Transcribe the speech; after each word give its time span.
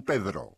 San 0.00 0.02
Pedro. 0.02 0.56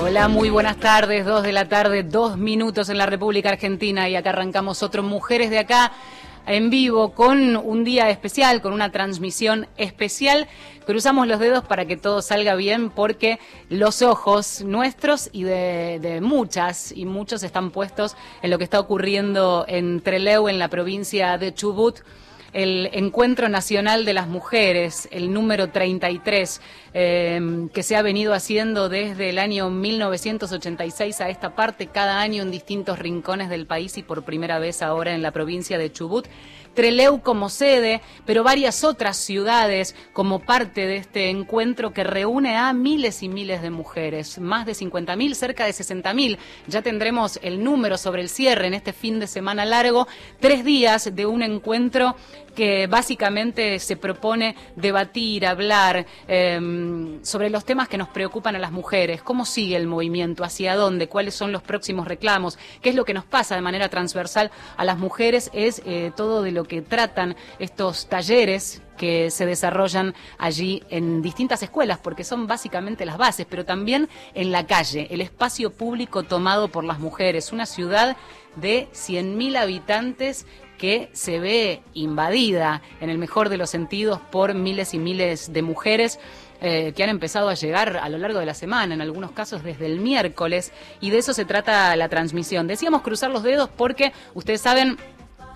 Hola, 0.00 0.28
muy 0.28 0.48
buenas 0.48 0.76
tardes, 0.78 1.24
dos 1.24 1.42
de 1.42 1.52
la 1.52 1.68
tarde, 1.68 2.02
dos 2.04 2.36
minutos 2.36 2.88
en 2.88 2.98
la 2.98 3.06
República 3.06 3.50
Argentina. 3.50 4.08
Y 4.08 4.16
acá 4.16 4.30
arrancamos 4.30 4.82
otro 4.82 5.02
Mujeres 5.02 5.50
de 5.50 5.58
Acá 5.58 5.92
en 6.46 6.70
vivo 6.70 7.12
con 7.12 7.56
un 7.56 7.84
día 7.84 8.10
especial, 8.10 8.60
con 8.60 8.72
una 8.72 8.90
transmisión 8.90 9.66
especial. 9.76 10.48
Cruzamos 10.86 11.26
los 11.26 11.40
dedos 11.40 11.64
para 11.64 11.86
que 11.86 11.96
todo 11.96 12.22
salga 12.22 12.54
bien 12.54 12.90
porque 12.90 13.38
los 13.68 14.02
ojos 14.02 14.62
nuestros 14.62 15.30
y 15.32 15.44
de, 15.44 16.20
muchas 16.22 16.92
y 16.92 17.06
muchos 17.06 17.42
están 17.42 17.70
puestos 17.70 18.16
en 18.42 18.50
lo 18.50 18.58
que 18.58 18.64
está 18.64 18.80
ocurriendo 18.80 19.64
en 19.66 20.00
Trelew, 20.00 20.48
en 20.48 20.58
la 20.58 20.68
provincia 20.68 21.38
de 21.38 21.54
Chubut 21.54 22.00
el 22.54 22.88
Encuentro 22.92 23.48
Nacional 23.48 24.04
de 24.04 24.14
las 24.14 24.28
Mujeres, 24.28 25.08
el 25.10 25.32
número 25.32 25.70
33, 25.70 26.60
eh, 26.94 27.68
que 27.74 27.82
se 27.82 27.96
ha 27.96 28.02
venido 28.02 28.32
haciendo 28.32 28.88
desde 28.88 29.30
el 29.30 29.38
año 29.38 29.68
1986 29.70 31.20
a 31.20 31.28
esta 31.28 31.56
parte, 31.56 31.88
cada 31.88 32.20
año 32.20 32.42
en 32.42 32.52
distintos 32.52 33.00
rincones 33.00 33.50
del 33.50 33.66
país 33.66 33.98
y 33.98 34.04
por 34.04 34.22
primera 34.22 34.60
vez 34.60 34.82
ahora 34.82 35.14
en 35.14 35.22
la 35.22 35.32
provincia 35.32 35.78
de 35.78 35.90
Chubut. 35.90 36.26
Treleu 36.74 37.20
como 37.22 37.48
sede, 37.48 38.02
pero 38.26 38.42
varias 38.42 38.84
otras 38.84 39.16
ciudades 39.16 39.94
como 40.12 40.40
parte 40.40 40.86
de 40.86 40.96
este 40.96 41.30
encuentro 41.30 41.92
que 41.92 42.04
reúne 42.04 42.56
a 42.56 42.72
miles 42.72 43.22
y 43.22 43.28
miles 43.28 43.62
de 43.62 43.70
mujeres, 43.70 44.38
más 44.38 44.66
de 44.66 44.72
50.000, 44.72 45.34
cerca 45.34 45.64
de 45.64 45.70
60.000. 45.70 46.36
Ya 46.66 46.82
tendremos 46.82 47.38
el 47.42 47.62
número 47.62 47.96
sobre 47.96 48.22
el 48.22 48.28
cierre 48.28 48.66
en 48.66 48.74
este 48.74 48.92
fin 48.92 49.20
de 49.20 49.26
semana 49.26 49.64
largo, 49.64 50.06
tres 50.40 50.64
días 50.64 51.14
de 51.14 51.26
un 51.26 51.42
encuentro 51.42 52.16
que 52.54 52.86
básicamente 52.86 53.78
se 53.78 53.96
propone 53.96 54.56
debatir, 54.76 55.46
hablar 55.46 56.06
eh, 56.28 57.18
sobre 57.22 57.50
los 57.50 57.64
temas 57.64 57.88
que 57.88 57.98
nos 57.98 58.08
preocupan 58.08 58.56
a 58.56 58.58
las 58.58 58.72
mujeres, 58.72 59.22
cómo 59.22 59.44
sigue 59.44 59.76
el 59.76 59.86
movimiento, 59.86 60.44
hacia 60.44 60.76
dónde, 60.76 61.08
cuáles 61.08 61.34
son 61.34 61.52
los 61.52 61.62
próximos 61.62 62.06
reclamos, 62.08 62.58
qué 62.80 62.90
es 62.90 62.94
lo 62.94 63.04
que 63.04 63.14
nos 63.14 63.24
pasa 63.24 63.54
de 63.54 63.60
manera 63.60 63.88
transversal 63.88 64.50
a 64.76 64.84
las 64.84 64.98
mujeres, 64.98 65.50
es 65.52 65.82
eh, 65.84 66.12
todo 66.16 66.42
de 66.42 66.52
lo 66.52 66.64
que 66.64 66.82
tratan 66.82 67.36
estos 67.58 68.08
talleres 68.08 68.82
que 68.96 69.30
se 69.30 69.46
desarrollan 69.46 70.14
allí 70.38 70.82
en 70.88 71.22
distintas 71.22 71.62
escuelas, 71.62 71.98
porque 71.98 72.24
son 72.24 72.46
básicamente 72.46 73.04
las 73.04 73.18
bases, 73.18 73.46
pero 73.48 73.64
también 73.64 74.08
en 74.34 74.52
la 74.52 74.66
calle, 74.66 75.08
el 75.10 75.20
espacio 75.20 75.72
público 75.72 76.22
tomado 76.22 76.68
por 76.68 76.84
las 76.84 76.98
mujeres, 76.98 77.52
una 77.52 77.66
ciudad 77.66 78.16
de 78.56 78.88
100.000 78.92 79.56
habitantes 79.56 80.46
que 80.78 81.10
se 81.12 81.38
ve 81.38 81.82
invadida, 81.94 82.82
en 83.00 83.10
el 83.10 83.18
mejor 83.18 83.48
de 83.48 83.56
los 83.56 83.70
sentidos, 83.70 84.20
por 84.30 84.54
miles 84.54 84.94
y 84.94 84.98
miles 84.98 85.52
de 85.52 85.62
mujeres. 85.62 86.18
Eh, 86.60 86.94
que 86.96 87.02
han 87.02 87.10
empezado 87.10 87.50
a 87.50 87.54
llegar 87.54 87.98
a 87.98 88.08
lo 88.08 88.16
largo 88.16 88.38
de 88.38 88.46
la 88.46 88.54
semana, 88.54 88.94
en 88.94 89.02
algunos 89.02 89.32
casos 89.32 89.62
desde 89.62 89.84
el 89.84 90.00
miércoles, 90.00 90.72
y 90.98 91.10
de 91.10 91.18
eso 91.18 91.34
se 91.34 91.44
trata 91.44 91.94
la 91.94 92.08
transmisión. 92.08 92.66
Decíamos 92.66 93.02
cruzar 93.02 93.30
los 93.30 93.42
dedos 93.42 93.68
porque, 93.76 94.12
ustedes 94.32 94.62
saben, 94.62 94.96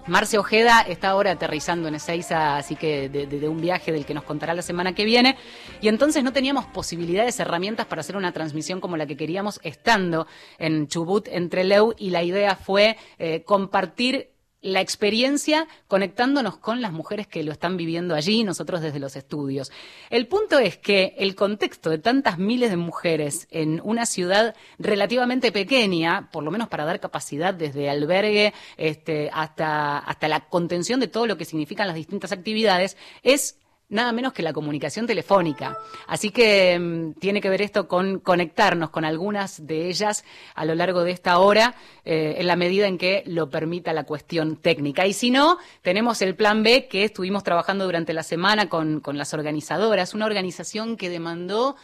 Marce 0.08 0.38
Ojeda 0.38 0.80
está 0.80 1.10
ahora 1.10 1.32
aterrizando 1.32 1.86
en 1.86 1.94
Ezeiza, 1.94 2.56
así 2.56 2.76
que 2.76 3.10
de, 3.10 3.48
un 3.48 3.60
viaje 3.60 3.92
del 3.92 4.06
que 4.06 4.14
nos 4.14 4.24
contará 4.24 4.54
la 4.54 4.62
semana 4.62 4.94
que 4.94 5.04
viene. 5.04 5.36
Y 5.82 5.88
entonces 5.88 6.24
no 6.24 6.32
teníamos 6.32 6.64
posibilidades, 6.64 7.38
herramientas 7.40 7.86
para 7.86 8.00
hacer 8.00 8.16
una 8.16 8.32
transmisión 8.32 8.80
como 8.80 8.96
la 8.96 9.06
que 9.06 9.18
queríamos 9.18 9.60
estando 9.62 10.26
en 10.58 10.88
Chubut, 10.88 11.28
entre 11.28 11.64
Leu, 11.64 11.94
y 11.98 12.08
la 12.10 12.22
idea 12.22 12.56
fue 12.56 12.96
eh, 13.18 13.42
compartir 13.44 14.30
la 14.72 14.80
experiencia 14.80 15.66
conectándonos 15.86 16.58
con 16.58 16.80
las 16.80 16.92
mujeres 16.92 17.26
que 17.26 17.42
lo 17.42 17.52
están 17.52 17.76
viviendo 17.76 18.14
allí, 18.14 18.44
nosotros 18.44 18.80
desde 18.80 18.98
los 18.98 19.16
estudios. 19.16 19.70
El 20.10 20.26
punto 20.26 20.58
es 20.58 20.76
que 20.76 21.14
el 21.18 21.34
contexto 21.34 21.90
de 21.90 21.98
tantas 21.98 22.38
miles 22.38 22.70
de 22.70 22.76
mujeres 22.76 23.48
en 23.50 23.80
una 23.84 24.06
ciudad 24.06 24.54
relativamente 24.78 25.52
pequeña, 25.52 26.30
por 26.30 26.44
lo 26.44 26.50
menos 26.50 26.68
para 26.68 26.84
dar 26.84 27.00
capacidad 27.00 27.54
desde 27.54 27.90
albergue 27.90 28.54
este, 28.76 29.30
hasta, 29.32 29.98
hasta 29.98 30.28
la 30.28 30.48
contención 30.48 31.00
de 31.00 31.08
todo 31.08 31.26
lo 31.26 31.36
que 31.36 31.44
significan 31.44 31.86
las 31.86 31.96
distintas 31.96 32.32
actividades, 32.32 32.96
es 33.22 33.58
nada 33.88 34.12
menos 34.12 34.32
que 34.32 34.42
la 34.42 34.52
comunicación 34.52 35.06
telefónica. 35.06 35.76
Así 36.06 36.30
que 36.30 36.78
mmm, 36.78 37.12
tiene 37.14 37.40
que 37.40 37.48
ver 37.48 37.62
esto 37.62 37.88
con 37.88 38.20
conectarnos 38.20 38.90
con 38.90 39.04
algunas 39.04 39.66
de 39.66 39.88
ellas 39.88 40.24
a 40.54 40.64
lo 40.64 40.74
largo 40.74 41.04
de 41.04 41.12
esta 41.12 41.38
hora, 41.38 41.74
eh, 42.04 42.36
en 42.38 42.46
la 42.46 42.56
medida 42.56 42.86
en 42.86 42.98
que 42.98 43.22
lo 43.26 43.50
permita 43.50 43.92
la 43.92 44.04
cuestión 44.04 44.56
técnica. 44.56 45.06
Y 45.06 45.12
si 45.12 45.30
no, 45.30 45.58
tenemos 45.82 46.22
el 46.22 46.34
plan 46.34 46.62
B 46.62 46.88
que 46.88 47.04
estuvimos 47.04 47.44
trabajando 47.44 47.84
durante 47.84 48.12
la 48.12 48.22
semana 48.22 48.68
con, 48.68 49.00
con 49.00 49.16
las 49.16 49.32
organizadoras, 49.34 50.14
una 50.14 50.26
organización 50.26 50.96
que 50.96 51.08
demandó 51.08 51.76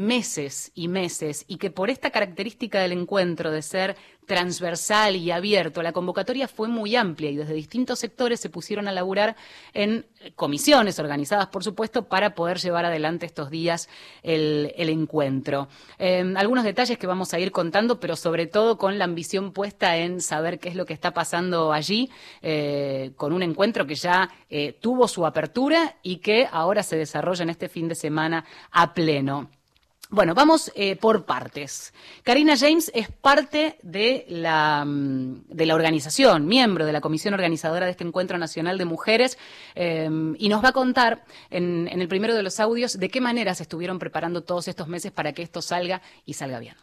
meses 0.00 0.72
y 0.74 0.88
meses 0.88 1.44
y 1.46 1.58
que 1.58 1.70
por 1.70 1.90
esta 1.90 2.10
característica 2.10 2.80
del 2.80 2.92
encuentro 2.92 3.50
de 3.50 3.60
ser 3.60 3.96
transversal 4.26 5.14
y 5.14 5.30
abierto, 5.30 5.82
la 5.82 5.92
convocatoria 5.92 6.48
fue 6.48 6.68
muy 6.68 6.96
amplia 6.96 7.30
y 7.30 7.36
desde 7.36 7.52
distintos 7.52 7.98
sectores 7.98 8.40
se 8.40 8.48
pusieron 8.48 8.88
a 8.88 8.92
laburar 8.92 9.36
en 9.74 10.06
comisiones 10.36 10.98
organizadas, 10.98 11.48
por 11.48 11.64
supuesto, 11.64 12.08
para 12.08 12.34
poder 12.34 12.58
llevar 12.58 12.86
adelante 12.86 13.26
estos 13.26 13.50
días 13.50 13.90
el, 14.22 14.72
encuentro. 14.78 15.68
Eh, 15.98 16.32
algunos 16.34 16.64
detalles 16.64 16.96
que 16.96 17.06
vamos 17.06 17.34
a 17.34 17.38
ir 17.38 17.52
contando, 17.52 18.00
pero 18.00 18.16
sobre 18.16 18.46
todo 18.46 18.78
con 18.78 18.98
la 18.98 19.04
ambición 19.04 19.52
puesta 19.52 19.98
en 19.98 20.22
saber 20.22 20.58
qué 20.60 20.70
es 20.70 20.76
lo 20.76 20.86
que 20.86 20.94
está 20.94 21.12
pasando 21.12 21.74
allí, 21.74 22.08
eh, 22.40 23.12
con 23.16 23.34
un 23.34 23.42
encuentro 23.42 23.86
que 23.86 23.96
ya 23.96 24.30
eh, 24.48 24.78
tuvo 24.80 25.08
su 25.08 25.26
apertura 25.26 25.96
y 26.02 26.18
que 26.18 26.48
ahora 26.50 26.82
se 26.82 26.96
desarrolla 26.96 27.42
en 27.42 27.50
este 27.50 27.68
fin 27.68 27.88
de 27.88 27.94
semana 27.94 28.46
a 28.70 28.94
pleno. 28.94 29.50
Bueno, 30.12 30.34
vamos 30.34 30.72
eh, 30.74 30.96
por 30.96 31.24
partes. 31.24 31.94
Karina 32.24 32.56
James 32.56 32.90
es 32.96 33.08
parte 33.12 33.78
de 33.82 34.26
la, 34.28 34.84
mm, 34.84 35.46
de 35.46 35.66
la 35.66 35.76
organización, 35.76 36.46
miembro 36.46 36.84
de 36.84 36.92
la 36.92 37.00
comisión 37.00 37.32
organizadora 37.32 37.86
de 37.86 37.92
este 37.92 38.02
Encuentro 38.02 38.36
Nacional 38.36 38.76
de 38.76 38.86
Mujeres, 38.86 39.38
eh, 39.76 40.10
y 40.36 40.48
nos 40.48 40.64
va 40.64 40.70
a 40.70 40.72
contar 40.72 41.24
en, 41.48 41.86
en 41.86 42.00
el 42.00 42.08
primero 42.08 42.34
de 42.34 42.42
los 42.42 42.58
audios 42.58 42.98
de 42.98 43.08
qué 43.08 43.20
manera 43.20 43.54
se 43.54 43.62
estuvieron 43.62 44.00
preparando 44.00 44.42
todos 44.42 44.66
estos 44.66 44.88
meses 44.88 45.12
para 45.12 45.32
que 45.32 45.42
esto 45.42 45.62
salga 45.62 46.02
y 46.26 46.34
salga 46.34 46.58
bien. 46.58 46.74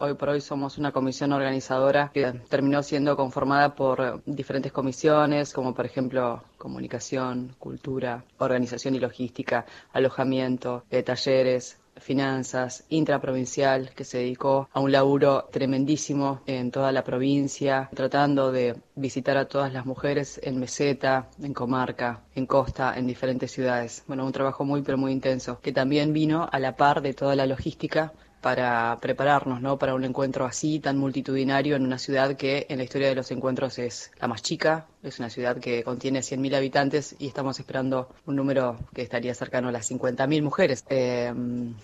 Hoy 0.00 0.14
por 0.14 0.28
hoy 0.28 0.40
somos 0.40 0.78
una 0.78 0.92
comisión 0.92 1.32
organizadora 1.32 2.12
que 2.14 2.32
terminó 2.48 2.84
siendo 2.84 3.16
conformada 3.16 3.74
por 3.74 4.22
diferentes 4.26 4.70
comisiones, 4.70 5.52
como 5.52 5.74
por 5.74 5.86
ejemplo 5.86 6.44
comunicación, 6.56 7.56
cultura, 7.58 8.24
organización 8.38 8.94
y 8.94 9.00
logística, 9.00 9.66
alojamiento, 9.92 10.84
eh, 10.90 11.02
talleres, 11.02 11.77
finanzas, 12.00 12.84
intraprovincial, 12.88 13.90
que 13.94 14.04
se 14.04 14.18
dedicó 14.18 14.68
a 14.72 14.80
un 14.80 14.92
laburo 14.92 15.48
tremendísimo 15.50 16.42
en 16.46 16.70
toda 16.70 16.92
la 16.92 17.04
provincia, 17.04 17.88
tratando 17.94 18.52
de 18.52 18.76
visitar 18.94 19.36
a 19.36 19.46
todas 19.46 19.72
las 19.72 19.86
mujeres 19.86 20.40
en 20.42 20.58
meseta, 20.58 21.28
en 21.42 21.54
comarca, 21.54 22.22
en 22.34 22.46
costa, 22.46 22.96
en 22.96 23.06
diferentes 23.06 23.50
ciudades. 23.50 24.04
Bueno, 24.06 24.24
un 24.26 24.32
trabajo 24.32 24.64
muy 24.64 24.82
pero 24.82 24.98
muy 24.98 25.12
intenso, 25.12 25.60
que 25.60 25.72
también 25.72 26.12
vino 26.12 26.48
a 26.50 26.58
la 26.58 26.76
par 26.76 27.02
de 27.02 27.14
toda 27.14 27.36
la 27.36 27.46
logística 27.46 28.12
para 28.40 28.96
prepararnos 29.00 29.60
¿no? 29.60 29.78
para 29.78 29.94
un 29.94 30.04
encuentro 30.04 30.44
así, 30.44 30.78
tan 30.78 30.98
multitudinario, 30.98 31.76
en 31.76 31.84
una 31.84 31.98
ciudad 31.98 32.36
que 32.36 32.66
en 32.68 32.78
la 32.78 32.84
historia 32.84 33.08
de 33.08 33.14
los 33.14 33.30
encuentros 33.30 33.78
es 33.78 34.12
la 34.20 34.28
más 34.28 34.42
chica, 34.42 34.86
es 35.02 35.18
una 35.18 35.30
ciudad 35.30 35.58
que 35.58 35.82
contiene 35.82 36.20
100.000 36.20 36.56
habitantes 36.56 37.16
y 37.18 37.28
estamos 37.28 37.58
esperando 37.58 38.08
un 38.26 38.36
número 38.36 38.76
que 38.92 39.02
estaría 39.02 39.34
cercano 39.34 39.68
a 39.68 39.72
las 39.72 39.90
50.000 39.90 40.42
mujeres. 40.42 40.84
Eh, 40.88 41.32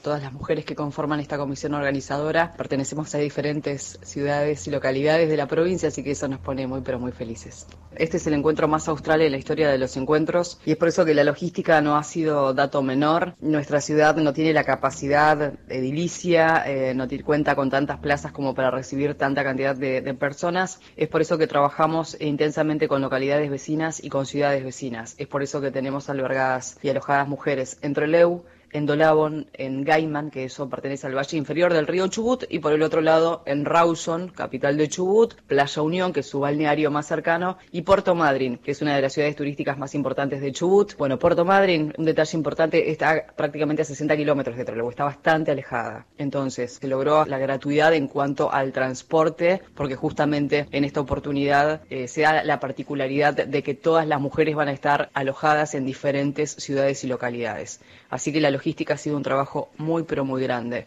todas 0.02 0.22
las 0.22 0.32
mujeres 0.32 0.64
que 0.64 0.75
conforman 0.75 1.20
esta 1.20 1.38
comisión 1.38 1.75
organizadora 1.75 2.52
pertenecemos 2.56 3.14
a 3.14 3.19
diferentes 3.19 3.99
ciudades 4.02 4.66
y 4.66 4.70
localidades 4.70 5.28
de 5.28 5.37
la 5.37 5.46
provincia, 5.46 5.88
así 5.88 6.02
que 6.02 6.11
eso 6.12 6.28
nos 6.28 6.40
pone 6.40 6.66
muy 6.66 6.81
pero 6.81 6.99
muy 6.99 7.12
felices. 7.12 7.66
Este 7.94 8.16
es 8.16 8.26
el 8.26 8.34
encuentro 8.34 8.66
más 8.66 8.88
austral 8.88 9.22
en 9.22 9.32
la 9.32 9.38
historia 9.38 9.70
de 9.70 9.78
los 9.78 9.96
encuentros 9.96 10.60
y 10.67 10.72
es 10.72 10.76
por 10.76 10.88
eso 10.88 11.05
que 11.05 11.14
la 11.14 11.25
logística 11.25 11.81
no 11.81 11.96
ha 11.96 12.02
sido 12.02 12.52
dato 12.52 12.82
menor. 12.82 13.37
Nuestra 13.40 13.81
ciudad 13.81 14.17
no 14.17 14.32
tiene 14.32 14.52
la 14.52 14.64
capacidad 14.64 15.55
edilicia, 15.69 16.64
eh, 16.67 16.94
no 16.94 17.06
cuenta 17.25 17.55
con 17.55 17.70
tantas 17.70 17.99
plazas 18.00 18.32
como 18.32 18.55
para 18.55 18.70
recibir 18.70 19.14
tanta 19.14 19.44
cantidad 19.44 19.76
de, 19.76 20.00
de 20.00 20.14
personas. 20.14 20.81
Es 20.96 21.08
por 21.08 21.20
eso 21.20 21.38
que 21.38 21.46
trabajamos 21.46 22.17
intensamente 22.20 22.88
con 22.88 23.05
vecinas 23.50 24.02
y 24.02 24.08
con 24.08 24.26
ciudades 24.26 24.64
vecinas. 24.64 25.14
Es 25.19 25.26
por 25.26 25.43
eso 25.43 25.61
que 25.61 25.70
tenemos 25.70 26.11
albergadas 26.11 26.78
y 26.82 26.88
alojadas 26.88 27.28
mujeres 27.28 27.78
en 27.82 27.94
Trelew, 27.94 28.43
en 28.75 28.87
Dolabon, 28.87 29.47
en 29.55 29.85
Gaiman, 29.85 30.32
que 30.32 30.44
eso 30.44 30.69
pertenece 30.69 31.06
al 31.06 31.17
valle 31.17 31.38
inferior 31.38 31.73
del 31.73 31.87
río 31.87 32.09
Chubut, 32.09 32.44
y 32.50 32.59
por 32.59 32.73
el 32.73 32.82
otro 32.82 33.00
lado 33.00 33.44
en 33.47 33.65
Rawson, 33.65 34.31
capital 34.31 34.76
de 34.76 34.88
Chubut, 34.88 35.35
Playa 35.47 35.81
Unión, 35.81 36.12
que 36.12 36.21
es 36.21 36.26
su 36.26 36.41
balneario 36.41 36.91
más 36.91 37.06
cercano, 37.06 37.56
y 37.71 37.82
Puerto 37.82 38.17
Madryn, 38.17 38.59
que 38.59 38.73
es 38.73 38.82
una 38.82 38.97
de 38.97 39.03
las 39.03 39.12
ciudades 39.12 39.37
turísticas 39.37 39.79
más 39.79 39.94
importantes 39.94 40.41
de 40.41 40.50
Chubut. 40.50 40.97
Bueno, 40.97 41.21
Puerto 41.21 41.44
Madryn, 41.44 41.94
un 41.97 42.05
detalle 42.05 42.37
importante, 42.37 42.91
está 42.91 43.25
prácticamente 43.37 43.82
a 43.82 43.85
60 43.85 44.17
kilómetros 44.17 44.56
de 44.56 44.65
Trelew, 44.65 44.91
está 44.91 45.05
bastante 45.05 45.53
alejada. 45.53 46.06
Entonces, 46.19 46.79
se 46.81 46.88
logró 46.88 47.27
la 47.27 47.38
gratuidad 47.38 47.94
en 47.94 48.09
cuanto 48.09 48.53
al 48.53 48.73
transporte, 48.73 49.62
porque 49.77 49.94
justamente 49.94 50.67
en 50.73 50.82
esta 50.82 51.00
oportunidad 51.00 51.82
eh, 51.91 52.09
se 52.09 52.23
da 52.23 52.43
la 52.43 52.59
particularidad 52.59 53.35
de 53.35 53.62
que 53.62 53.75
todas 53.75 54.09
las 54.09 54.20
mujeres 54.20 54.56
van 54.56 54.67
a 54.67 54.73
estar 54.73 55.11
alojadas 55.15 55.77
en 55.77 55.87
diferentes 55.87 56.50
ciudades 56.50 57.05
y 57.05 57.06
localidades. 57.06 57.81
Así 58.11 58.32
que 58.32 58.41
la 58.41 58.50
logística 58.50 58.63
ha 58.94 58.96
sido 58.96 59.16
un 59.16 59.22
trabajo 59.22 59.69
muy, 59.76 60.05
pero 60.05 60.25
muy 60.25 60.43
grande. 60.43 60.87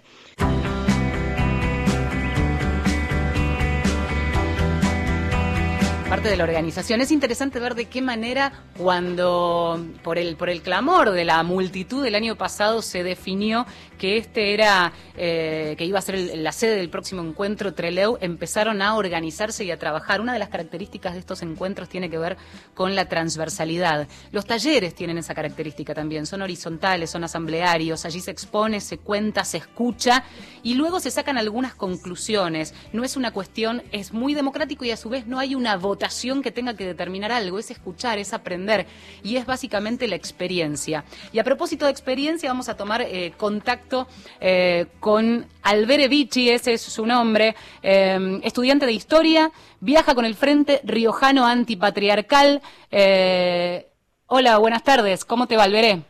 De 6.28 6.38
la 6.38 6.44
organización. 6.44 7.02
Es 7.02 7.12
interesante 7.12 7.60
ver 7.60 7.76
de 7.76 7.86
qué 7.86 8.02
manera 8.02 8.52
cuando 8.78 9.86
por 10.04 10.18
el 10.18 10.36
por 10.36 10.50
el 10.50 10.62
clamor 10.62 11.12
de 11.12 11.26
la 11.26 11.42
multitud 11.44 12.04
del 12.04 12.16
año 12.16 12.36
pasado 12.36 12.82
se 12.82 13.04
definió 13.04 13.66
que 13.98 14.18
este 14.18 14.54
era 14.54 14.94
eh, 15.16 15.76
que 15.78 15.86
iba 15.86 16.00
a 16.00 16.02
ser 16.02 16.38
la 16.38 16.52
sede 16.52 16.76
del 16.76 16.90
próximo 16.90 17.22
encuentro 17.22 17.74
Treleu, 17.74 18.18
empezaron 18.22 18.82
a 18.82 18.96
organizarse 18.96 19.64
y 19.64 19.72
a 19.72 19.80
trabajar. 19.80 20.22
Una 20.22 20.34
de 20.34 20.40
las 20.40 20.50
características 20.50 21.14
de 21.14 21.20
estos 21.20 21.42
encuentros 21.42 21.90
tiene 21.90 22.10
que 22.10 22.18
ver 22.18 22.38
con 22.74 22.96
la 22.96 23.10
transversalidad. 23.10 24.08
Los 24.32 24.46
talleres 24.46 24.94
tienen 24.94 25.18
esa 25.18 25.34
característica 25.34 25.96
también, 25.96 26.26
son 26.26 26.42
horizontales, 26.42 27.10
son 27.10 27.24
asamblearios, 27.24 28.06
allí 28.06 28.22
se 28.22 28.32
expone, 28.32 28.82
se 28.82 28.98
cuenta, 28.98 29.44
se 29.44 29.58
escucha 29.58 30.24
y 30.62 30.76
luego 30.76 31.00
se 31.00 31.10
sacan 31.10 31.38
algunas 31.38 31.74
conclusiones. 31.74 32.74
No 32.94 33.04
es 33.04 33.18
una 33.18 33.32
cuestión, 33.32 33.82
es 33.92 34.12
muy 34.12 34.34
democrático 34.34 34.86
y 34.86 34.92
a 34.92 34.98
su 34.98 35.10
vez 35.10 35.26
no 35.26 35.40
hay 35.40 35.56
una 35.56 35.78
votación 35.78 36.17
que 36.18 36.52
tenga 36.52 36.76
que 36.76 36.86
determinar 36.86 37.32
algo, 37.32 37.60
es 37.60 37.70
escuchar, 37.70 38.18
es 38.18 38.34
aprender 38.34 38.88
y 39.24 39.38
es 39.38 39.46
básicamente 39.46 40.08
la 40.08 40.16
experiencia. 40.16 41.04
Y 41.32 41.40
a 41.40 41.44
propósito 41.44 41.86
de 41.86 41.92
experiencia, 41.92 42.50
vamos 42.50 42.70
a 42.70 42.76
tomar 42.76 43.02
eh, 43.02 43.34
contacto 43.38 44.08
eh, 44.40 44.88
con 45.00 45.46
Albere 45.62 46.08
Vicci, 46.08 46.50
ese 46.50 46.74
es 46.74 46.82
su 46.82 47.06
nombre, 47.06 47.56
eh, 47.84 48.40
estudiante 48.44 48.86
de 48.88 48.94
historia, 48.94 49.52
viaja 49.80 50.16
con 50.16 50.26
el 50.26 50.34
Frente 50.36 50.82
Riojano 50.84 51.46
Antipatriarcal. 51.46 52.62
Eh, 52.90 53.88
hola, 54.26 54.58
buenas 54.58 54.84
tardes, 54.84 55.24
¿cómo 55.24 55.48
te 55.48 55.56
va, 55.56 55.64
Alberé? 55.64 56.02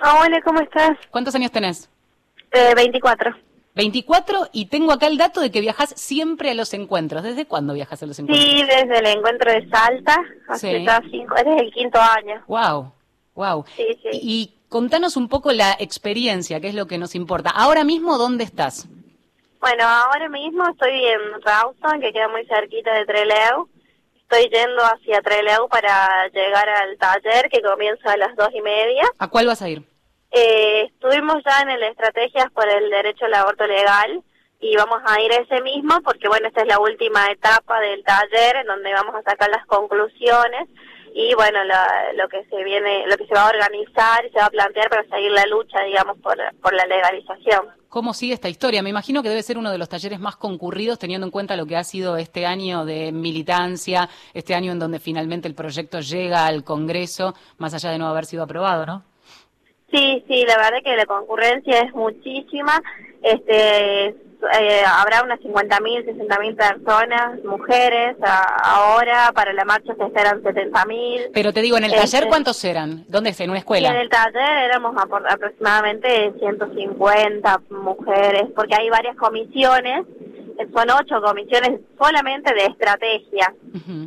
hola, 0.00 0.40
¿cómo 0.44 0.60
estás? 0.60 0.96
¿Cuántos 1.10 1.34
años 1.34 1.50
tenés? 1.50 1.90
24. 2.76 3.47
24 3.74 4.48
y 4.52 4.66
tengo 4.66 4.92
acá 4.92 5.06
el 5.06 5.18
dato 5.18 5.40
de 5.40 5.50
que 5.50 5.60
viajas 5.60 5.90
siempre 5.96 6.50
a 6.50 6.54
los 6.54 6.74
encuentros. 6.74 7.22
¿Desde 7.22 7.46
cuándo 7.46 7.74
viajas 7.74 8.02
a 8.02 8.06
los 8.06 8.18
encuentros? 8.18 8.50
Sí, 8.50 8.62
desde 8.62 8.98
el 8.98 9.06
encuentro 9.06 9.52
de 9.52 9.68
Salta, 9.68 10.20
hace 10.48 10.84
cinco, 11.10 11.34
desde 11.36 11.60
el 11.60 11.72
quinto 11.72 12.00
año. 12.00 12.42
Wow, 12.48 12.92
wow. 13.34 13.64
Sí, 13.76 13.86
sí. 14.02 14.10
¿Y 14.12 14.54
contanos 14.68 15.16
un 15.16 15.28
poco 15.28 15.52
la 15.52 15.76
experiencia, 15.78 16.60
que 16.60 16.68
es 16.68 16.74
lo 16.74 16.86
que 16.86 16.98
nos 16.98 17.14
importa. 17.14 17.50
Ahora 17.50 17.84
mismo, 17.84 18.18
¿dónde 18.18 18.44
estás? 18.44 18.88
Bueno, 19.60 19.84
ahora 19.84 20.28
mismo 20.28 20.68
estoy 20.68 21.04
en 21.06 21.42
Rawson, 21.42 22.00
que 22.00 22.12
queda 22.12 22.28
muy 22.28 22.46
cerquita 22.46 22.94
de 22.94 23.06
Trelew. 23.06 23.68
Estoy 24.20 24.48
yendo 24.50 24.82
hacia 24.82 25.20
Trelew 25.22 25.68
para 25.68 26.28
llegar 26.28 26.68
al 26.68 26.96
taller 26.98 27.48
que 27.50 27.62
comienza 27.62 28.12
a 28.12 28.16
las 28.16 28.36
dos 28.36 28.50
y 28.54 28.60
media. 28.60 29.04
¿A 29.18 29.28
cuál 29.28 29.46
vas 29.46 29.62
a 29.62 29.68
ir? 29.68 29.82
Eh, 30.30 30.90
estuvimos 30.92 31.36
ya 31.44 31.62
en 31.62 31.70
el 31.70 31.82
Estrategias 31.84 32.50
por 32.52 32.68
el 32.68 32.90
Derecho 32.90 33.24
al 33.24 33.34
Aborto 33.34 33.66
Legal 33.66 34.22
y 34.60 34.76
vamos 34.76 35.00
a 35.06 35.20
ir 35.20 35.32
ese 35.32 35.62
mismo 35.62 36.00
porque, 36.02 36.28
bueno, 36.28 36.48
esta 36.48 36.62
es 36.62 36.68
la 36.68 36.80
última 36.80 37.30
etapa 37.30 37.80
del 37.80 38.02
taller 38.04 38.56
en 38.56 38.66
donde 38.66 38.92
vamos 38.92 39.14
a 39.14 39.22
sacar 39.22 39.48
las 39.50 39.64
conclusiones 39.66 40.68
y 41.14 41.34
bueno 41.34 41.58
lo 42.14 42.28
que 42.28 42.44
se 42.44 42.62
viene 42.64 43.06
lo 43.06 43.16
que 43.16 43.26
se 43.26 43.34
va 43.34 43.46
a 43.46 43.50
organizar 43.50 44.24
y 44.24 44.30
se 44.30 44.38
va 44.38 44.46
a 44.46 44.50
plantear 44.50 44.88
para 44.88 45.04
seguir 45.08 45.30
la 45.32 45.46
lucha 45.46 45.82
digamos 45.82 46.18
por, 46.18 46.36
por 46.62 46.72
la 46.74 46.86
legalización. 46.86 47.66
Cómo 47.88 48.12
sigue 48.12 48.34
esta 48.34 48.48
historia 48.48 48.82
me 48.82 48.90
imagino 48.90 49.22
que 49.22 49.28
debe 49.28 49.42
ser 49.42 49.58
uno 49.58 49.70
de 49.70 49.78
los 49.78 49.88
talleres 49.88 50.20
más 50.20 50.36
concurridos 50.36 50.98
teniendo 50.98 51.26
en 51.26 51.30
cuenta 51.30 51.56
lo 51.56 51.66
que 51.66 51.76
ha 51.76 51.84
sido 51.84 52.16
este 52.16 52.46
año 52.46 52.84
de 52.84 53.12
militancia 53.12 54.08
este 54.34 54.54
año 54.54 54.72
en 54.72 54.78
donde 54.78 55.00
finalmente 55.00 55.48
el 55.48 55.54
proyecto 55.54 56.00
llega 56.00 56.46
al 56.46 56.62
Congreso 56.64 57.34
más 57.56 57.74
allá 57.74 57.90
de 57.90 57.98
no 57.98 58.06
haber 58.06 58.26
sido 58.26 58.42
aprobado 58.42 58.86
no 58.86 59.04
sí 59.90 60.24
sí 60.26 60.44
la 60.46 60.56
verdad 60.56 60.78
que 60.84 60.96
la 60.96 61.06
concurrencia 61.06 61.80
es 61.80 61.92
muchísima 61.94 62.82
este 63.22 64.14
eh, 64.40 64.82
habrá 64.86 65.24
unas 65.24 65.40
50.000, 65.40 66.04
60.000 66.06 66.56
personas, 66.56 67.44
mujeres, 67.44 68.16
ahora 68.62 69.32
para 69.34 69.52
la 69.52 69.64
marcha 69.64 69.94
se 69.96 70.04
esperan 70.04 70.42
70.000. 70.42 71.30
Pero 71.34 71.52
te 71.52 71.60
digo, 71.60 71.76
¿en 71.76 71.84
el 71.84 71.90
taller 71.90 72.22
este, 72.22 72.28
cuántos 72.28 72.64
eran? 72.64 73.04
¿Dónde 73.08 73.30
es? 73.30 73.40
¿En 73.40 73.50
una 73.50 73.58
escuela? 73.58 73.90
En 73.90 73.96
el 73.96 74.08
taller 74.08 74.58
éramos 74.64 74.94
aproximadamente 74.96 76.32
150 76.38 77.62
mujeres, 77.70 78.44
porque 78.54 78.76
hay 78.76 78.88
varias 78.90 79.16
comisiones, 79.16 80.06
son 80.72 80.90
ocho 80.90 81.20
comisiones 81.22 81.80
solamente 81.98 82.52
de 82.54 82.66
estrategia 82.66 83.54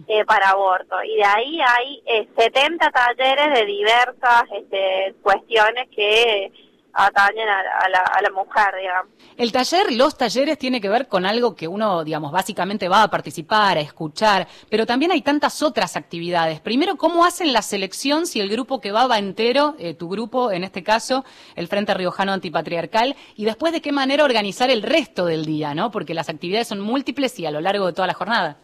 eh, 0.07 0.25
para 0.25 0.49
aborto, 0.49 0.95
y 1.03 1.15
de 1.15 1.23
ahí 1.23 1.59
hay 1.61 2.27
70 2.35 2.85
eh, 2.85 2.91
talleres 2.91 3.59
de 3.59 3.65
diversas 3.65 4.43
este, 4.57 5.15
cuestiones 5.21 5.87
que 5.95 6.51
atañen 6.93 7.47
a 7.47 7.89
la, 7.89 7.99
a, 7.99 8.21
la, 8.21 8.29
mujer, 8.31 8.73
digamos. 8.79 9.11
El 9.37 9.51
taller, 9.51 9.91
los 9.93 10.17
talleres, 10.17 10.57
tiene 10.57 10.81
que 10.81 10.89
ver 10.89 11.07
con 11.07 11.25
algo 11.25 11.55
que 11.55 11.67
uno, 11.67 12.03
digamos, 12.03 12.31
básicamente 12.31 12.89
va 12.89 13.03
a 13.03 13.09
participar, 13.09 13.77
a 13.77 13.81
escuchar, 13.81 14.47
pero 14.69 14.85
también 14.85 15.11
hay 15.11 15.21
tantas 15.21 15.61
otras 15.63 15.95
actividades. 15.95 16.59
Primero, 16.59 16.97
¿cómo 16.97 17.25
hacen 17.25 17.53
la 17.53 17.61
selección 17.61 18.25
si 18.25 18.39
el 18.39 18.49
grupo 18.49 18.81
que 18.81 18.91
va 18.91 19.07
va 19.07 19.19
entero, 19.19 19.75
eh, 19.79 19.93
tu 19.93 20.09
grupo, 20.09 20.51
en 20.51 20.63
este 20.63 20.83
caso, 20.83 21.23
el 21.55 21.67
Frente 21.67 21.93
Riojano 21.93 22.33
Antipatriarcal, 22.33 23.15
y 23.35 23.45
después 23.45 23.73
de 23.73 23.81
qué 23.81 23.91
manera 23.91 24.23
organizar 24.23 24.69
el 24.69 24.83
resto 24.83 25.25
del 25.25 25.45
día, 25.45 25.73
¿no? 25.73 25.91
Porque 25.91 26.13
las 26.13 26.29
actividades 26.29 26.67
son 26.67 26.81
múltiples 26.81 27.37
y 27.39 27.45
a 27.45 27.51
lo 27.51 27.61
largo 27.61 27.87
de 27.87 27.93
toda 27.93 28.07
la 28.07 28.13
jornada. 28.13 28.57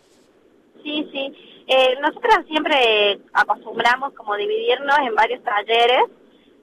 Sí, 0.84 1.08
sí. 1.12 1.34
Eh, 1.68 1.98
nosotras 2.00 2.46
siempre 2.48 3.20
acostumbramos 3.34 4.14
como 4.14 4.36
dividirnos 4.38 4.98
en 5.00 5.14
varios 5.16 5.44
talleres 5.44 6.04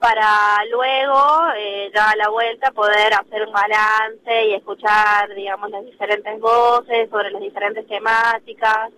para 0.05 0.63
luego, 0.71 1.49
eh, 1.57 1.91
ya 1.95 2.11
a 2.11 2.17
la 2.17 2.29
vuelta, 2.29 2.71
poder 2.73 3.15
hacer 3.15 3.47
un 3.47 3.53
balance 3.55 4.49
y 4.49 4.53
escuchar, 4.53 5.35
digamos, 5.35 5.71
las 5.71 5.83
diferentes 5.83 6.41
voces 6.41 7.09
sobre 7.09 7.31
las 7.31 7.41
diferentes 7.41 7.87
temáticas. 7.87 8.91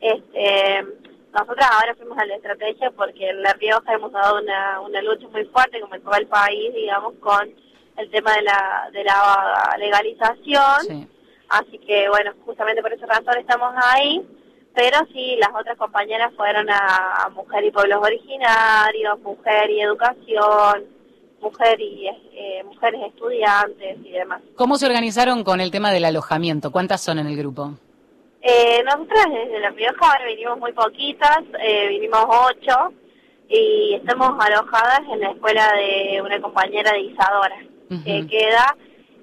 Este, 0.00 0.84
nosotros 1.32 1.64
ahora 1.70 1.94
fuimos 1.94 2.18
a 2.18 2.26
la 2.26 2.34
estrategia 2.34 2.90
porque 2.90 3.28
en 3.28 3.42
La 3.42 3.52
Rioja 3.52 3.94
hemos 3.94 4.10
dado 4.10 4.42
una, 4.42 4.80
una 4.80 5.00
lucha 5.02 5.28
muy 5.28 5.44
fuerte, 5.44 5.80
como 5.80 5.94
en 5.94 6.02
todo 6.02 6.16
el 6.16 6.26
país, 6.26 6.74
digamos, 6.74 7.14
con 7.20 7.48
el 7.96 8.10
tema 8.10 8.34
de 8.34 8.42
la, 8.42 8.90
de 8.92 9.04
la 9.04 9.76
legalización. 9.78 11.08
Así 11.48 11.78
que, 11.78 12.08
bueno, 12.08 12.32
justamente 12.44 12.82
por 12.82 12.92
esa 12.92 13.06
razón 13.06 13.38
estamos 13.38 13.72
ahí 13.76 14.26
pero 14.80 15.06
sí, 15.12 15.36
las 15.38 15.50
otras 15.50 15.76
compañeras 15.76 16.32
fueron 16.34 16.66
a, 16.70 17.28
Mujer 17.34 17.64
y 17.64 17.70
Pueblos 17.70 17.98
Originarios, 18.02 19.20
Mujer 19.20 19.68
y 19.68 19.82
Educación, 19.82 20.86
Mujer 21.38 21.78
y 21.78 22.08
eh, 22.08 22.64
Mujeres 22.64 23.02
Estudiantes 23.08 23.98
y 24.02 24.10
demás. 24.10 24.40
¿Cómo 24.56 24.78
se 24.78 24.86
organizaron 24.86 25.44
con 25.44 25.60
el 25.60 25.70
tema 25.70 25.92
del 25.92 26.06
alojamiento? 26.06 26.72
¿Cuántas 26.72 27.02
son 27.02 27.18
en 27.18 27.26
el 27.26 27.36
grupo? 27.36 27.74
Eh, 28.40 28.82
nosotras 28.84 29.26
desde 29.30 29.60
La 29.60 29.68
Rioja 29.68 30.18
vinimos 30.26 30.58
muy 30.58 30.72
poquitas, 30.72 31.40
eh, 31.62 31.88
vinimos 31.88 32.24
ocho 32.24 32.94
y 33.50 33.96
estamos 33.96 34.30
alojadas 34.42 35.02
en 35.12 35.20
la 35.20 35.30
escuela 35.32 35.74
de 35.74 36.22
una 36.22 36.40
compañera 36.40 36.92
de 36.92 37.00
Isadora, 37.00 37.58
que 38.02 38.26
queda 38.26 38.76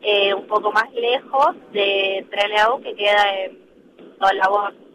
eh, 0.04 0.36
un 0.36 0.46
poco 0.46 0.72
más 0.72 0.94
lejos 0.94 1.56
de 1.74 2.28
Trelew, 2.30 2.80
que 2.84 2.94
queda 2.94 3.44
en 3.44 3.58
Dolabor. 4.20 4.87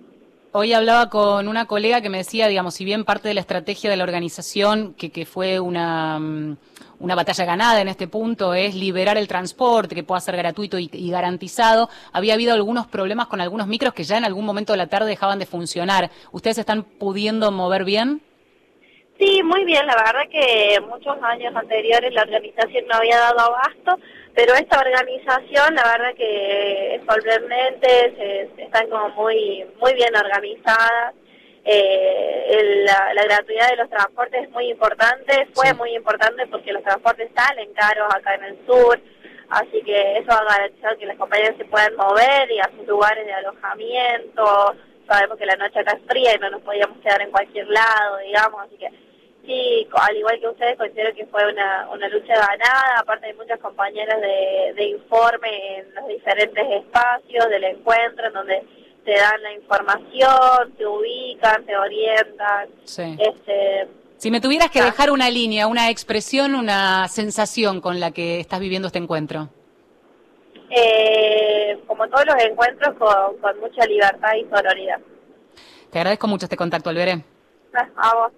Hoy 0.54 0.75
hablaba 0.75 1.09
con 1.09 1.49
una 1.49 1.64
colega 1.64 2.02
que 2.02 2.11
me 2.11 2.18
decía, 2.18 2.47
digamos, 2.47 2.75
si 2.75 2.85
bien 2.85 3.06
parte 3.06 3.26
de 3.26 3.32
la 3.32 3.40
estrategia 3.40 3.88
de 3.88 3.97
la 3.97 4.04
organización, 4.04 4.92
que, 4.92 5.11
que 5.11 5.25
fue 5.25 5.59
una, 5.59 6.18
mm, 6.18 6.59
una 6.99 7.14
batalla 7.14 7.47
ganada 7.47 7.80
en 7.80 7.88
este 7.88 8.06
punto, 8.06 8.52
es 8.52 8.75
liberar 8.75 9.16
el 9.16 9.28
transporte, 9.28 9.94
que 9.94 10.02
pueda 10.02 10.21
ser 10.21 10.37
gratuito 10.37 10.78
y, 10.78 10.90
y, 10.92 11.11
garantizado, 11.11 11.88
había 12.12 12.35
habido 12.35 12.52
algunos 12.52 12.87
problemas 12.87 13.28
con 13.28 13.40
algunos 13.40 13.66
micros 13.66 13.94
que 13.94 14.04
ya 14.04 14.18
en 14.18 14.26
algún 14.26 14.44
momento 14.44 14.75
de 14.75 14.76
la 14.76 14.88
tarde 14.88 15.09
dejaban 15.09 15.38
de 15.38 15.47
funcionar. 15.47 16.11
¿Ustedes 16.32 16.59
están 16.59 16.82
pudiendo 16.82 17.50
mover 17.50 17.85
bien? 17.85 18.21
Sí, 19.18 19.42
muy 19.42 19.64
bien. 19.64 19.87
La 19.87 19.97
verdad 19.97 20.28
que 20.30 20.80
muchos 20.87 21.16
años 21.23 21.56
anteriores 21.56 22.12
la 22.12 22.23
organización 22.25 22.85
no 22.88 22.97
había 22.97 23.18
dado 23.18 23.40
abasto 23.40 23.97
pero 24.34 24.54
esta 24.54 24.80
organización 24.80 25.74
la 25.74 25.84
verdad 25.84 26.14
que 26.16 26.94
es 26.94 27.02
se, 27.80 28.48
están 28.62 28.88
como 28.88 29.08
muy 29.10 29.66
muy 29.80 29.94
bien 29.94 30.14
organizadas 30.16 31.14
eh, 31.64 32.84
la, 32.84 33.24
gratuidad 33.24 33.70
de 33.70 33.76
los 33.76 33.90
transportes 33.90 34.44
es 34.44 34.50
muy 34.50 34.70
importante, 34.70 35.46
fue 35.54 35.72
muy 35.74 35.94
importante 35.94 36.46
porque 36.48 36.72
los 36.72 36.82
transportes 36.82 37.30
salen 37.34 37.72
caros 37.74 38.12
acá 38.12 38.34
en 38.34 38.44
el 38.44 38.66
sur, 38.66 39.00
así 39.48 39.80
que 39.82 40.18
eso 40.18 40.28
va 40.28 40.38
a 40.38 40.56
garantizar 40.56 40.96
que 40.96 41.06
las 41.06 41.16
compañías 41.16 41.56
se 41.56 41.64
puedan 41.64 41.94
mover 41.94 42.50
y 42.50 42.58
a 42.58 42.70
sus 42.76 42.86
lugares 42.86 43.24
de 43.24 43.32
alojamiento. 43.32 44.74
Sabemos 45.06 45.38
que 45.38 45.46
la 45.46 45.56
noche 45.56 45.78
acá 45.78 45.92
es 45.92 46.02
fría 46.08 46.34
y 46.34 46.38
no 46.38 46.50
nos 46.50 46.62
podíamos 46.62 46.98
quedar 46.98 47.22
en 47.22 47.30
cualquier 47.30 47.68
lado, 47.68 48.18
digamos, 48.18 48.60
así 48.62 48.76
que 48.76 48.88
sí, 49.44 49.88
al 49.92 50.16
igual 50.16 50.40
que 50.40 50.49
ustedes, 50.49 50.76
considero 50.76 51.14
que 51.14 51.26
fue 51.26 51.50
una, 51.50 51.88
una 51.90 52.08
lucha 52.08 52.34
ganada, 52.34 52.99
aparte 52.99 53.26
de 53.28 53.34
muchas 53.34 53.58
compañeras 53.61 54.20
de, 54.20 54.72
de 54.75 54.84
informe 54.88 55.78
en 55.78 55.94
los 55.94 56.08
diferentes 56.08 56.64
espacios 56.70 57.49
del 57.49 57.64
encuentro, 57.64 58.26
en 58.26 58.32
donde 58.32 58.62
te 59.04 59.12
dan 59.12 59.42
la 59.42 59.52
información, 59.52 60.72
te 60.76 60.87
ubican, 60.87 61.64
te 61.64 61.76
orientan. 61.76 62.68
Este, 63.18 63.88
si 64.16 64.30
me 64.30 64.40
tuvieras 64.40 64.70
que 64.70 64.82
dejar 64.82 65.11
una 65.11 65.28
línea, 65.30 65.66
una 65.66 65.90
expresión, 65.90 66.54
una 66.54 67.08
sensación 67.08 67.80
con 67.80 67.99
la 67.99 68.12
que 68.12 68.38
estás 68.38 68.61
viviendo 68.61 68.87
este 68.87 68.99
encuentro. 68.99 69.49
Eh, 70.70 71.78
como 71.87 72.08
todos 72.08 72.25
los 72.26 72.37
encuentros, 72.42 72.96
con, 72.96 73.37
con 73.38 73.61
mucha 73.61 73.84
libertad 73.84 74.30
y 74.37 74.44
sororidad. 74.49 75.00
Te 75.90 75.99
agradezco 75.99 76.28
mucho 76.28 76.46
este 76.46 76.56
contacto, 76.56 76.88
Alberé. 76.88 77.25
A 77.96 78.14
vos. 78.14 78.32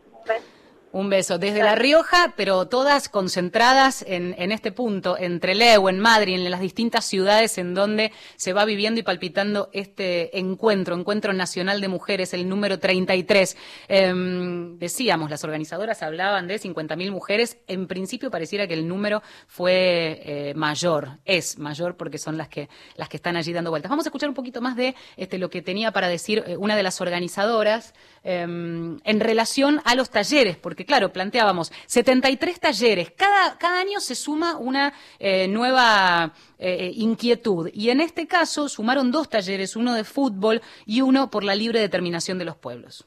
Un 0.95 1.11
beso. 1.11 1.39
Desde 1.39 1.65
La 1.65 1.75
Rioja, 1.75 2.35
pero 2.37 2.69
todas 2.69 3.09
concentradas 3.09 4.05
en, 4.07 4.33
en 4.39 4.53
este 4.53 4.71
punto, 4.71 5.19
entre 5.19 5.57
Leu, 5.57 5.89
en 5.89 5.99
Madrid, 5.99 6.35
en 6.37 6.49
las 6.49 6.61
distintas 6.61 7.05
ciudades 7.05 7.59
en 7.59 7.75
donde 7.75 8.13
se 8.37 8.53
va 8.53 8.65
viviendo 8.65 9.01
y 9.01 9.03
palpitando 9.03 9.71
este 9.73 10.39
encuentro, 10.39 10.95
Encuentro 10.95 11.33
Nacional 11.33 11.81
de 11.81 11.89
Mujeres, 11.89 12.33
el 12.33 12.49
número 12.49 12.79
33. 12.79 13.57
Em, 13.89 14.79
decíamos, 14.79 15.31
las 15.31 15.43
organizadoras 15.43 16.01
hablaban 16.01 16.47
de 16.47 16.61
50.000 16.61 17.11
mujeres. 17.11 17.59
En 17.67 17.89
principio 17.89 18.31
pareciera 18.31 18.69
que 18.69 18.75
el 18.75 18.87
número 18.87 19.21
fue 19.49 20.21
eh, 20.25 20.55
mayor, 20.55 21.19
es 21.25 21.59
mayor 21.59 21.97
porque 21.97 22.19
son 22.19 22.39
las 22.39 22.47
que, 22.47 22.69
las 22.95 23.09
que 23.09 23.17
están 23.17 23.35
allí 23.37 23.53
dando 23.53 23.71
vueltas. 23.71 23.91
Vamos 23.91 24.07
a 24.07 24.11
escuchar 24.11 24.29
un 24.29 24.37
poquito 24.37 24.61
más 24.61 24.77
de 24.77 24.95
este, 25.17 25.39
lo 25.39 25.51
que 25.51 25.61
tenía 25.61 25.91
para 25.91 26.07
decir 26.07 26.45
eh, 26.47 26.57
una 26.57 26.77
de 26.77 26.85
las 26.85 27.01
organizadoras 27.01 27.95
em, 28.23 29.01
en 29.03 29.19
relación 29.19 29.81
a 29.85 29.97
los 29.97 30.11
talleres, 30.11 30.57
porque 30.57 30.84
claro, 30.85 31.13
planteábamos 31.13 31.73
73 31.87 32.61
talleres, 32.61 33.13
cada, 33.17 33.59
cada 33.59 33.81
año 33.81 34.01
se 34.01 34.15
suma 34.15 34.57
una 34.57 34.95
eh, 35.19 35.49
nueva 35.49 36.33
eh, 36.59 36.93
inquietud 36.95 37.71
y 37.73 37.91
en 37.91 38.01
este 38.01 38.27
caso 38.27 38.69
sumaron 38.69 39.11
dos 39.11 39.29
talleres, 39.29 39.77
uno 39.77 39.95
de 39.95 40.05
fútbol 40.05 40.63
y 40.87 41.01
uno 41.01 41.31
por 41.31 41.45
la 41.45 41.55
libre 41.55 41.81
determinación 41.81 42.39
de 42.39 42.45
los 42.45 42.57
pueblos. 42.57 43.07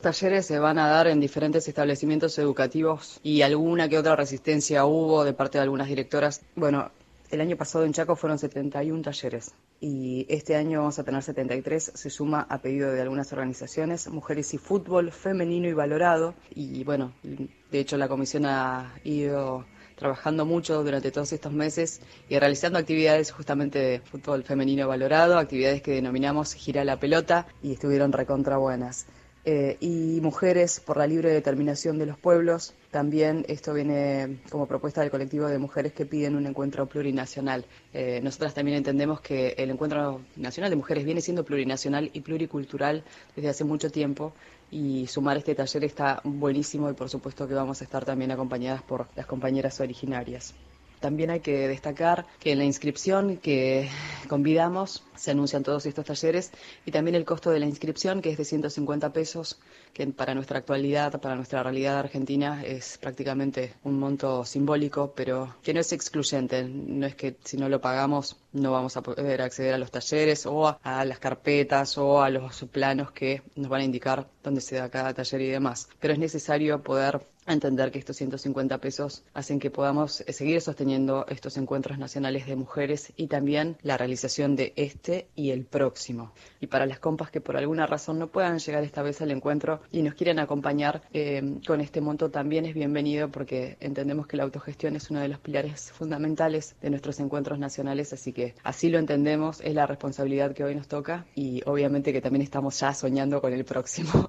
Talleres 0.00 0.46
se 0.46 0.60
van 0.60 0.78
a 0.78 0.86
dar 0.86 1.08
en 1.08 1.18
diferentes 1.18 1.66
establecimientos 1.66 2.38
educativos 2.38 3.18
y 3.24 3.42
alguna 3.42 3.88
que 3.88 3.98
otra 3.98 4.14
resistencia 4.14 4.84
hubo 4.84 5.24
de 5.24 5.32
parte 5.32 5.58
de 5.58 5.62
algunas 5.62 5.88
directoras. 5.88 6.42
Bueno, 6.54 6.92
el 7.30 7.40
año 7.40 7.56
pasado 7.56 7.84
en 7.84 7.92
Chaco 7.92 8.16
fueron 8.16 8.38
71 8.38 9.02
talleres 9.02 9.52
y 9.80 10.26
este 10.28 10.56
año 10.56 10.80
vamos 10.80 10.98
a 10.98 11.04
tener 11.04 11.22
73. 11.22 11.92
Se 11.94 12.10
suma 12.10 12.46
a 12.48 12.58
pedido 12.58 12.90
de 12.90 13.02
algunas 13.02 13.32
organizaciones, 13.32 14.08
Mujeres 14.08 14.54
y 14.54 14.58
Fútbol 14.58 15.12
Femenino 15.12 15.68
y 15.68 15.72
Valorado. 15.72 16.34
Y 16.54 16.84
bueno, 16.84 17.12
de 17.22 17.78
hecho 17.78 17.96
la 17.96 18.08
comisión 18.08 18.46
ha 18.46 18.94
ido 19.04 19.66
trabajando 19.98 20.46
mucho 20.46 20.82
durante 20.84 21.10
todos 21.10 21.32
estos 21.32 21.52
meses 21.52 22.00
y 22.28 22.38
realizando 22.38 22.78
actividades 22.78 23.32
justamente 23.32 23.78
de 23.80 24.00
fútbol 24.00 24.44
femenino 24.44 24.86
valorado, 24.86 25.38
actividades 25.38 25.82
que 25.82 25.90
denominamos 25.90 26.54
Gira 26.54 26.84
la 26.84 27.00
Pelota 27.00 27.48
y 27.62 27.72
estuvieron 27.72 28.12
recontra 28.12 28.58
buenas. 28.58 29.06
Eh, 29.44 29.76
y 29.80 30.20
Mujeres 30.20 30.80
por 30.80 30.96
la 30.98 31.06
Libre 31.06 31.30
Determinación 31.30 31.98
de 31.98 32.06
los 32.06 32.18
Pueblos. 32.18 32.74
También 32.90 33.44
esto 33.48 33.72
viene 33.72 34.40
como 34.50 34.66
propuesta 34.66 35.00
del 35.00 35.10
colectivo 35.10 35.46
de 35.46 35.58
mujeres 35.58 35.92
que 35.92 36.06
piden 36.06 36.36
un 36.36 36.46
encuentro 36.46 36.86
plurinacional. 36.86 37.64
Eh, 37.94 38.20
nosotras 38.22 38.54
también 38.54 38.76
entendemos 38.76 39.20
que 39.20 39.54
el 39.56 39.70
encuentro 39.70 40.20
nacional 40.36 40.70
de 40.70 40.76
mujeres 40.76 41.04
viene 41.04 41.20
siendo 41.20 41.44
plurinacional 41.44 42.10
y 42.12 42.20
pluricultural 42.20 43.04
desde 43.36 43.48
hace 43.48 43.64
mucho 43.64 43.90
tiempo 43.90 44.32
y 44.70 45.06
sumar 45.06 45.38
este 45.38 45.54
taller 45.54 45.84
está 45.84 46.20
buenísimo 46.24 46.90
y 46.90 46.94
por 46.94 47.08
supuesto 47.08 47.48
que 47.48 47.54
vamos 47.54 47.80
a 47.80 47.84
estar 47.84 48.04
también 48.04 48.30
acompañadas 48.32 48.82
por 48.82 49.06
las 49.16 49.26
compañeras 49.26 49.80
originarias. 49.80 50.54
También 51.00 51.30
hay 51.30 51.40
que 51.40 51.68
destacar 51.68 52.26
que 52.40 52.52
en 52.52 52.58
la 52.58 52.64
inscripción 52.64 53.36
que 53.38 53.88
convidamos 54.28 55.04
se 55.16 55.32
anuncian 55.32 55.62
todos 55.62 55.86
estos 55.86 56.04
talleres 56.04 56.52
y 56.86 56.92
también 56.92 57.14
el 57.14 57.24
costo 57.24 57.50
de 57.50 57.60
la 57.60 57.66
inscripción, 57.66 58.22
que 58.22 58.30
es 58.30 58.38
de 58.38 58.44
150 58.44 59.12
pesos, 59.12 59.58
que 59.92 60.06
para 60.08 60.34
nuestra 60.34 60.58
actualidad, 60.58 61.20
para 61.20 61.34
nuestra 61.34 61.62
realidad 61.62 61.98
argentina, 61.98 62.62
es 62.64 62.98
prácticamente 62.98 63.74
un 63.84 63.98
monto 63.98 64.44
simbólico, 64.44 65.12
pero 65.14 65.56
que 65.62 65.74
no 65.74 65.80
es 65.80 65.92
excluyente. 65.92 66.64
No 66.64 67.06
es 67.06 67.14
que 67.14 67.36
si 67.44 67.56
no 67.56 67.68
lo 67.68 67.80
pagamos 67.80 68.36
no 68.52 68.72
vamos 68.72 68.96
a 68.96 69.02
poder 69.02 69.42
acceder 69.42 69.74
a 69.74 69.78
los 69.78 69.90
talleres 69.90 70.46
o 70.46 70.78
a 70.82 71.04
las 71.04 71.18
carpetas 71.18 71.98
o 71.98 72.22
a 72.22 72.30
los 72.30 72.64
planos 72.70 73.12
que 73.12 73.42
nos 73.56 73.68
van 73.68 73.82
a 73.82 73.84
indicar 73.84 74.28
dónde 74.42 74.60
se 74.60 74.76
da 74.76 74.88
cada 74.90 75.14
taller 75.14 75.40
y 75.42 75.48
demás. 75.48 75.88
Pero 76.00 76.14
es 76.14 76.18
necesario 76.18 76.82
poder 76.82 77.20
entender 77.52 77.90
que 77.90 77.98
estos 77.98 78.16
150 78.16 78.78
pesos 78.78 79.24
hacen 79.34 79.58
que 79.58 79.70
podamos 79.70 80.24
seguir 80.28 80.60
sosteniendo 80.60 81.26
estos 81.28 81.56
encuentros 81.56 81.98
nacionales 81.98 82.46
de 82.46 82.56
mujeres 82.56 83.12
y 83.16 83.26
también 83.26 83.76
la 83.82 83.96
realización 83.96 84.56
de 84.56 84.72
este 84.76 85.28
y 85.34 85.50
el 85.50 85.64
próximo. 85.64 86.32
Y 86.60 86.66
para 86.66 86.86
las 86.86 86.98
compas 86.98 87.30
que 87.30 87.40
por 87.40 87.56
alguna 87.56 87.86
razón 87.86 88.18
no 88.18 88.28
puedan 88.28 88.58
llegar 88.58 88.84
esta 88.84 89.02
vez 89.02 89.20
al 89.20 89.30
encuentro 89.30 89.80
y 89.90 90.02
nos 90.02 90.14
quieren 90.14 90.38
acompañar 90.38 91.02
eh, 91.12 91.58
con 91.66 91.80
este 91.80 92.00
monto 92.00 92.30
también 92.30 92.66
es 92.66 92.74
bienvenido 92.74 93.30
porque 93.30 93.76
entendemos 93.80 94.26
que 94.26 94.36
la 94.36 94.44
autogestión 94.44 94.96
es 94.96 95.10
uno 95.10 95.20
de 95.20 95.28
los 95.28 95.38
pilares 95.38 95.92
fundamentales 95.92 96.76
de 96.80 96.90
nuestros 96.90 97.20
encuentros 97.20 97.58
nacionales, 97.58 98.12
así 98.12 98.32
que 98.32 98.54
así 98.62 98.88
lo 98.88 98.98
entendemos, 98.98 99.60
es 99.60 99.74
la 99.74 99.86
responsabilidad 99.86 100.54
que 100.54 100.64
hoy 100.64 100.74
nos 100.74 100.88
toca 100.88 101.26
y 101.34 101.62
obviamente 101.66 102.12
que 102.12 102.20
también 102.20 102.42
estamos 102.42 102.78
ya 102.80 102.94
soñando 102.94 103.40
con 103.40 103.52
el 103.52 103.64
próximo. 103.64 104.28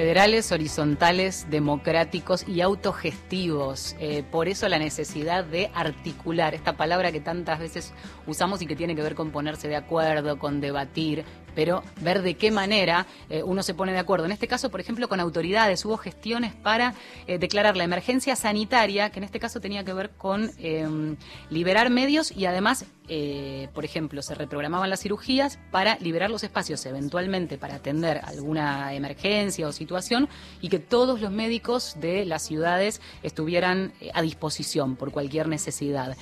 federales, 0.00 0.50
horizontales, 0.50 1.46
democráticos 1.50 2.48
y 2.48 2.62
autogestivos. 2.62 3.96
Eh, 4.00 4.22
por 4.22 4.48
eso 4.48 4.66
la 4.66 4.78
necesidad 4.78 5.44
de 5.44 5.70
articular 5.74 6.54
esta 6.54 6.74
palabra 6.74 7.12
que 7.12 7.20
tantas 7.20 7.58
veces 7.58 7.92
usamos 8.26 8.62
y 8.62 8.66
que 8.66 8.76
tiene 8.76 8.96
que 8.96 9.02
ver 9.02 9.14
con 9.14 9.30
ponerse 9.30 9.68
de 9.68 9.76
acuerdo, 9.76 10.38
con 10.38 10.62
debatir, 10.62 11.26
pero 11.60 11.82
ver 12.00 12.22
de 12.22 12.36
qué 12.36 12.50
manera 12.50 13.06
eh, 13.28 13.42
uno 13.42 13.62
se 13.62 13.74
pone 13.74 13.92
de 13.92 13.98
acuerdo. 13.98 14.24
En 14.24 14.32
este 14.32 14.48
caso, 14.48 14.70
por 14.70 14.80
ejemplo, 14.80 15.10
con 15.10 15.20
autoridades, 15.20 15.84
hubo 15.84 15.98
gestiones 15.98 16.54
para 16.54 16.94
eh, 17.26 17.36
declarar 17.36 17.76
la 17.76 17.84
emergencia 17.84 18.34
sanitaria, 18.34 19.10
que 19.10 19.18
en 19.18 19.24
este 19.24 19.38
caso 19.38 19.60
tenía 19.60 19.84
que 19.84 19.92
ver 19.92 20.08
con 20.08 20.50
em, 20.56 21.18
liberar 21.50 21.90
medios 21.90 22.32
y 22.32 22.46
además, 22.46 22.86
eh, 23.08 23.68
por 23.74 23.84
ejemplo, 23.84 24.22
se 24.22 24.34
reprogramaban 24.34 24.88
las 24.88 25.00
cirugías 25.00 25.58
para 25.70 25.98
liberar 25.98 26.30
los 26.30 26.44
espacios 26.44 26.86
eventualmente 26.86 27.58
para 27.58 27.74
atender 27.74 28.22
alguna 28.24 28.94
emergencia 28.94 29.68
o 29.68 29.72
situación 29.72 30.30
y 30.62 30.70
que 30.70 30.78
todos 30.78 31.20
los 31.20 31.30
médicos 31.30 31.94
de 32.00 32.24
las 32.24 32.40
ciudades 32.40 33.02
estuvieran 33.22 33.92
a 34.14 34.22
disposición 34.22 34.96
por 34.96 35.12
cualquier 35.12 35.46
necesidad. 35.46 36.16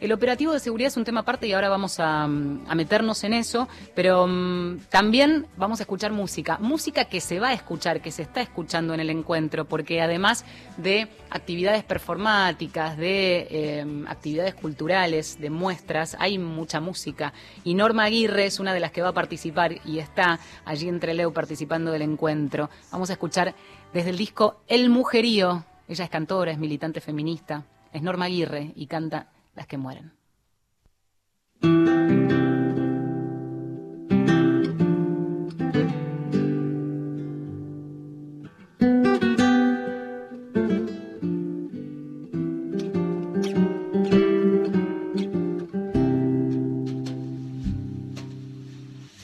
El 0.00 0.12
operativo 0.12 0.54
de 0.54 0.60
seguridad 0.60 0.88
es 0.88 0.96
un 0.96 1.04
tema 1.04 1.20
aparte 1.20 1.46
y 1.46 1.52
ahora 1.52 1.68
vamos 1.68 2.00
a, 2.00 2.26
meternos 2.26 3.22
en 3.22 3.34
eso, 3.34 3.68
pero 3.94 4.26
mm, 4.26 4.86
también 4.88 5.46
vamos 5.58 5.80
a 5.80 5.82
escuchar 5.82 6.10
música, 6.10 6.56
música 6.58 7.04
que 7.04 7.20
se 7.20 7.38
va 7.38 7.48
a 7.48 7.52
escuchar, 7.52 8.00
que 8.00 8.10
se 8.10 8.22
está 8.22 8.40
escuchando 8.40 8.94
en 8.94 9.00
el 9.00 9.10
encuentro, 9.10 9.66
porque 9.66 10.00
además 10.00 10.46
de 10.78 11.08
actividades 11.28 11.84
performáticas, 11.84 12.96
de 12.96 13.80
em, 13.80 14.06
actividades 14.06 14.54
culturales, 14.54 15.38
de 15.38 15.50
muestras, 15.50 16.16
hay 16.18 16.38
mucha 16.38 16.80
música. 16.80 17.34
Y 17.62 17.74
Norma 17.74 18.04
Aguirre 18.04 18.46
es 18.46 18.58
una 18.58 18.72
de 18.72 18.80
las 18.80 18.92
que 18.92 19.02
va 19.02 19.10
a 19.10 19.14
participar 19.14 19.80
y 19.84 19.98
está 19.98 20.40
allí 20.64 20.88
entre 20.88 21.12
Leo 21.12 21.34
participando 21.34 21.92
del 21.92 22.02
encuentro. 22.02 22.70
Vamos 22.90 23.10
a 23.10 23.12
escuchar 23.12 23.54
desde 23.92 24.08
el 24.08 24.16
disco 24.16 24.62
El 24.66 24.88
Mujerío. 24.88 25.66
Ella 25.88 26.04
es 26.04 26.10
cantora, 26.10 26.52
es 26.52 26.58
militante 26.58 27.02
feminista, 27.02 27.64
es 27.92 28.00
Norma 28.00 28.24
Aguirre 28.24 28.72
y 28.76 28.86
canta 28.86 29.26
las 29.54 29.66
que 29.66 29.78
mueren. 29.78 30.12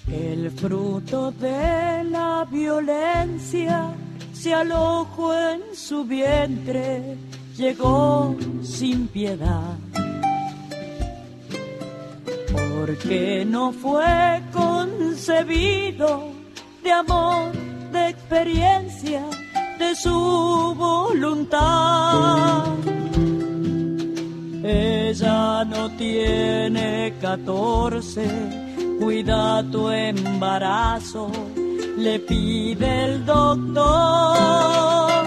El 0.09 0.51
fruto 0.51 1.33
de 1.33 2.05
la 2.05 2.47
violencia 2.51 3.95
se 4.33 4.55
alojó 4.55 5.35
en 5.35 5.75
su 5.75 6.05
vientre, 6.05 7.17
llegó 7.57 8.37
sin 8.63 9.09
piedad 9.09 9.77
porque 12.87 13.45
no 13.45 13.73
fue 13.73 14.41
concebido 14.53 16.31
de 16.85 16.93
amor, 16.93 17.51
de 17.91 18.11
experiencia, 18.11 19.25
de 19.77 19.97
su 19.97 20.73
voluntad. 20.79 22.67
Ella 24.63 25.65
no 25.65 25.91
tiene 25.97 27.15
catorce, 27.21 28.25
cuida 29.01 29.65
tu 29.73 29.91
embarazo, 29.91 31.29
le 31.97 32.21
pide 32.21 33.05
el 33.07 33.27
doctor. 33.27 35.27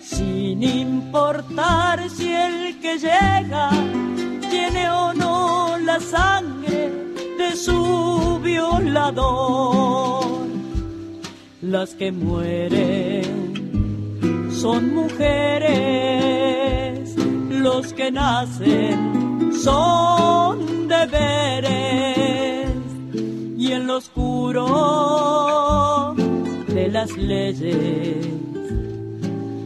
Sin 0.00 0.62
importar 0.62 2.08
si 2.08 2.32
el 2.32 2.80
que 2.80 2.98
llega 2.98 3.68
tiene 4.50 4.90
o 4.90 5.12
no 5.12 5.27
sangre 6.00 6.90
de 7.38 7.56
su 7.56 8.40
violador. 8.42 10.26
Las 11.62 11.94
que 11.94 12.12
mueren 12.12 13.48
son 14.50 14.94
mujeres, 14.94 16.36
los 17.50 17.92
que 17.92 18.10
nacen 18.10 19.52
son 19.62 20.88
deberes 20.88 22.70
y 23.56 23.72
en 23.72 23.86
lo 23.86 23.96
oscuro 23.98 24.66
de 26.68 26.88
las 26.88 27.16
leyes 27.16 28.26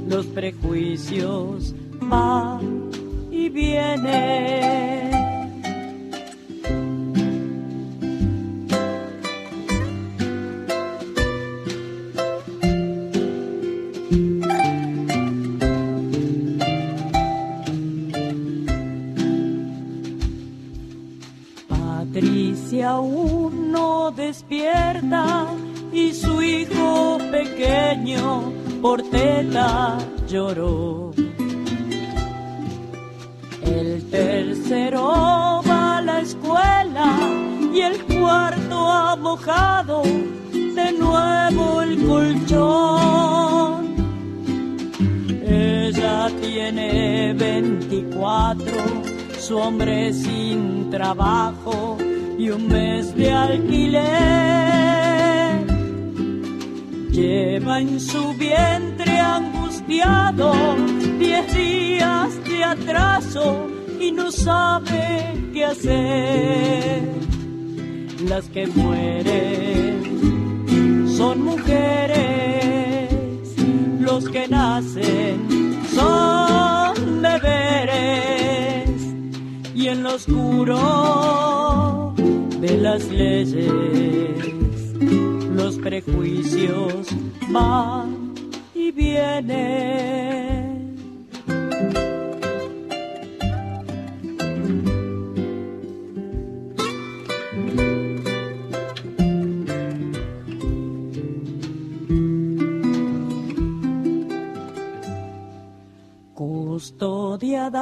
los 0.09 0.27
prejuicios 0.27 1.75
van 2.01 2.91
y 3.31 3.49
vienen. 3.49 5.02
Y 25.93 26.13
su 26.13 26.43
hijo 26.43 27.17
pequeño 27.31 28.53
por 28.83 29.03
tela 29.03 29.97
lloró. 30.29 31.13
El 33.65 34.11
tercero 34.11 35.63
va 35.67 35.99
a 35.99 36.03
la 36.03 36.21
escuela 36.21 37.17
y 37.73 37.81
el 37.81 38.05
cuarto 38.05 38.91
ha 38.91 39.17
mojado 39.17 40.03
de 40.03 40.93
nuevo 40.99 41.81
el 41.81 42.07
colchón. 42.07 43.83
Ella 45.47 46.31
tiene 46.43 47.33
24, 47.33 48.67
su 49.39 49.57
hombre 49.57 50.13
sin 50.13 50.91
trabajo 50.91 51.97
y 52.43 52.51
un 52.51 52.67
mes 52.67 53.15
de 53.15 53.31
alquiler. 53.31 54.03
Lleva 57.13 57.81
en 57.81 58.01
su 58.01 58.35
vientre 58.35 59.17
angustiado 59.21 60.53
diez 61.21 61.55
días 61.55 62.45
de 62.45 62.65
atraso 62.65 63.69
y 64.01 64.11
no 64.11 64.33
sabe 64.33 65.35
qué 65.53 65.65
hacer. 65.67 67.03
Las 68.29 68.49
que 68.49 68.67
mueren 68.67 70.03
son 71.17 71.45
mujeres, 71.45 73.15
los 74.01 74.29
que 74.29 74.49
nacen 74.49 75.79
son 75.95 77.23
deberes 77.23 78.91
y 79.77 79.87
en 79.87 80.03
lo 80.03 80.15
oscuro 80.17 81.62
de 82.63 82.79
las 82.79 83.09
leyes 83.11 83.59
los 85.53 85.77
prejuicios 85.79 87.09
van 87.51 88.35
y 88.73 88.93
vienen. 88.93 90.63
Custodiadas 106.33 107.73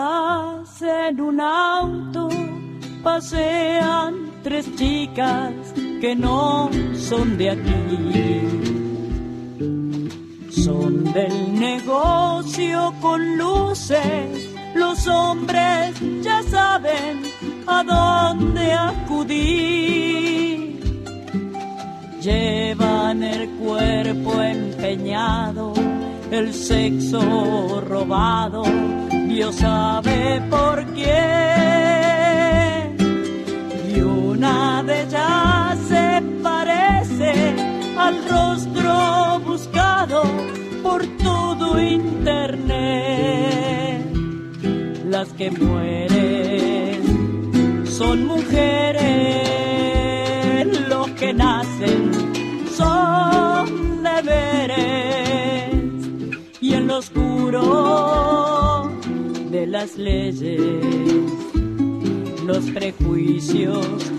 en 0.81 1.21
un 1.21 1.39
auto 1.39 2.31
pasean 3.03 4.30
tres 4.43 4.75
chicas 4.77 5.53
que 6.01 6.15
no 6.17 6.71
son 6.95 7.37
de 7.37 7.51
aquí. 7.51 8.41
Son 10.51 11.05
del 11.13 11.59
negocio 11.59 12.95
con 13.01 13.37
luces, 13.37 14.51
los 14.75 15.07
hombres 15.07 15.95
ya 16.23 16.43
saben 16.43 17.23
a 17.67 17.83
dónde 17.85 18.73
acudir. 18.73 19.91
Llevan 22.21 23.23
el 23.23 23.49
cuerpo 23.51 24.43
empeñado, 24.43 25.73
el 26.31 26.53
sexo 26.53 27.81
robado, 27.81 28.63
Dios 29.27 29.57
sabe 29.57 30.43
por 30.51 30.85
quién. 30.93 32.10
Una 34.41 34.83
de 34.85 35.05
se 35.87 36.23
parece 36.43 37.55
al 37.99 38.25
rostro 38.27 39.39
buscado 39.45 40.23
por 40.83 41.07
todo 41.23 41.79
internet. 41.79 42.57
Las 45.05 45.29
que 45.35 45.51
mueren 45.51 47.03
son 47.87 48.25
mujeres, 48.25 49.05
los 50.89 51.11
que 51.11 51.35
nacen 51.35 52.11
son 52.75 54.03
deberes 54.03 55.75
y 56.63 56.73
en 56.73 56.87
lo 56.87 56.97
oscuro 56.97 58.91
de 59.51 59.67
las 59.67 59.99
leyes 59.99 60.63
los 62.47 62.71
prejuicios 62.71 64.11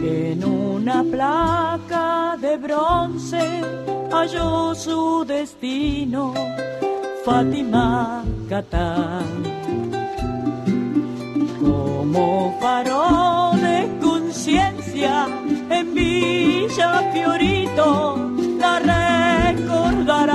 En 0.00 0.44
una 0.44 1.02
placa 1.02 2.36
de 2.40 2.56
bronce 2.56 3.60
halló 4.10 4.74
su 4.74 5.24
destino 5.26 6.32
Fátima 7.24 8.24
Catán. 8.48 9.26
Como 11.60 12.56
faro 12.60 12.98
de 12.98 12.98
conciencia 12.98 13.28
en 13.28 13.37
Villa 16.18 17.10
Fiorito 17.12 17.88
la 18.58 18.74
recordarán. 19.54 20.26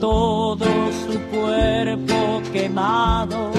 Todo 0.00 0.66
su 1.02 1.14
cuerpo 1.34 2.42
quemado 2.52 3.50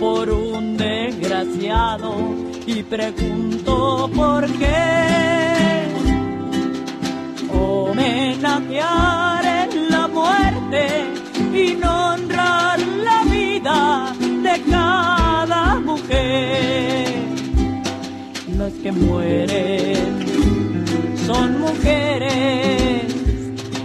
por 0.00 0.30
un 0.30 0.76
desgraciado 0.76 2.14
y 2.66 2.82
preguntó 2.82 4.10
por 4.14 4.46
qué 4.58 5.88
homenajear 7.52 9.44
en 9.44 9.90
la 9.90 10.08
muerte 10.08 11.17
que 18.82 18.92
mueren 18.92 19.96
son 21.26 21.60
mujeres, 21.60 23.12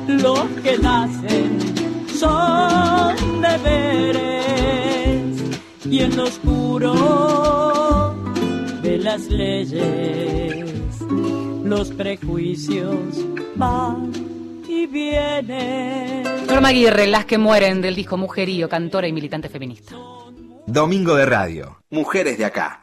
los 0.08 0.46
que 0.64 0.78
nacen 0.78 1.60
son 2.08 3.42
deberes 3.42 4.34
y 5.86 6.00
en 6.00 6.16
lo 6.16 6.24
oscuro 6.24 8.16
de 8.82 8.98
las 9.00 9.28
leyes 9.30 10.70
los 11.64 11.92
prejuicios 11.92 12.96
van 13.56 14.12
y 14.68 14.86
vienen. 14.88 16.24
Norma 16.48 16.70
Aguirre, 16.70 17.08
Las 17.08 17.26
que 17.26 17.38
mueren 17.38 17.82
del 17.82 17.96
disco 17.96 18.16
Mujerío, 18.18 18.70
cantora 18.70 19.08
y 19.08 19.14
militante 19.14 19.50
feminista. 19.50 19.96
Domingo 20.66 21.16
de 21.16 21.26
Radio. 21.26 21.80
Mujeres 21.90 22.38
de 22.38 22.46
acá. 22.46 22.83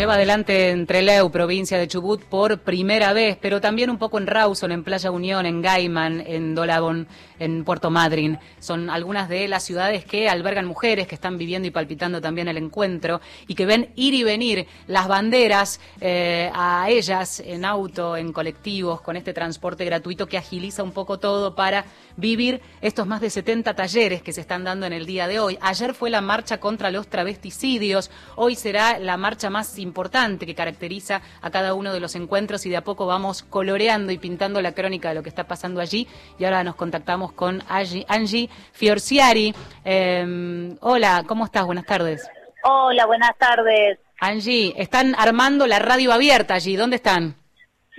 Lleva 0.00 0.14
adelante 0.14 0.70
en 0.70 0.86
Trelew, 0.86 1.30
provincia 1.30 1.76
de 1.76 1.86
Chubut, 1.86 2.24
por 2.24 2.60
primera 2.60 3.12
vez, 3.12 3.36
pero 3.38 3.60
también 3.60 3.90
un 3.90 3.98
poco 3.98 4.16
en 4.16 4.26
Rawson, 4.26 4.72
en 4.72 4.82
Playa 4.82 5.10
Unión, 5.10 5.44
en 5.44 5.60
Gaiman, 5.60 6.24
en 6.26 6.54
Dolabón, 6.54 7.06
en 7.38 7.64
Puerto 7.64 7.90
Madryn. 7.90 8.38
Son 8.60 8.88
algunas 8.88 9.28
de 9.28 9.46
las 9.46 9.62
ciudades 9.62 10.06
que 10.06 10.30
albergan 10.30 10.64
mujeres 10.64 11.06
que 11.06 11.14
están 11.14 11.36
viviendo 11.36 11.68
y 11.68 11.70
palpitando 11.70 12.18
también 12.18 12.48
el 12.48 12.56
encuentro 12.56 13.20
y 13.46 13.54
que 13.54 13.66
ven 13.66 13.90
ir 13.94 14.14
y 14.14 14.22
venir 14.22 14.66
las 14.86 15.06
banderas 15.06 15.80
eh, 16.00 16.50
a 16.54 16.88
ellas 16.88 17.40
en 17.44 17.66
auto, 17.66 18.16
en 18.16 18.32
colectivos, 18.32 19.02
con 19.02 19.18
este 19.18 19.34
transporte 19.34 19.84
gratuito 19.84 20.26
que 20.26 20.38
agiliza 20.38 20.82
un 20.82 20.92
poco 20.92 21.18
todo 21.18 21.54
para 21.54 21.84
vivir 22.16 22.62
estos 22.80 23.06
más 23.06 23.20
de 23.20 23.28
70 23.28 23.74
talleres 23.74 24.22
que 24.22 24.32
se 24.32 24.40
están 24.40 24.64
dando 24.64 24.86
en 24.86 24.94
el 24.94 25.04
día 25.04 25.28
de 25.28 25.40
hoy. 25.40 25.58
Ayer 25.60 25.92
fue 25.92 26.08
la 26.08 26.22
marcha 26.22 26.58
contra 26.58 26.90
los 26.90 27.08
travesticidios, 27.08 28.10
hoy 28.36 28.54
será 28.54 28.98
la 28.98 29.18
marcha 29.18 29.50
más 29.50 29.78
importante 29.78 29.89
importante 29.90 30.46
que 30.46 30.54
caracteriza 30.54 31.20
a 31.42 31.50
cada 31.50 31.74
uno 31.74 31.92
de 31.92 31.98
los 31.98 32.14
encuentros 32.14 32.64
y 32.64 32.70
de 32.70 32.76
a 32.76 32.84
poco 32.84 33.06
vamos 33.06 33.42
coloreando 33.42 34.12
y 34.12 34.18
pintando 34.18 34.62
la 34.62 34.72
crónica 34.72 35.08
de 35.08 35.16
lo 35.16 35.22
que 35.24 35.28
está 35.28 35.44
pasando 35.44 35.80
allí. 35.80 36.06
Y 36.38 36.44
ahora 36.44 36.62
nos 36.62 36.76
contactamos 36.76 37.32
con 37.32 37.62
Angie, 37.68 38.48
Fiorciari. 38.72 39.52
Em, 39.84 40.76
hola, 40.80 41.24
¿cómo 41.26 41.44
estás? 41.44 41.66
Buenas 41.66 41.86
tardes. 41.86 42.28
Hola, 42.62 43.06
buenas 43.06 43.36
tardes. 43.36 43.98
Angie, 44.20 44.74
están 44.76 45.16
armando 45.18 45.66
la 45.66 45.80
radio 45.80 46.12
abierta 46.12 46.54
allí. 46.54 46.76
¿Dónde 46.76 46.96
están? 46.96 47.39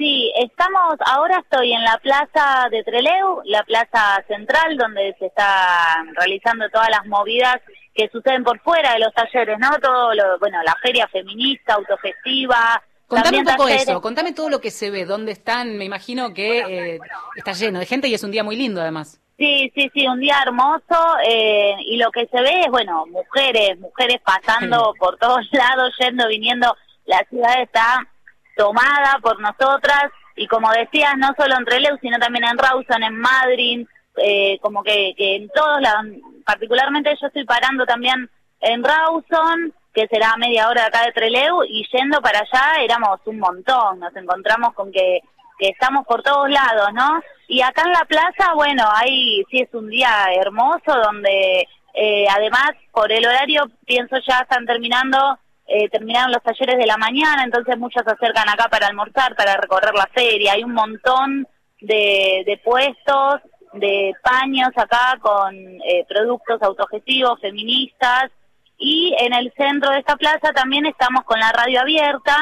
Sí, 0.02 0.34
estamos, 0.36 0.96
ahora 1.06 1.44
estoy 1.44 1.74
en 1.74 1.84
la 1.84 1.96
plaza 2.00 2.68
de 2.72 2.84
Treleu, 2.84 3.44
la 3.46 3.62
plaza 3.62 4.24
central, 4.28 4.76
donde 4.76 5.16
se 5.20 5.28
están 5.28 6.16
realizando 6.16 6.68
todas 6.72 6.90
las 6.90 7.06
movidas 7.06 7.58
que 7.94 8.10
suceden 8.10 8.44
por 8.44 8.60
fuera 8.62 8.94
de 8.94 9.00
los 9.00 9.14
talleres, 9.14 9.60
¿no? 9.60 9.70
Todo 9.80 10.16
lo, 10.16 10.40
bueno, 10.40 10.58
la 10.64 10.76
feria 10.82 11.08
feminista, 11.08 11.76
autogestiva. 11.76 12.82
Contame 13.06 13.38
un 13.42 13.46
poco 13.46 13.68
eso, 13.68 14.02
contame 14.02 14.34
todo 14.34 14.50
lo 14.50 14.60
que 14.60 14.72
se 14.72 14.90
ve, 14.90 15.06
dónde 15.06 15.34
están, 15.34 15.78
me 15.78 15.86
imagino 15.86 16.34
que 16.34 16.62
eh, 16.62 17.00
está 17.36 17.52
lleno 17.52 17.78
de 17.78 17.86
gente 17.86 18.08
y 18.08 18.16
es 18.16 18.24
un 18.24 18.32
día 18.32 18.44
muy 18.44 18.56
lindo 18.56 18.82
además. 18.82 19.22
Sí, 19.38 19.72
sí, 19.76 19.92
sí, 19.94 20.08
un 20.08 20.20
día 20.20 20.42
hermoso 20.44 21.20
eh, 21.28 21.76
y 21.86 21.98
lo 21.98 22.10
que 22.10 22.26
se 22.26 22.42
ve 22.42 22.62
es, 22.62 22.72
bueno, 22.72 23.06
mujeres, 23.06 23.78
mujeres 23.80 24.20
pasando 24.26 24.96
por 25.00 25.20
todos 25.20 25.48
lados, 25.52 25.94
yendo, 26.00 26.28
viniendo, 26.28 26.76
la 27.06 27.24
ciudad 27.30 27.62
está 27.62 28.00
tomada 28.56 29.20
por 29.22 29.40
nosotras 29.40 30.12
y 30.36 30.48
como 30.48 30.72
decías, 30.72 31.14
no 31.18 31.30
solo 31.38 31.56
en 31.58 31.66
Trelew, 31.66 31.98
sino 32.02 32.18
también 32.20 32.46
en 32.46 32.58
Rawson, 32.58 33.04
en 33.04 33.18
Madrid, 33.18 33.88
eh, 34.18 34.60
como 34.62 34.84
que, 34.84 35.14
que 35.18 35.36
en 35.36 35.50
todos 35.50 35.82
lados, 35.82 36.06
particularmente 36.46 37.16
yo 37.20 37.28
estoy 37.28 37.46
parando 37.46 37.86
también 37.86 38.30
en 38.62 38.84
Rawson, 38.84 39.74
que 39.94 40.08
será 40.08 40.36
media 40.38 40.70
hora 40.70 40.86
acá 40.86 41.06
de 41.06 41.12
Trelew, 41.12 41.64
y 41.64 41.86
yendo 41.92 42.22
para 42.22 42.40
allá 42.40 42.82
éramos 42.82 43.20
un 43.26 43.40
montón, 43.40 44.00
nos 44.00 44.16
encontramos 44.16 44.74
con 44.74 44.92
que, 44.92 45.20
que 45.60 45.70
estamos 45.70 46.06
por 46.06 46.24
todos 46.24 46.50
lados, 46.50 46.90
¿no? 46.94 47.22
Y 47.48 47.62
acá 47.62 47.84
en 47.86 47.92
la 47.92 48.06
plaza, 48.06 48.54
bueno, 48.56 48.86
ahí 48.96 49.44
sí 49.52 49.60
es 49.60 49.74
un 49.74 49.90
día 49.90 50.10
hermoso 50.34 50.96
donde 51.04 51.68
eh, 51.94 52.26
además 52.30 52.72
por 52.92 53.12
el 53.12 53.26
horario, 53.26 53.70
pienso 53.86 54.16
ya 54.26 54.40
están 54.40 54.66
terminando, 54.66 55.38
eh, 55.74 55.90
terminaron 55.90 56.32
los 56.32 56.44
talleres 56.44 56.78
de 56.78 56.86
la 56.86 56.98
mañana, 56.98 57.44
entonces 57.44 57.78
muchas 57.78 58.04
se 58.04 58.12
acercan 58.12 58.50
acá 58.50 58.68
para 58.70 58.88
almorzar, 58.88 59.36
para 59.36 59.56
recorrer 59.56 59.94
la 59.94 60.10
feria, 60.14 60.54
hay 60.54 60.64
un 60.64 60.74
montón 60.74 61.48
de, 61.80 62.44
de 62.46 62.62
puestos 62.64 63.42
de 63.74 64.14
paños 64.22 64.70
acá 64.76 65.18
con 65.22 65.56
eh, 65.56 66.06
productos 66.08 66.62
autogestivos, 66.62 67.40
feministas, 67.40 68.32
y 68.78 69.16
en 69.20 69.34
el 69.34 69.54
centro 69.56 69.92
de 69.92 70.00
esta 70.00 70.16
plaza 70.16 70.52
también 70.54 70.86
estamos 70.86 71.24
con 71.24 71.40
la 71.40 71.52
radio 71.52 71.82
abierta, 71.82 72.36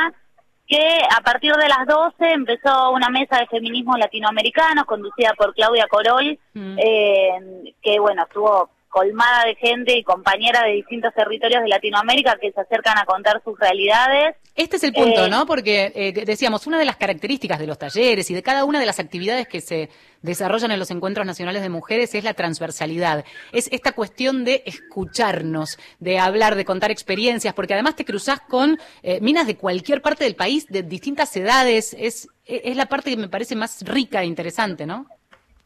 que 0.66 1.00
a 1.18 1.22
partir 1.22 1.54
de 1.54 1.68
las 1.68 1.86
12 1.88 2.32
empezó 2.32 2.92
una 2.92 3.10
mesa 3.10 3.40
de 3.40 3.48
feminismo 3.48 3.98
latinoamericano 3.98 4.86
conducida 4.86 5.34
por 5.38 5.54
Claudia 5.54 5.88
Corol, 5.88 6.40
mm. 6.54 6.78
eh, 6.78 7.74
que 7.82 8.00
bueno, 8.00 8.24
estuvo 8.24 8.70
colmada 8.90 9.46
de 9.46 9.56
gente 9.56 9.96
y 9.98 10.04
compañera 10.04 10.64
de 10.64 10.74
distintos 10.74 11.14
territorios 11.14 11.62
de 11.62 11.70
Latinoamérica 11.70 12.38
que 12.42 12.52
se 12.52 12.60
acercan 12.60 12.98
a 12.98 13.06
contar 13.06 13.42
sus 13.44 13.58
realidades. 13.58 14.36
Este 14.56 14.76
es 14.78 14.84
el 14.84 14.94
punto, 14.94 15.26
eh, 15.26 15.30
¿no? 15.30 15.46
Porque 15.46 15.92
eh, 15.96 16.12
decíamos, 16.26 16.68
una 16.68 16.80
de 16.80 16.86
las 16.86 16.98
características 16.98 17.60
de 17.60 17.68
los 17.68 17.78
talleres 17.78 18.30
y 18.30 18.34
de 18.34 18.44
cada 18.44 18.66
una 18.66 18.80
de 18.80 18.86
las 18.86 19.00
actividades 19.00 19.48
que 19.48 19.62
se 19.62 19.90
desarrollan 20.22 20.72
en 20.72 20.80
los 20.80 20.92
encuentros 20.92 21.26
nacionales 21.26 21.62
de 21.62 21.70
mujeres 21.70 22.14
es 22.16 22.24
la 22.24 22.34
transversalidad. 22.34 23.24
Es 23.54 23.70
esta 23.72 23.94
cuestión 23.94 24.44
de 24.44 24.64
escucharnos, 24.66 25.78
de 26.00 26.20
hablar, 26.20 26.56
de 26.56 26.66
contar 26.66 26.92
experiencias, 26.92 27.54
porque 27.54 27.76
además 27.76 27.96
te 27.96 28.06
cruzás 28.06 28.42
con 28.42 28.80
eh, 29.04 29.22
minas 29.22 29.48
de 29.48 29.56
cualquier 29.56 30.02
parte 30.02 30.26
del 30.26 30.36
país, 30.36 30.66
de 30.68 30.84
distintas 30.84 31.34
edades. 31.38 31.96
Es, 31.98 32.28
es 32.46 32.76
la 32.76 32.88
parte 32.88 33.12
que 33.12 33.18
me 33.18 33.30
parece 33.30 33.56
más 33.56 33.84
rica 33.84 34.24
e 34.24 34.26
interesante, 34.26 34.86
¿no? 34.86 35.08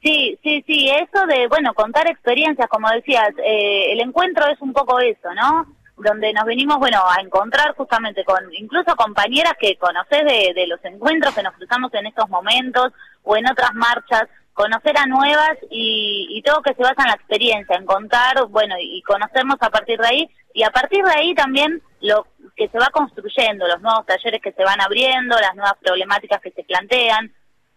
Sí, 0.04 0.38
sí, 0.44 0.62
sí, 0.68 0.90
eso 0.90 1.26
de, 1.28 1.48
bueno, 1.48 1.74
contar 1.74 2.10
experiencias, 2.10 2.68
como 2.68 2.90
decías, 2.90 3.30
eh, 3.42 3.94
el 3.94 4.02
encuentro 4.02 4.46
es 4.48 4.60
un 4.60 4.74
poco 4.74 5.00
eso, 5.00 5.34
¿no? 5.34 5.66
Donde 5.96 6.34
nos 6.34 6.44
venimos, 6.44 6.78
bueno, 6.78 7.00
a 7.10 7.22
encontrar 7.22 7.74
justamente 7.76 8.26
con, 8.26 8.44
incluso 8.54 8.98
compañeras 8.98 9.54
que 9.58 9.78
conoces 9.78 10.26
de, 10.26 10.68
los 10.68 10.84
encuentros 10.84 11.34
que 11.34 11.44
nos 11.44 11.54
cruzamos 11.54 11.94
en 11.94 12.08
estos 12.08 12.28
momentos 12.30 12.92
o 13.24 13.38
en 13.38 13.50
otras 13.50 13.74
marchas, 13.76 14.24
conocer 14.54 14.98
a 14.98 15.06
nuevas 15.06 15.58
y, 15.72 16.28
y 16.32 16.42
todo 16.42 16.62
que 16.62 16.74
se 16.74 16.84
basa 16.84 17.04
en 17.04 17.08
la 17.08 17.16
experiencia, 17.16 17.78
en 17.78 17.86
contar, 17.86 18.46
bueno, 18.50 18.76
y 18.78 19.02
conocernos 19.04 19.58
a 19.62 19.70
partir 19.70 20.00
de 20.00 20.08
ahí, 20.08 20.30
y 20.54 20.64
a 20.64 20.70
partir 20.70 21.04
de 21.06 21.14
ahí 21.14 21.34
también 21.34 21.82
lo 22.02 22.28
que 22.58 22.68
se 22.68 22.78
va 22.78 22.88
construyendo, 22.92 23.68
los 23.68 23.82
nuevos 23.82 24.06
talleres 24.06 24.42
que 24.42 24.52
se 24.52 24.66
van 24.66 24.82
abriendo, 24.82 25.40
las 25.40 25.56
nuevas 25.56 25.76
problemáticas 25.82 26.42
que 26.42 26.52
se 26.52 26.64
plantean, 26.66 27.32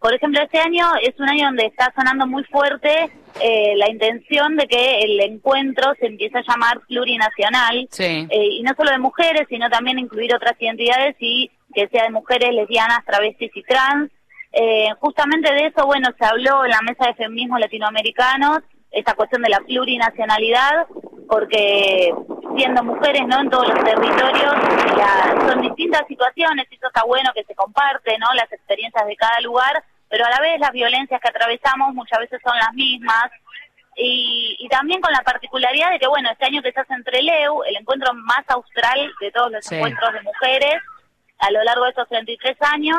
por 0.06 0.14
ejemplo, 0.14 0.40
este 0.40 0.60
año 0.60 0.86
es 1.02 1.18
un 1.18 1.28
año 1.28 1.46
donde 1.46 1.66
está 1.66 1.92
sonando 1.96 2.28
muy 2.28 2.44
fuerte 2.44 3.10
eh, 3.40 3.74
la 3.74 3.90
intención 3.90 4.54
de 4.54 4.68
que 4.68 5.00
el 5.00 5.20
encuentro 5.20 5.94
se 5.98 6.06
empiece 6.06 6.38
a 6.38 6.44
llamar 6.46 6.78
plurinacional, 6.86 7.88
eh, 7.98 8.28
y 8.30 8.62
no 8.62 8.72
solo 8.76 8.92
de 8.92 8.98
mujeres, 8.98 9.46
sino 9.48 9.68
también 9.68 9.98
incluir 9.98 10.32
otras 10.32 10.54
identidades 10.60 11.16
y 11.18 11.50
que 11.74 11.88
sea 11.88 12.04
de 12.04 12.10
mujeres 12.10 12.54
lesbianas, 12.54 13.04
travestis 13.04 13.50
y 13.52 13.64
trans. 13.64 14.12
Eh, 14.52 14.90
justamente 15.00 15.52
de 15.52 15.66
eso, 15.66 15.84
bueno, 15.86 16.08
se 16.16 16.24
habló 16.24 16.64
en 16.64 16.70
la 16.70 16.82
mesa 16.82 17.06
de 17.06 17.14
feminismo 17.14 17.58
latinoamericanos, 17.58 18.60
esta 18.92 19.14
cuestión 19.14 19.42
de 19.42 19.48
la 19.48 19.58
plurinacionalidad, 19.58 20.86
porque 21.28 22.14
siendo 22.56 22.84
mujeres 22.84 23.22
no 23.26 23.40
en 23.40 23.50
todos 23.50 23.68
los 23.70 23.84
territorios 23.84 24.54
son 25.48 25.62
distintas 25.62 26.06
situaciones 26.06 26.66
y 26.70 26.76
eso 26.76 26.86
está 26.86 27.04
bueno 27.04 27.30
que 27.34 27.42
se 27.42 27.54
comparte 27.56 28.16
no 28.18 28.26
las 28.34 28.50
experiencias 28.52 29.04
de 29.04 29.16
cada 29.16 29.40
lugar 29.40 29.82
pero 30.08 30.24
a 30.24 30.30
la 30.30 30.40
vez 30.40 30.60
las 30.60 30.72
violencias 30.72 31.20
que 31.20 31.28
atravesamos 31.28 31.94
muchas 31.94 32.18
veces 32.20 32.40
son 32.44 32.56
las 32.56 32.72
mismas. 32.74 33.30
Y, 33.98 34.56
y 34.58 34.68
también 34.68 35.00
con 35.00 35.10
la 35.10 35.22
particularidad 35.22 35.90
de 35.90 35.98
que 35.98 36.06
bueno 36.06 36.30
este 36.30 36.44
año 36.44 36.60
que 36.60 36.70
se 36.70 36.80
hace 36.80 36.92
entre 36.92 37.22
Leu 37.22 37.62
el 37.64 37.76
encuentro 37.76 38.12
más 38.12 38.44
austral 38.48 39.10
de 39.20 39.32
todos 39.32 39.50
los 39.50 39.72
encuentros 39.72 40.12
de 40.12 40.20
mujeres 40.20 40.82
a 41.38 41.50
lo 41.50 41.64
largo 41.64 41.84
de 41.84 41.90
estos 41.90 42.08
33 42.08 42.58
años 42.60 42.98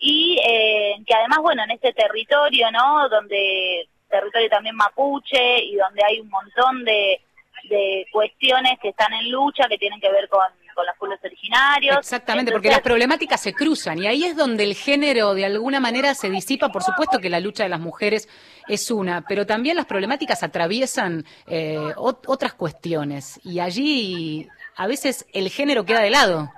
y 0.00 0.40
eh, 0.44 0.96
que 1.06 1.14
además 1.14 1.38
bueno 1.42 1.62
en 1.62 1.70
este 1.70 1.92
territorio 1.92 2.72
no 2.72 3.08
donde 3.08 3.88
territorio 4.10 4.48
también 4.48 4.74
mapuche 4.74 5.62
y 5.62 5.76
donde 5.76 6.02
hay 6.04 6.18
un 6.18 6.28
montón 6.28 6.84
de 6.84 7.20
de 7.68 8.06
cuestiones 8.12 8.78
que 8.80 8.90
están 8.90 9.12
en 9.12 9.30
lucha, 9.30 9.68
que 9.68 9.78
tienen 9.78 10.00
que 10.00 10.10
ver 10.10 10.28
con, 10.28 10.46
los 10.74 10.96
pueblos 10.98 11.18
originarios. 11.22 11.98
Exactamente, 11.98 12.52
porque 12.52 12.70
las 12.70 12.80
problemáticas 12.80 13.40
se 13.40 13.52
cruzan 13.52 13.98
y 13.98 14.06
ahí 14.06 14.24
es 14.24 14.36
donde 14.36 14.64
el 14.64 14.74
género 14.74 15.34
de 15.34 15.44
alguna 15.44 15.80
manera 15.80 16.14
se 16.14 16.30
disipa. 16.30 16.70
Por 16.70 16.82
supuesto 16.82 17.18
que 17.18 17.30
la 17.30 17.40
lucha 17.40 17.62
de 17.62 17.68
las 17.68 17.80
mujeres 17.80 18.28
es 18.68 18.90
una, 18.90 19.22
pero 19.22 19.46
también 19.46 19.76
las 19.76 19.86
problemáticas 19.86 20.42
atraviesan 20.42 21.24
eh, 21.46 21.78
otras 21.96 22.54
cuestiones 22.54 23.40
y 23.44 23.60
allí 23.60 24.48
a 24.76 24.86
veces 24.86 25.26
el 25.32 25.48
género 25.50 25.84
queda 25.84 26.00
de 26.00 26.10
lado. 26.10 26.50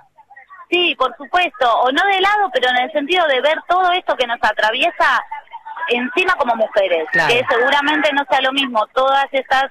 Sí, 0.69 0.95
por 0.95 1.15
supuesto, 1.15 1.71
o 1.81 1.91
no 1.91 2.01
de 2.05 2.21
lado, 2.21 2.49
pero 2.53 2.69
en 2.69 2.77
el 2.77 2.91
sentido 2.91 3.25
de 3.27 3.41
ver 3.41 3.57
todo 3.67 3.91
esto 3.91 4.15
que 4.15 4.25
nos 4.25 4.39
atraviesa 4.41 5.23
encima 5.89 6.33
como 6.35 6.55
mujeres, 6.55 7.07
que 7.11 7.45
seguramente 7.49 8.11
no 8.13 8.23
sea 8.29 8.41
lo 8.41 8.51
mismo 8.51 8.85
todas 8.87 9.25
estas 9.31 9.65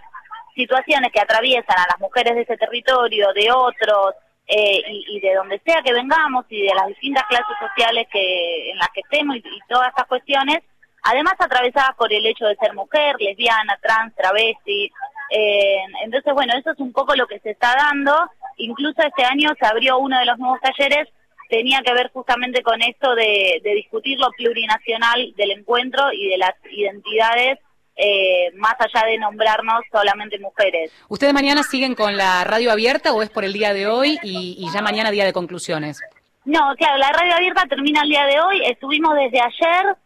situaciones 0.54 1.10
que 1.12 1.20
atraviesan 1.20 1.76
a 1.76 1.86
las 1.90 2.00
mujeres 2.00 2.36
de 2.36 2.42
ese 2.42 2.56
territorio, 2.56 3.32
de 3.34 3.50
otros, 3.50 4.14
eh, 4.46 4.82
y, 5.08 5.20
de 5.20 5.34
donde 5.34 5.60
sea 5.64 5.80
que 5.82 5.92
vengamos 5.92 6.44
y 6.50 6.62
de 6.62 6.74
las 6.74 6.88
distintas 6.88 7.24
clases 7.28 7.56
sociales 7.58 8.06
que 8.12 8.70
en 8.70 8.78
las 8.78 8.88
que 8.90 9.00
estemos 9.00 9.36
y, 9.36 9.42
todas 9.68 9.88
estas 9.88 10.06
cuestiones, 10.06 10.58
además 11.02 11.34
atravesadas 11.38 11.96
por 11.96 12.12
el 12.12 12.26
hecho 12.26 12.46
de 12.46 12.56
ser 12.56 12.74
mujer, 12.74 13.16
lesbiana, 13.18 13.78
trans, 13.82 14.14
travesti. 14.14 14.92
Eh, 15.30 15.78
entonces, 16.02 16.34
bueno, 16.34 16.52
eso 16.58 16.72
es 16.72 16.78
un 16.78 16.92
poco 16.92 17.14
lo 17.14 17.26
que 17.26 17.38
se 17.40 17.50
está 17.50 17.74
dando. 17.74 18.14
Incluso 18.58 19.02
este 19.02 19.24
año 19.24 19.50
se 19.58 19.66
abrió 19.66 19.98
uno 19.98 20.18
de 20.18 20.26
los 20.26 20.38
nuevos 20.38 20.60
talleres, 20.60 21.08
tenía 21.48 21.80
que 21.80 21.94
ver 21.94 22.10
justamente 22.12 22.62
con 22.62 22.82
esto 22.82 23.14
de, 23.14 23.60
de 23.62 23.74
discutir 23.74 24.18
lo 24.18 24.30
plurinacional 24.30 25.32
del 25.36 25.52
encuentro 25.52 26.12
y 26.12 26.28
de 26.28 26.38
las 26.38 26.54
identidades 26.70 27.58
eh, 27.96 28.50
más 28.56 28.74
allá 28.78 29.06
de 29.06 29.18
nombrarnos 29.18 29.82
solamente 29.90 30.38
mujeres. 30.38 30.92
¿Ustedes 31.08 31.32
mañana 31.32 31.62
siguen 31.62 31.94
con 31.94 32.16
la 32.16 32.44
radio 32.44 32.72
abierta 32.72 33.12
o 33.12 33.22
es 33.22 33.30
por 33.30 33.44
el 33.44 33.52
día 33.52 33.72
de 33.72 33.86
hoy 33.86 34.18
y, 34.22 34.56
y 34.58 34.72
ya 34.72 34.82
mañana 34.82 35.10
día 35.10 35.24
de 35.24 35.32
conclusiones? 35.32 36.00
No, 36.44 36.74
claro, 36.76 36.98
la 36.98 37.10
radio 37.10 37.34
abierta 37.34 37.64
termina 37.66 38.02
el 38.02 38.08
día 38.10 38.26
de 38.26 38.40
hoy. 38.40 38.62
Estuvimos 38.66 39.14
desde 39.14 39.40
ayer, 39.40 39.96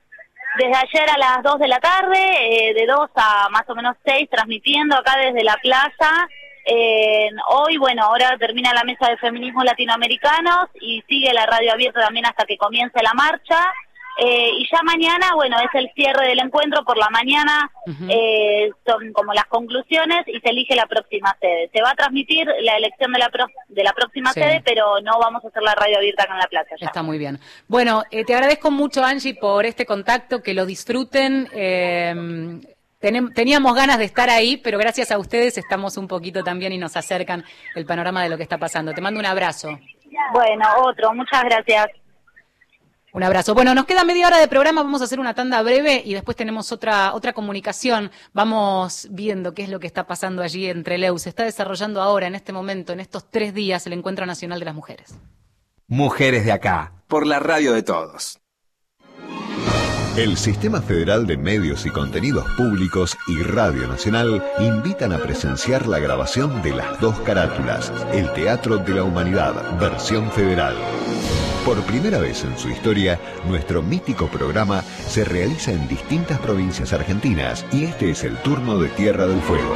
desde 0.56 0.74
ayer 0.76 1.10
a 1.10 1.18
las 1.18 1.42
2 1.42 1.58
de 1.58 1.68
la 1.68 1.80
tarde, 1.80 2.68
eh, 2.68 2.74
de 2.74 2.86
2 2.86 3.10
a 3.16 3.48
más 3.50 3.68
o 3.68 3.74
menos 3.74 3.96
6, 4.04 4.28
transmitiendo 4.30 4.96
acá 4.96 5.16
desde 5.18 5.42
la 5.42 5.56
plaza. 5.56 6.28
Eh, 6.64 7.30
hoy, 7.48 7.76
bueno, 7.78 8.04
ahora 8.04 8.36
termina 8.38 8.72
la 8.72 8.84
mesa 8.84 9.08
de 9.08 9.16
feminismos 9.16 9.64
latinoamericanos 9.64 10.68
y 10.80 11.02
sigue 11.08 11.32
la 11.32 11.46
radio 11.46 11.72
abierta 11.72 12.00
también 12.00 12.26
hasta 12.26 12.44
que 12.44 12.56
comience 12.56 13.02
la 13.02 13.14
marcha. 13.14 13.58
Eh, 14.20 14.50
y 14.58 14.68
ya 14.70 14.82
mañana, 14.82 15.28
bueno, 15.36 15.56
es 15.60 15.68
el 15.74 15.88
cierre 15.94 16.26
del 16.28 16.40
encuentro 16.40 16.82
por 16.84 16.96
la 16.98 17.08
mañana, 17.10 17.70
eh, 18.08 18.68
son 18.84 19.12
como 19.12 19.32
las 19.32 19.44
conclusiones 19.46 20.26
y 20.26 20.40
se 20.40 20.50
elige 20.50 20.74
la 20.74 20.86
próxima 20.86 21.36
sede. 21.40 21.70
Se 21.72 21.80
va 21.80 21.90
a 21.90 21.94
transmitir 21.94 22.44
la 22.62 22.76
elección 22.76 23.12
de 23.12 23.18
la, 23.20 23.28
pro- 23.28 23.46
de 23.68 23.84
la 23.84 23.92
próxima 23.92 24.32
Sí. 24.32 24.40
sede, 24.40 24.60
pero 24.64 25.00
no 25.02 25.18
vamos 25.20 25.44
a 25.44 25.48
hacer 25.48 25.62
la 25.62 25.74
radio 25.76 25.98
abierta 25.98 26.24
acá 26.24 26.32
en 26.34 26.38
la 26.40 26.46
plaza 26.48 26.70
ya. 26.80 26.86
Está 26.86 27.02
muy 27.02 27.16
bien. 27.16 27.38
Bueno, 27.68 28.02
eh, 28.10 28.24
te 28.24 28.34
agradezco 28.34 28.70
mucho, 28.72 29.04
Angie, 29.04 29.34
por 29.34 29.64
este 29.66 29.86
contacto, 29.86 30.42
que 30.42 30.52
lo 30.52 30.66
disfruten. 30.66 31.46
eh, 31.52 32.12
tenem- 33.00 33.32
teníamos 33.32 33.74
ganas 33.76 33.98
de 33.98 34.04
estar 34.06 34.28
ahí, 34.30 34.56
pero 34.56 34.78
gracias 34.78 35.12
a 35.12 35.18
ustedes 35.18 35.56
estamos 35.58 35.96
un 35.96 36.08
poquito 36.08 36.42
también 36.42 36.72
y 36.72 36.78
nos 36.78 36.96
acercan 36.96 37.44
el 37.76 37.86
panorama 37.86 38.24
de 38.24 38.30
lo 38.30 38.36
que 38.36 38.42
está 38.42 38.58
pasando. 38.58 38.92
Te 38.92 39.00
mando 39.00 39.20
un 39.20 39.26
abrazo. 39.26 39.78
Bueno, 40.32 40.66
otro, 40.82 41.14
muchas 41.14 41.44
gracias. 41.44 41.86
Un 43.12 43.22
abrazo. 43.22 43.54
Bueno, 43.54 43.74
nos 43.74 43.86
queda 43.86 44.04
media 44.04 44.26
hora 44.26 44.38
de 44.38 44.48
programa, 44.48 44.82
vamos 44.82 45.00
a 45.00 45.04
hacer 45.04 45.18
una 45.18 45.34
tanda 45.34 45.62
breve 45.62 46.02
y 46.04 46.14
después 46.14 46.36
tenemos 46.36 46.72
otra 46.72 47.14
otra 47.14 47.32
comunicación. 47.32 48.10
Vamos 48.32 49.08
viendo 49.10 49.54
qué 49.54 49.62
es 49.62 49.70
lo 49.70 49.80
que 49.80 49.86
está 49.86 50.06
pasando 50.06 50.42
allí 50.42 50.66
entre 50.66 50.98
Leu. 50.98 51.18
Se 51.18 51.30
está 51.30 51.44
desarrollando 51.44 52.02
ahora, 52.02 52.26
en 52.26 52.34
este 52.34 52.52
momento, 52.52 52.92
en 52.92 53.00
estos 53.00 53.30
tres 53.30 53.54
días, 53.54 53.86
el 53.86 53.94
Encuentro 53.94 54.26
Nacional 54.26 54.58
de 54.58 54.64
las 54.66 54.74
Mujeres. 54.74 55.14
Mujeres 55.86 56.44
de 56.44 56.52
acá, 56.52 56.92
por 57.06 57.26
la 57.26 57.38
radio 57.38 57.72
de 57.72 57.82
todos. 57.82 58.38
El 60.18 60.36
Sistema 60.36 60.82
Federal 60.82 61.28
de 61.28 61.36
Medios 61.36 61.86
y 61.86 61.90
Contenidos 61.90 62.44
Públicos 62.56 63.16
y 63.28 63.40
Radio 63.40 63.86
Nacional 63.86 64.44
invitan 64.58 65.12
a 65.12 65.18
presenciar 65.18 65.86
la 65.86 66.00
grabación 66.00 66.60
de 66.60 66.74
las 66.74 67.00
dos 67.00 67.20
carátulas, 67.20 67.92
El 68.12 68.32
Teatro 68.32 68.78
de 68.78 68.94
la 68.94 69.04
Humanidad, 69.04 69.78
versión 69.78 70.30
federal. 70.32 70.74
Por 71.64 71.82
primera 71.82 72.18
vez 72.18 72.44
en 72.44 72.56
su 72.56 72.70
historia, 72.70 73.20
nuestro 73.46 73.82
mítico 73.82 74.26
programa 74.28 74.82
se 74.82 75.24
realiza 75.24 75.72
en 75.72 75.86
distintas 75.86 76.38
provincias 76.38 76.92
argentinas 76.92 77.66
y 77.72 77.84
este 77.84 78.10
es 78.10 78.24
el 78.24 78.36
turno 78.38 78.78
de 78.78 78.88
Tierra 78.88 79.26
del 79.26 79.40
Fuego. 79.40 79.74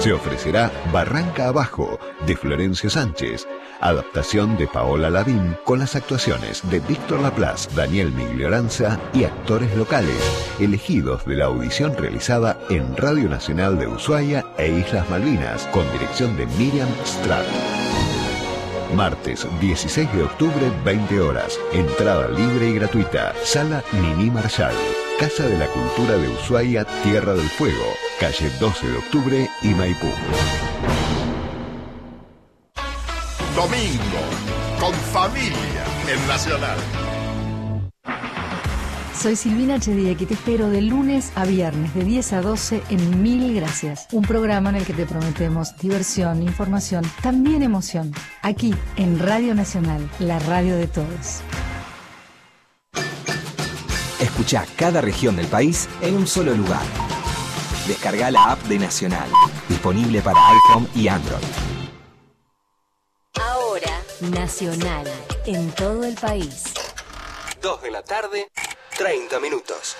Se 0.00 0.12
ofrecerá 0.12 0.70
Barranca 0.92 1.48
Abajo, 1.48 1.98
de 2.26 2.36
Florencio 2.36 2.88
Sánchez, 2.88 3.48
adaptación 3.80 4.56
de 4.56 4.66
Paola 4.66 5.10
Lavín 5.10 5.56
con 5.64 5.80
las 5.80 5.96
actuaciones 5.96 6.62
de 6.70 6.80
Víctor 6.80 7.20
Laplace, 7.20 7.68
Daniel 7.74 8.12
Miglioranza 8.12 8.98
y 9.12 9.24
actores 9.24 9.74
locales, 9.76 10.16
elegidos 10.60 11.24
de 11.24 11.36
la 11.36 11.46
audición 11.46 11.96
realizada 11.96 12.58
en 12.70 12.96
Radio 12.96 13.28
Nacional 13.28 13.78
de 13.78 13.88
Ushuaia 13.88 14.44
e 14.56 14.68
Islas 14.68 15.08
Malvinas, 15.10 15.66
con 15.72 15.90
dirección 15.92 16.36
de 16.36 16.46
Miriam 16.58 16.88
Stratt. 17.04 17.87
Martes 18.94 19.46
16 19.60 20.12
de 20.12 20.22
octubre, 20.22 20.72
20 20.84 21.20
horas. 21.20 21.58
Entrada 21.72 22.28
libre 22.28 22.68
y 22.68 22.74
gratuita. 22.74 23.34
Sala 23.44 23.82
Nini 23.92 24.30
Marshall. 24.30 24.74
Casa 25.18 25.46
de 25.46 25.58
la 25.58 25.66
Cultura 25.66 26.16
de 26.16 26.28
Ushuaia, 26.28 26.84
Tierra 27.02 27.34
del 27.34 27.48
Fuego. 27.48 27.84
Calle 28.20 28.50
12 28.60 28.88
de 28.88 28.98
octubre 28.98 29.50
y 29.62 29.68
Maipú. 29.74 30.10
Domingo, 33.54 34.20
con 34.78 34.94
familia 34.94 35.84
en 36.06 36.28
Nacional. 36.28 36.78
Soy 39.20 39.34
Silvina 39.34 39.80
Chediek 39.80 40.20
y 40.20 40.26
te 40.26 40.34
espero 40.34 40.68
de 40.70 40.80
lunes 40.80 41.32
a 41.34 41.44
viernes 41.44 41.92
de 41.92 42.04
10 42.04 42.34
a 42.34 42.40
12 42.40 42.84
en 42.88 43.20
Mil 43.20 43.52
Gracias, 43.52 44.06
un 44.12 44.22
programa 44.22 44.70
en 44.70 44.76
el 44.76 44.86
que 44.86 44.92
te 44.92 45.06
prometemos 45.06 45.76
diversión, 45.76 46.40
información, 46.40 47.02
también 47.20 47.64
emoción, 47.64 48.14
aquí 48.42 48.72
en 48.94 49.18
Radio 49.18 49.56
Nacional, 49.56 50.08
la 50.20 50.38
radio 50.38 50.76
de 50.76 50.86
todos. 50.86 51.40
Escucha 54.20 54.64
cada 54.76 55.00
región 55.00 55.34
del 55.34 55.48
país 55.48 55.88
en 56.00 56.14
un 56.14 56.28
solo 56.28 56.54
lugar. 56.54 56.86
Descarga 57.88 58.30
la 58.30 58.52
app 58.52 58.62
de 58.68 58.78
Nacional, 58.78 59.28
disponible 59.68 60.22
para 60.22 60.38
iPhone 60.48 60.88
y 60.94 61.08
Android. 61.08 61.42
Ahora, 63.34 64.00
Nacional, 64.20 65.08
en 65.44 65.72
todo 65.72 66.04
el 66.04 66.14
país. 66.14 66.62
2 67.60 67.82
de 67.82 67.90
la 67.90 68.02
tarde, 68.04 68.48
30 68.98 69.38
minutos. 69.38 69.96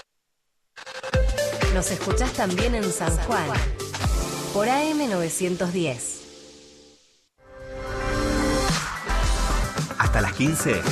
Nos 1.73 1.89
escuchás 1.93 2.33
también 2.33 2.75
en 2.75 2.93
San 2.93 3.17
Juan, 3.19 3.49
por 4.53 4.67
AM910. 4.67 5.99
Hasta 9.99 10.21
las 10.21 10.33
15, 10.33 10.83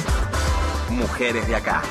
Mujeres 0.90 1.48
de 1.48 1.56
acá. 1.56 1.82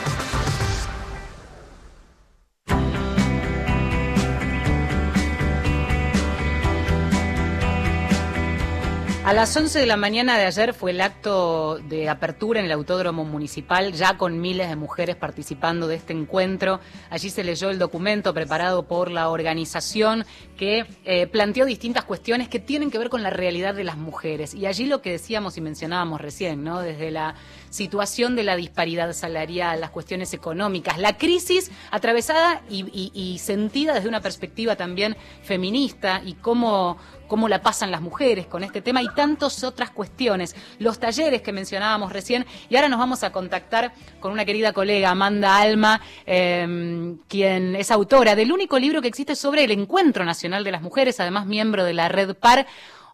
A 9.26 9.34
las 9.34 9.58
11 9.58 9.80
de 9.80 9.88
la 9.88 9.98
mañana 9.98 10.38
de 10.38 10.46
ayer 10.46 10.76
fue 10.76 10.92
el 10.92 11.02
acto 11.02 11.80
de 11.90 12.10
apertura 12.10 12.60
en 12.60 12.68
el 12.68 12.72
Autódromo 12.72 13.26
Municipal, 13.26 13.92
ya 13.94 14.18
con 14.20 14.40
miles 14.40 14.70
de 14.70 14.76
mujeres 14.76 15.16
participando 15.16 15.88
de 15.88 15.96
este 15.96 16.14
encuentro. 16.14 16.80
Allí 17.10 17.32
se 17.32 17.44
leyó 17.44 17.72
el 17.72 17.80
documento 17.80 18.36
preparado 18.36 18.84
por 18.84 19.10
la 19.10 19.30
organización 19.30 20.26
que 20.58 20.86
eh, 21.06 21.26
planteó 21.26 21.66
distintas 21.66 22.04
cuestiones 22.06 22.50
que 22.50 22.60
tienen 22.60 22.92
que 22.92 23.00
ver 23.00 23.10
con 23.10 23.24
la 23.24 23.32
realidad 23.32 23.74
de 23.74 23.84
las 23.84 23.98
mujeres. 23.98 24.54
Y 24.54 24.68
allí 24.68 24.86
lo 24.86 25.02
que 25.02 25.14
decíamos 25.14 25.58
y 25.58 25.62
mencionábamos 25.62 26.22
recién, 26.22 26.64
¿no? 26.64 26.82
Desde 26.82 27.10
la 27.10 27.34
situación 27.72 28.36
de 28.36 28.44
la 28.44 28.56
disparidad 28.56 29.12
salarial, 29.14 29.82
las 29.82 29.90
cuestiones 29.90 30.36
económicas, 30.36 31.00
la 31.00 31.18
crisis 31.18 31.72
atravesada 31.90 32.62
y, 32.70 32.82
y- 32.94 33.12
y 33.14 33.40
sentida 33.40 33.96
desde 33.96 34.08
una 34.08 34.22
perspectiva 34.22 34.76
también 34.76 35.18
feminista 35.42 36.22
y 36.24 36.36
cómo 36.36 36.98
cómo 37.28 37.48
la 37.48 37.62
pasan 37.62 37.92
las 37.92 38.02
mujeres 38.02 38.48
con 38.48 38.64
este 38.64 38.82
tema 38.82 39.02
y 39.02 39.10
tantas 39.10 39.64
otras 39.64 39.92
cuestiones, 39.92 40.56
los 40.80 41.00
talleres 41.00 41.42
que 41.42 41.52
mencionábamos 41.52 42.12
recién 42.14 42.46
y 42.70 42.76
ahora 42.76 42.90
nos 42.90 43.00
vamos 43.00 43.24
a 43.24 43.32
contactar 43.32 43.92
con 44.20 44.32
una 44.32 44.46
querida 44.46 44.74
colega, 44.74 45.10
Amanda 45.12 45.58
Alma, 45.58 46.02
eh, 46.26 47.16
quien 47.28 47.76
es 47.76 47.92
autora 47.92 48.36
del 48.36 48.52
único 48.52 48.80
libro 48.80 49.02
que 49.02 49.08
existe 49.08 49.36
sobre 49.36 49.64
el 49.64 49.72
Encuentro 49.72 50.26
Nacional 50.26 50.64
de 50.64 50.72
las 50.72 50.82
Mujeres, 50.82 51.20
además 51.20 51.46
miembro 51.46 51.84
de 51.84 51.94
la 51.94 52.10
Red 52.10 52.36
PAR. 52.36 52.66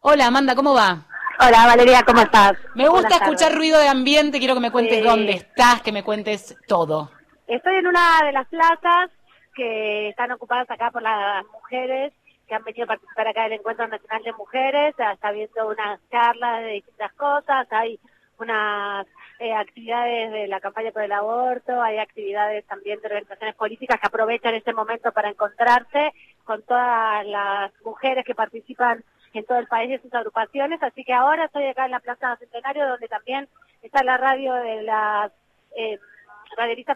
Hola 0.02 0.28
Amanda, 0.28 0.56
¿cómo 0.56 0.74
va? 0.74 1.06
Hola 1.40 1.66
Valeria, 1.66 2.04
¿cómo 2.06 2.22
estás? 2.22 2.54
Me 2.76 2.88
gusta 2.88 3.16
escuchar 3.16 3.56
ruido 3.56 3.80
de 3.80 3.88
ambiente, 3.88 4.38
quiero 4.40 4.54
que 4.54 4.60
me 4.60 4.72
cuentes 4.72 5.00
Sí. 5.00 5.04
dónde 5.04 5.32
estás, 5.34 5.82
que 5.82 5.92
me 5.92 6.04
cuentes 6.04 6.56
todo. 6.68 7.10
Estoy 7.48 7.76
en 7.78 7.88
una 7.88 8.20
de 8.24 8.32
las 8.32 8.48
plazas 8.48 9.10
que 9.56 10.10
están 10.10 10.32
ocupadas 10.32 10.70
acá 10.70 10.92
por 10.92 11.02
las 11.02 11.44
mujeres 11.52 12.14
que 12.52 12.56
han 12.56 12.64
venido 12.66 12.84
a 12.84 12.88
participar 12.88 13.30
acá 13.30 13.44
del 13.44 13.54
Encuentro 13.54 13.88
Nacional 13.88 14.24
de 14.24 14.34
Mujeres. 14.34 14.94
Está 15.00 15.30
habiendo 15.30 15.70
unas 15.70 16.02
charlas 16.10 16.64
de 16.64 16.68
distintas 16.72 17.14
cosas, 17.14 17.66
hay 17.72 17.98
unas 18.40 19.08
eh, 19.40 19.54
actividades 19.54 20.34
de 20.34 20.48
la 20.48 20.60
campaña 20.60 20.92
por 20.92 21.02
el 21.04 21.14
aborto, 21.14 21.82
hay 21.82 21.98
actividades 21.98 22.66
también 22.66 23.00
de 23.00 23.08
organizaciones 23.08 23.56
políticas 23.56 24.02
que 24.02 24.08
aprovechan 24.08 24.54
este 24.54 24.74
momento 24.74 25.14
para 25.14 25.30
encontrarse 25.30 26.12
con 26.44 26.62
todas 26.64 27.26
las 27.26 27.72
mujeres 27.86 28.26
que 28.26 28.36
participan 28.36 29.02
en 29.34 29.46
todo 29.46 29.58
el 29.60 29.68
país 29.68 29.90
de 29.90 30.02
sus 30.02 30.14
agrupaciones. 30.14 30.84
Así 30.84 31.06
que 31.06 31.14
ahora 31.14 31.46
estoy 31.46 31.68
acá 31.68 31.86
en 31.86 31.92
la 31.92 32.02
Plaza 32.02 32.36
Centenario, 32.36 32.86
donde 32.86 33.08
también 33.08 33.48
está 33.82 34.04
la 34.04 34.18
radio 34.18 34.56
de 34.56 34.82
las 34.82 35.32
eh, 35.78 35.98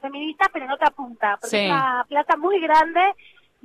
feministas, 0.01 0.49
pero 0.51 0.65
en 0.65 0.71
otra 0.71 0.89
punta, 0.89 1.37
porque 1.39 1.47
Sí. 1.55 1.63
es 1.65 1.71
una 1.71 2.03
plaza 2.09 2.35
muy 2.35 2.59
grande 2.59 3.13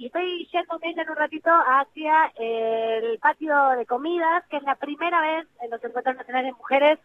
y 0.01 0.07
estoy 0.07 0.49
yéndome 0.51 0.95
ya 0.95 1.03
en 1.03 1.11
un 1.11 1.17
ratito 1.17 1.51
hacia 1.51 2.33
el 2.37 3.19
patio 3.19 3.55
de 3.77 3.85
comidas, 3.85 4.45
que 4.49 4.57
es 4.57 4.63
la 4.63 4.75
primera 4.77 5.21
vez 5.21 5.47
en 5.61 5.71
los 5.71 5.85
encuentros 5.85 6.17
nacionales 6.17 6.53
de 6.53 6.57
mujeres 6.57 6.99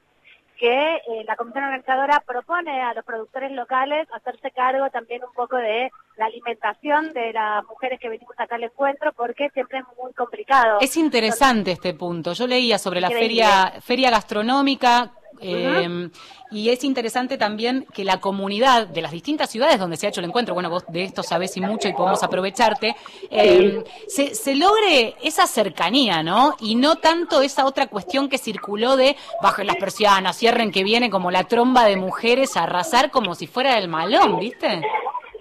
que 0.58 0.95
eh, 0.95 1.25
la 1.27 1.36
comisión 1.36 1.65
organizadora 1.65 2.23
propone 2.25 2.81
a 2.81 2.93
los 2.93 3.03
productores 3.03 3.51
locales 3.51 4.08
hacerse 4.13 4.49
cargo 4.51 4.89
también 4.89 5.21
un 5.25 5.34
poco 5.34 5.58
de 5.58 5.91
la 6.15 6.27
alimentación 6.27 7.12
de 7.12 7.34
las 7.34 7.65
mujeres 7.65 7.99
que 7.99 8.08
venimos 8.08 8.34
acá 8.38 8.55
al 8.55 8.63
encuentro, 8.63 9.12
porque 9.12 9.49
siempre 9.49 9.79
es 9.79 9.86
muy 10.01 10.13
complicado. 10.13 10.77
Es 10.79 10.95
interesante 10.95 11.71
este 11.71 11.93
punto. 11.93 12.31
Yo 12.31 12.47
leía 12.47 12.77
sobre 12.77 13.01
la 13.01 13.10
feria, 13.10 13.73
feria 13.81 14.10
gastronómica 14.10 15.12
eh, 15.41 16.09
y 16.51 16.69
es 16.69 16.83
interesante 16.83 17.37
también 17.37 17.85
que 17.93 18.03
la 18.03 18.19
comunidad 18.19 18.87
de 18.87 19.01
las 19.01 19.11
distintas 19.11 19.49
ciudades 19.49 19.79
donde 19.79 19.97
se 19.97 20.05
ha 20.05 20.09
hecho 20.09 20.21
el 20.21 20.27
encuentro, 20.27 20.53
bueno, 20.53 20.69
vos 20.69 20.85
de 20.87 21.03
esto 21.03 21.23
sabés 21.23 21.57
y 21.57 21.61
mucho 21.61 21.87
y 21.87 21.93
podemos 21.93 22.23
aprovecharte, 22.23 22.95
eh, 23.29 23.83
se, 24.07 24.35
se, 24.35 24.55
logre 24.55 25.15
esa 25.23 25.47
cercanía, 25.47 26.23
¿no? 26.23 26.55
Y 26.59 26.75
no 26.75 26.97
tanto 26.97 27.41
esa 27.41 27.65
otra 27.65 27.87
cuestión 27.87 28.29
que 28.29 28.37
circuló 28.37 28.95
de 28.95 29.15
bajen 29.41 29.67
las 29.67 29.77
persianas, 29.77 30.37
cierren 30.37 30.71
que 30.71 30.83
viene 30.83 31.09
como 31.09 31.31
la 31.31 31.43
tromba 31.45 31.85
de 31.85 31.97
mujeres 31.97 32.55
a 32.57 32.63
arrasar 32.63 33.11
como 33.11 33.35
si 33.35 33.47
fuera 33.47 33.77
el 33.77 33.87
malón, 33.87 34.39
¿viste? 34.39 34.81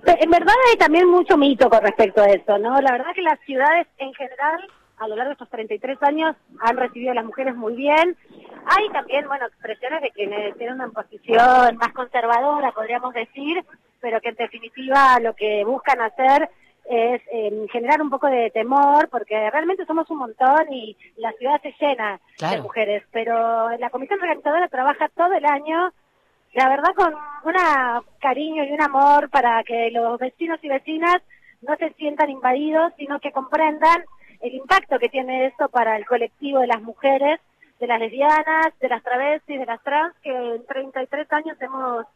En 0.06 0.30
verdad 0.30 0.54
hay 0.70 0.76
también 0.76 1.08
mucho 1.08 1.36
mito 1.36 1.70
con 1.70 1.80
respecto 1.80 2.20
a 2.20 2.26
eso, 2.26 2.58
¿no? 2.58 2.80
La 2.80 2.92
verdad 2.92 3.14
que 3.14 3.22
las 3.22 3.38
ciudades 3.40 3.86
en 3.98 4.12
general 4.14 4.60
a 4.98 5.08
lo 5.08 5.16
largo 5.16 5.30
de 5.30 5.32
estos 5.34 5.50
33 5.50 6.02
años 6.02 6.36
han 6.60 6.76
recibido 6.76 7.12
a 7.12 7.14
las 7.14 7.24
mujeres 7.24 7.54
muy 7.54 7.74
bien. 7.74 8.16
Hay 8.66 8.88
también, 8.90 9.26
bueno, 9.26 9.46
expresiones 9.46 10.02
de 10.02 10.10
quienes 10.10 10.56
tienen 10.56 10.76
una 10.76 10.88
posición 10.88 11.76
más 11.76 11.92
conservadora, 11.92 12.72
podríamos 12.72 13.12
decir, 13.12 13.64
pero 14.00 14.20
que 14.20 14.30
en 14.30 14.36
definitiva 14.36 15.18
lo 15.20 15.34
que 15.34 15.64
buscan 15.64 16.00
hacer 16.00 16.48
es 16.84 17.22
eh, 17.32 17.66
generar 17.72 18.02
un 18.02 18.10
poco 18.10 18.26
de 18.26 18.50
temor, 18.50 19.08
porque 19.08 19.50
realmente 19.50 19.86
somos 19.86 20.08
un 20.10 20.18
montón 20.18 20.70
y 20.72 20.96
la 21.16 21.32
ciudad 21.32 21.60
se 21.62 21.74
llena 21.80 22.20
de 22.38 22.60
mujeres, 22.60 23.02
pero 23.10 23.70
la 23.78 23.90
comisión 23.90 24.20
organizadora 24.20 24.68
trabaja 24.68 25.08
todo 25.16 25.32
el 25.32 25.46
año, 25.46 25.92
la 26.52 26.68
verdad 26.68 26.94
con 26.94 27.14
un 27.14 28.04
cariño 28.20 28.64
y 28.64 28.72
un 28.72 28.82
amor 28.82 29.30
para 29.30 29.62
que 29.64 29.90
los 29.90 30.18
vecinos 30.18 30.58
y 30.62 30.68
vecinas 30.68 31.22
no 31.62 31.74
se 31.76 31.90
sientan 31.94 32.30
invadidos, 32.30 32.92
sino 32.98 33.18
que 33.20 33.32
comprendan 33.32 34.04
el 34.44 34.54
impacto 34.54 34.98
que 34.98 35.08
tiene 35.08 35.46
esto 35.46 35.68
para 35.70 35.96
el 35.96 36.04
colectivo 36.04 36.60
de 36.60 36.66
las 36.66 36.82
mujeres, 36.82 37.40
de 37.80 37.86
las 37.86 37.98
lesbianas, 37.98 38.78
de 38.78 38.88
las 38.88 39.02
travestis, 39.02 39.58
de 39.58 39.66
las 39.66 39.82
trans, 39.82 40.14
que 40.22 40.30
en 40.30 40.64
33 40.66 41.32
años 41.32 41.56
hemos 41.60 42.06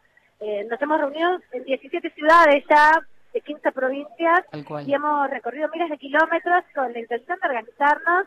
eh, 0.40 0.66
nos 0.70 0.80
hemos 0.80 1.00
reunido 1.00 1.40
en 1.52 1.64
17 1.64 2.10
ciudades 2.10 2.64
ya, 2.68 2.92
de 3.32 3.40
15 3.40 3.72
provincias, 3.72 4.44
y 4.86 4.94
hemos 4.94 5.30
recorrido 5.30 5.68
miles 5.70 5.90
de 5.90 5.98
kilómetros 5.98 6.64
con 6.74 6.92
la 6.92 6.98
intención 7.00 7.38
de 7.40 7.48
organizarnos 7.48 8.26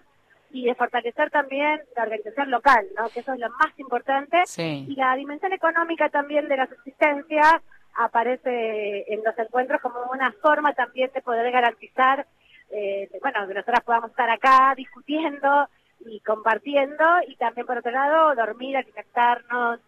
y 0.49 0.65
de 0.65 0.75
fortalecer 0.75 1.29
también 1.29 1.79
la 1.95 2.03
organización 2.03 2.51
local, 2.51 2.85
¿no? 2.97 3.07
que 3.09 3.21
eso 3.21 3.33
es 3.33 3.39
lo 3.39 3.49
más 3.51 3.71
importante. 3.77 4.43
Y 4.57 4.95
la 4.95 5.15
dimensión 5.15 5.53
económica 5.53 6.09
también 6.09 6.49
de 6.49 6.57
la 6.57 6.67
subsistencia 6.67 7.61
aparece 7.93 9.05
en 9.13 9.23
los 9.23 9.37
encuentros 9.37 9.79
como 9.79 9.95
una 10.11 10.31
forma 10.41 10.73
también 10.73 11.11
de 11.13 11.21
poder 11.21 11.49
garantizar 11.51 12.25
eh, 12.71 13.09
bueno, 13.21 13.47
que 13.47 13.53
nosotras 13.53 13.83
podamos 13.83 14.11
estar 14.11 14.29
acá 14.29 14.73
discutiendo 14.75 15.67
y 15.99 16.19
compartiendo 16.21 17.05
y 17.27 17.35
también 17.35 17.67
por 17.67 17.77
otro 17.77 17.91
lado 17.91 18.35
dormir, 18.35 18.77
alimentarnos, 18.77 19.79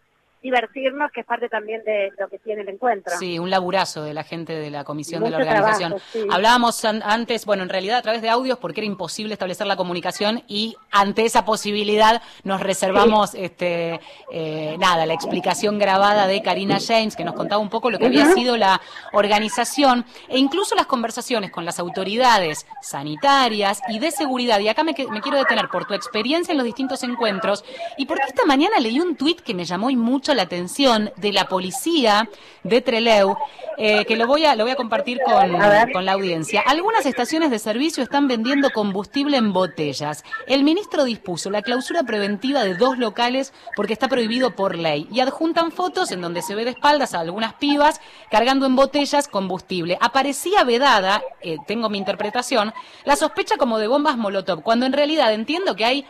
divertirnos, 0.44 1.10
que 1.12 1.22
es 1.22 1.26
parte 1.26 1.48
también 1.48 1.84
de 1.86 2.12
lo 2.20 2.28
que 2.28 2.38
tiene 2.38 2.62
el 2.62 2.70
encuentro. 2.70 3.18
Sí, 3.18 3.40
un 3.40 3.50
laburazo 3.50 4.04
de 4.04 4.14
la 4.14 4.24
gente 4.24 4.54
de 4.54 4.70
la 4.70 4.84
comisión 4.84 5.24
de 5.24 5.30
la 5.30 5.38
organización. 5.38 5.96
Hablábamos 6.30 6.84
antes, 6.84 7.46
bueno, 7.46 7.64
en 7.64 7.70
realidad 7.70 7.98
a 7.98 8.02
través 8.02 8.22
de 8.22 8.30
audios, 8.30 8.60
porque 8.60 8.82
era 8.82 8.88
imposible 8.88 9.34
establecer 9.34 9.66
la 9.66 9.78
comunicación 9.78 10.44
y 10.48 10.76
ante 10.92 11.24
esa 11.24 11.46
posibilidad 11.46 12.22
nos 12.44 12.60
reservamos, 12.60 13.34
este, 13.36 14.02
eh, 14.32 14.76
nada, 14.80 15.06
la 15.06 15.14
explicación 15.14 15.80
grabada 15.80 16.28
de 16.28 16.42
Karina 16.42 16.78
James, 16.86 17.16
que 17.16 17.24
nos 17.24 17.36
contaba 17.36 17.62
un 17.62 17.70
poco 17.70 17.90
lo 17.90 17.98
que 17.98 18.08
había 18.08 18.26
sido 18.34 18.58
la 18.58 18.82
organización 19.14 20.06
e 20.28 20.38
incluso 20.38 20.76
las 20.76 20.88
conversaciones 20.88 21.52
con 21.52 21.64
las 21.64 21.80
autoridades 21.80 22.68
sanitarias 22.82 23.82
y 23.88 24.00
de 24.00 24.12
seguridad. 24.12 24.60
Y 24.60 24.68
acá 24.68 24.84
me, 24.84 24.94
me 25.10 25.22
quiero 25.22 25.38
detener 25.38 25.70
por 25.70 25.86
tu 25.86 25.94
experiencia 25.94 26.52
en 26.52 26.58
los 26.58 26.66
distintos 26.66 27.02
encuentros 27.04 27.64
y 27.98 28.06
porque 28.06 28.26
esta 28.28 28.46
mañana 28.46 28.78
leí 28.80 29.00
un 29.00 29.16
tuit 29.16 29.40
que 29.40 29.54
me 29.54 29.64
llamó 29.64 29.90
mucho 29.96 30.33
la 30.34 30.44
atención 30.44 31.12
de 31.18 31.34
la 31.34 31.48
policía 31.48 32.30
de 32.64 32.82
Treleu, 32.82 33.36
eh, 33.78 34.06
que 34.06 34.16
lo 34.16 34.28
voy, 34.28 34.46
a, 34.46 34.56
lo 34.56 34.64
voy 34.64 34.72
a 34.72 34.76
compartir 34.76 35.20
con, 35.26 35.52
con 35.92 36.06
la 36.06 36.14
audiencia. 36.14 36.62
Algunas 36.66 37.06
estaciones 37.06 37.52
de 37.52 37.60
servicio 37.60 38.04
están 38.04 38.28
vendiendo 38.28 38.70
combustible 38.70 39.38
en 39.38 39.54
botellas. 39.54 40.24
El 40.48 40.64
ministro 40.64 41.04
dispuso 41.04 41.50
la 41.50 41.62
clausura 41.62 42.04
preventiva 42.04 42.64
de 42.64 42.76
dos 42.76 42.98
locales 42.98 43.54
porque 43.76 43.94
está 43.94 44.08
prohibido 44.08 44.56
por 44.56 44.76
ley 44.76 45.08
y 45.12 45.20
adjuntan 45.20 45.72
fotos 45.72 46.12
en 46.12 46.22
donde 46.22 46.42
se 46.42 46.56
ve 46.56 46.66
de 46.66 46.72
espaldas 46.72 47.14
a 47.14 47.20
algunas 47.20 47.54
pibas 47.56 48.00
cargando 48.30 48.66
en 48.66 48.76
botellas 48.76 49.28
combustible. 49.28 49.98
Aparecía 50.02 50.64
vedada, 50.64 51.22
eh, 51.42 51.58
tengo 51.68 51.90
mi 51.90 51.98
interpretación, 51.98 52.74
la 53.06 53.16
sospecha 53.16 53.58
como 53.58 53.78
de 53.78 53.88
bombas 53.88 54.18
Molotov, 54.18 54.62
cuando 54.64 54.86
en 54.86 54.94
realidad 54.94 55.34
entiendo 55.34 55.76
que 55.76 55.86
hay 55.86 56.06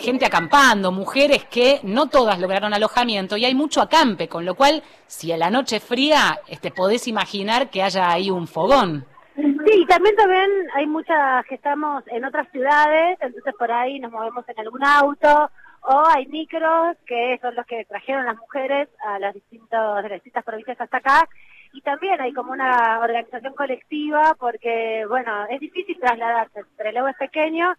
gente 0.00 0.26
acampando, 0.26 0.92
mujeres 0.92 1.44
que 1.44 1.80
no 1.82 2.08
todas 2.08 2.38
lograron 2.38 2.74
alojamiento 2.74 3.36
y 3.36 3.44
hay 3.44 3.54
mucho 3.54 3.80
acampe, 3.80 4.28
con 4.28 4.44
lo 4.44 4.54
cual, 4.54 4.82
si 5.06 5.32
a 5.32 5.36
la 5.36 5.50
noche 5.50 5.80
fría, 5.80 6.40
este, 6.48 6.70
podés 6.70 7.08
imaginar 7.08 7.70
que 7.70 7.82
haya 7.82 8.10
ahí 8.10 8.30
un 8.30 8.46
fogón. 8.46 9.06
Sí, 9.34 9.86
también 9.86 10.14
también 10.16 10.50
hay 10.74 10.86
muchas 10.86 11.46
que 11.46 11.54
estamos 11.54 12.04
en 12.08 12.24
otras 12.24 12.50
ciudades, 12.50 13.18
entonces 13.20 13.54
por 13.58 13.70
ahí 13.70 13.98
nos 13.98 14.12
movemos 14.12 14.46
en 14.48 14.58
algún 14.58 14.84
auto 14.84 15.50
o 15.82 16.02
hay 16.06 16.26
micros 16.26 16.96
que 17.06 17.38
son 17.40 17.54
los 17.54 17.66
que 17.66 17.84
trajeron 17.86 18.26
las 18.26 18.36
mujeres 18.36 18.88
a 19.04 19.18
las 19.18 19.34
distintos 19.34 19.96
de 19.96 20.08
las 20.08 20.12
distintas 20.12 20.44
provincias 20.44 20.80
hasta 20.80 20.98
acá 20.98 21.28
y 21.72 21.80
también 21.80 22.20
hay 22.20 22.32
como 22.32 22.52
una 22.52 23.00
organización 23.00 23.54
colectiva 23.54 24.36
porque 24.38 25.04
bueno 25.08 25.46
es 25.50 25.58
difícil 25.58 25.98
trasladarse, 25.98 26.62
Trelew 26.76 27.08
es 27.08 27.16
pequeño 27.16 27.74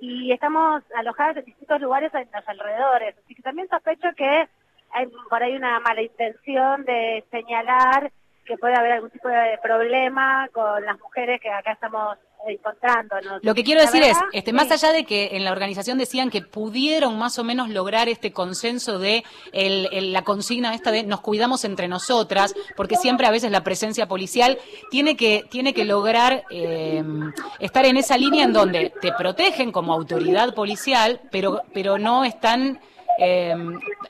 y 0.00 0.32
estamos 0.32 0.82
alojados 0.94 1.38
en 1.38 1.44
distintos 1.44 1.80
lugares 1.80 2.12
en 2.14 2.28
los 2.32 2.48
alrededores. 2.48 3.16
Así 3.24 3.34
que 3.34 3.42
también 3.42 3.68
sospecho 3.68 4.08
que 4.16 4.48
hay 4.92 5.06
por 5.28 5.42
ahí 5.42 5.56
una 5.56 5.80
mala 5.80 6.02
intención 6.02 6.84
de 6.84 7.24
señalar 7.30 8.12
que 8.44 8.56
puede 8.56 8.76
haber 8.76 8.92
algún 8.92 9.10
tipo 9.10 9.28
de 9.28 9.58
problema 9.62 10.48
con 10.52 10.84
las 10.84 10.98
mujeres 11.00 11.40
que 11.40 11.50
acá 11.50 11.72
estamos 11.72 12.16
encontrándonos. 12.46 13.42
Lo 13.42 13.54
que 13.54 13.64
quiero 13.64 13.80
decir 13.80 14.02
es, 14.02 14.16
este, 14.32 14.52
más 14.52 14.70
allá 14.70 14.92
de 14.92 15.04
que 15.04 15.30
en 15.32 15.44
la 15.44 15.52
organización 15.52 15.98
decían 15.98 16.30
que 16.30 16.42
pudieron 16.42 17.18
más 17.18 17.38
o 17.38 17.44
menos 17.44 17.68
lograr 17.68 18.08
este 18.08 18.32
consenso 18.32 18.98
de 18.98 19.24
el, 19.52 20.12
la 20.12 20.22
consigna 20.22 20.74
esta 20.74 20.90
de 20.90 21.02
nos 21.02 21.20
cuidamos 21.20 21.64
entre 21.64 21.88
nosotras, 21.88 22.54
porque 22.76 22.96
siempre 22.96 23.26
a 23.26 23.30
veces 23.30 23.50
la 23.50 23.64
presencia 23.64 24.06
policial 24.06 24.58
tiene 24.90 25.16
que, 25.16 25.44
tiene 25.50 25.74
que 25.74 25.84
lograr 25.84 26.44
eh, 26.50 27.02
estar 27.58 27.84
en 27.84 27.96
esa 27.96 28.16
línea 28.16 28.44
en 28.44 28.52
donde 28.52 28.92
te 29.00 29.12
protegen 29.12 29.72
como 29.72 29.92
autoridad 29.92 30.54
policial, 30.54 31.20
pero, 31.30 31.62
pero 31.72 31.98
no 31.98 32.24
están 32.24 32.80
eh, 33.18 33.54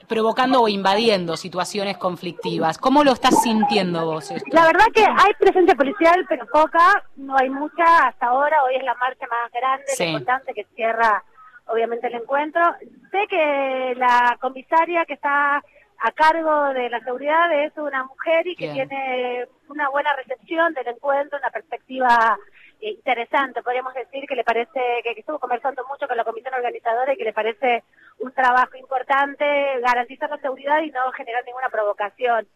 provocando 0.09 0.63
o 0.63 0.69
invadiendo 0.69 1.37
situaciones 1.37 1.97
conflictivas. 1.97 2.79
¿Cómo 2.79 3.05
lo 3.05 3.13
estás 3.13 3.43
sintiendo 3.43 4.05
vos? 4.05 4.33
La 4.51 4.67
verdad 4.67 4.87
que 4.95 5.05
hay 5.05 5.33
presencia 5.39 5.75
policial, 5.75 6.25
pero 6.29 6.47
poca, 6.47 7.05
no 7.17 7.37
hay 7.37 7.51
mucha 7.51 8.09
hasta 8.09 8.27
ahora. 8.27 8.63
Hoy 8.65 8.77
es 8.77 8.85
la 8.85 8.95
marcha 8.95 9.27
más 9.29 9.51
grande, 9.53 10.11
importante 10.11 10.55
que 10.55 10.67
cierra 10.75 11.23
obviamente 11.67 12.07
el 12.07 12.15
encuentro. 12.15 12.63
Sé 13.11 13.27
que 13.29 13.95
la 13.97 14.37
comisaria 14.41 15.05
que 15.05 15.15
está 15.15 15.63
a 15.99 16.13
cargo 16.13 16.75
de 16.75 16.91
la 16.91 17.01
seguridad 17.01 17.53
es 17.65 17.73
una 17.77 18.05
mujer 18.05 18.47
y 18.47 18.57
que 18.57 18.71
tiene 18.71 19.47
una 19.69 19.89
buena 19.89 20.15
recepción 20.15 20.75
del 20.75 20.89
encuentro, 20.89 21.39
una 21.39 21.51
perspectiva 21.51 22.39
interesante, 22.81 23.63
podríamos 23.63 23.95
decir 23.95 24.25
que 24.29 24.37
le 24.37 24.45
parece, 24.45 24.81
que, 25.03 25.13
estuvo 25.17 25.39
conversando 25.39 25.85
mucho 25.89 26.07
con 26.07 26.17
la 26.17 26.25
comisión 26.25 26.55
organizadora 26.55 27.13
y 27.13 27.17
que 27.17 27.25
le 27.25 27.33
parece 27.33 27.85
un 28.19 28.33
trabajo 28.33 28.77
importante 28.77 29.45
garantizar 29.81 30.31
la 30.31 30.39
seguridad 30.39 30.81
y 30.83 30.91
no 30.91 31.11
generar 31.13 31.45
ninguna 31.45 31.69
provocación. 31.69 32.47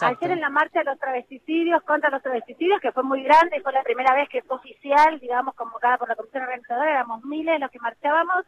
Ayer 0.00 0.30
en 0.30 0.40
la 0.40 0.48
marcha 0.48 0.78
de 0.78 0.86
los 0.86 0.98
travesticidios, 0.98 1.82
contra 1.82 2.08
los 2.08 2.22
travesticidios, 2.22 2.80
que 2.80 2.92
fue 2.92 3.02
muy 3.02 3.22
grande, 3.22 3.60
fue 3.60 3.72
la 3.72 3.82
primera 3.82 4.14
vez 4.14 4.26
que 4.30 4.42
fue 4.42 4.56
oficial, 4.56 5.20
digamos, 5.20 5.54
convocada 5.54 5.98
por 5.98 6.08
la 6.08 6.16
comisión 6.16 6.44
organizadora, 6.44 6.90
éramos 6.90 7.22
miles 7.24 7.60
los 7.60 7.70
que 7.70 7.78
marchábamos, 7.78 8.46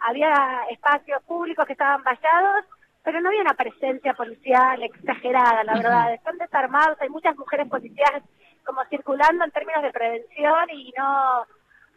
había 0.00 0.64
espacios 0.70 1.20
públicos 1.24 1.66
que 1.66 1.72
estaban 1.72 2.04
vallados, 2.04 2.66
pero 3.02 3.20
no 3.20 3.30
había 3.30 3.40
una 3.40 3.54
presencia 3.54 4.14
policial 4.14 4.80
exagerada, 4.82 5.64
la 5.64 5.74
verdad. 5.74 6.14
Están 6.14 6.38
desarmados, 6.38 7.00
hay 7.00 7.08
muchas 7.08 7.36
mujeres 7.36 7.68
policías 7.68 8.22
como 8.64 8.84
circulando 8.84 9.44
en 9.44 9.50
términos 9.50 9.82
de 9.82 9.92
prevención 9.92 10.70
y 10.70 10.92
no 10.96 11.46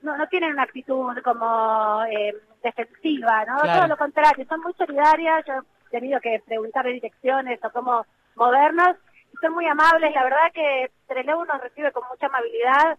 no, 0.02 0.18
no 0.18 0.28
tienen 0.28 0.54
una 0.54 0.64
actitud 0.64 1.18
como 1.24 2.04
eh, 2.06 2.36
defensiva, 2.64 3.46
¿no? 3.46 3.60
Todo 3.62 3.88
lo 3.88 3.98
contrario, 3.98 4.46
son 4.48 4.62
muy 4.62 4.74
solidarias, 4.74 5.46
yo 5.46 5.54
he 5.88 5.90
tenido 5.92 6.20
que 6.20 6.42
preguntarle 6.46 6.94
direcciones 6.94 7.60
o 7.64 7.70
cómo 7.72 8.06
movernos, 8.36 8.96
y 9.34 9.38
son 9.38 9.54
muy 9.54 9.66
amables, 9.68 10.14
la 10.14 10.24
verdad 10.24 10.52
que 10.54 10.92
Trelew 11.08 11.46
nos 11.46 11.62
recibe 11.62 11.92
con 11.92 12.04
mucha 12.10 12.26
amabilidad, 12.26 12.98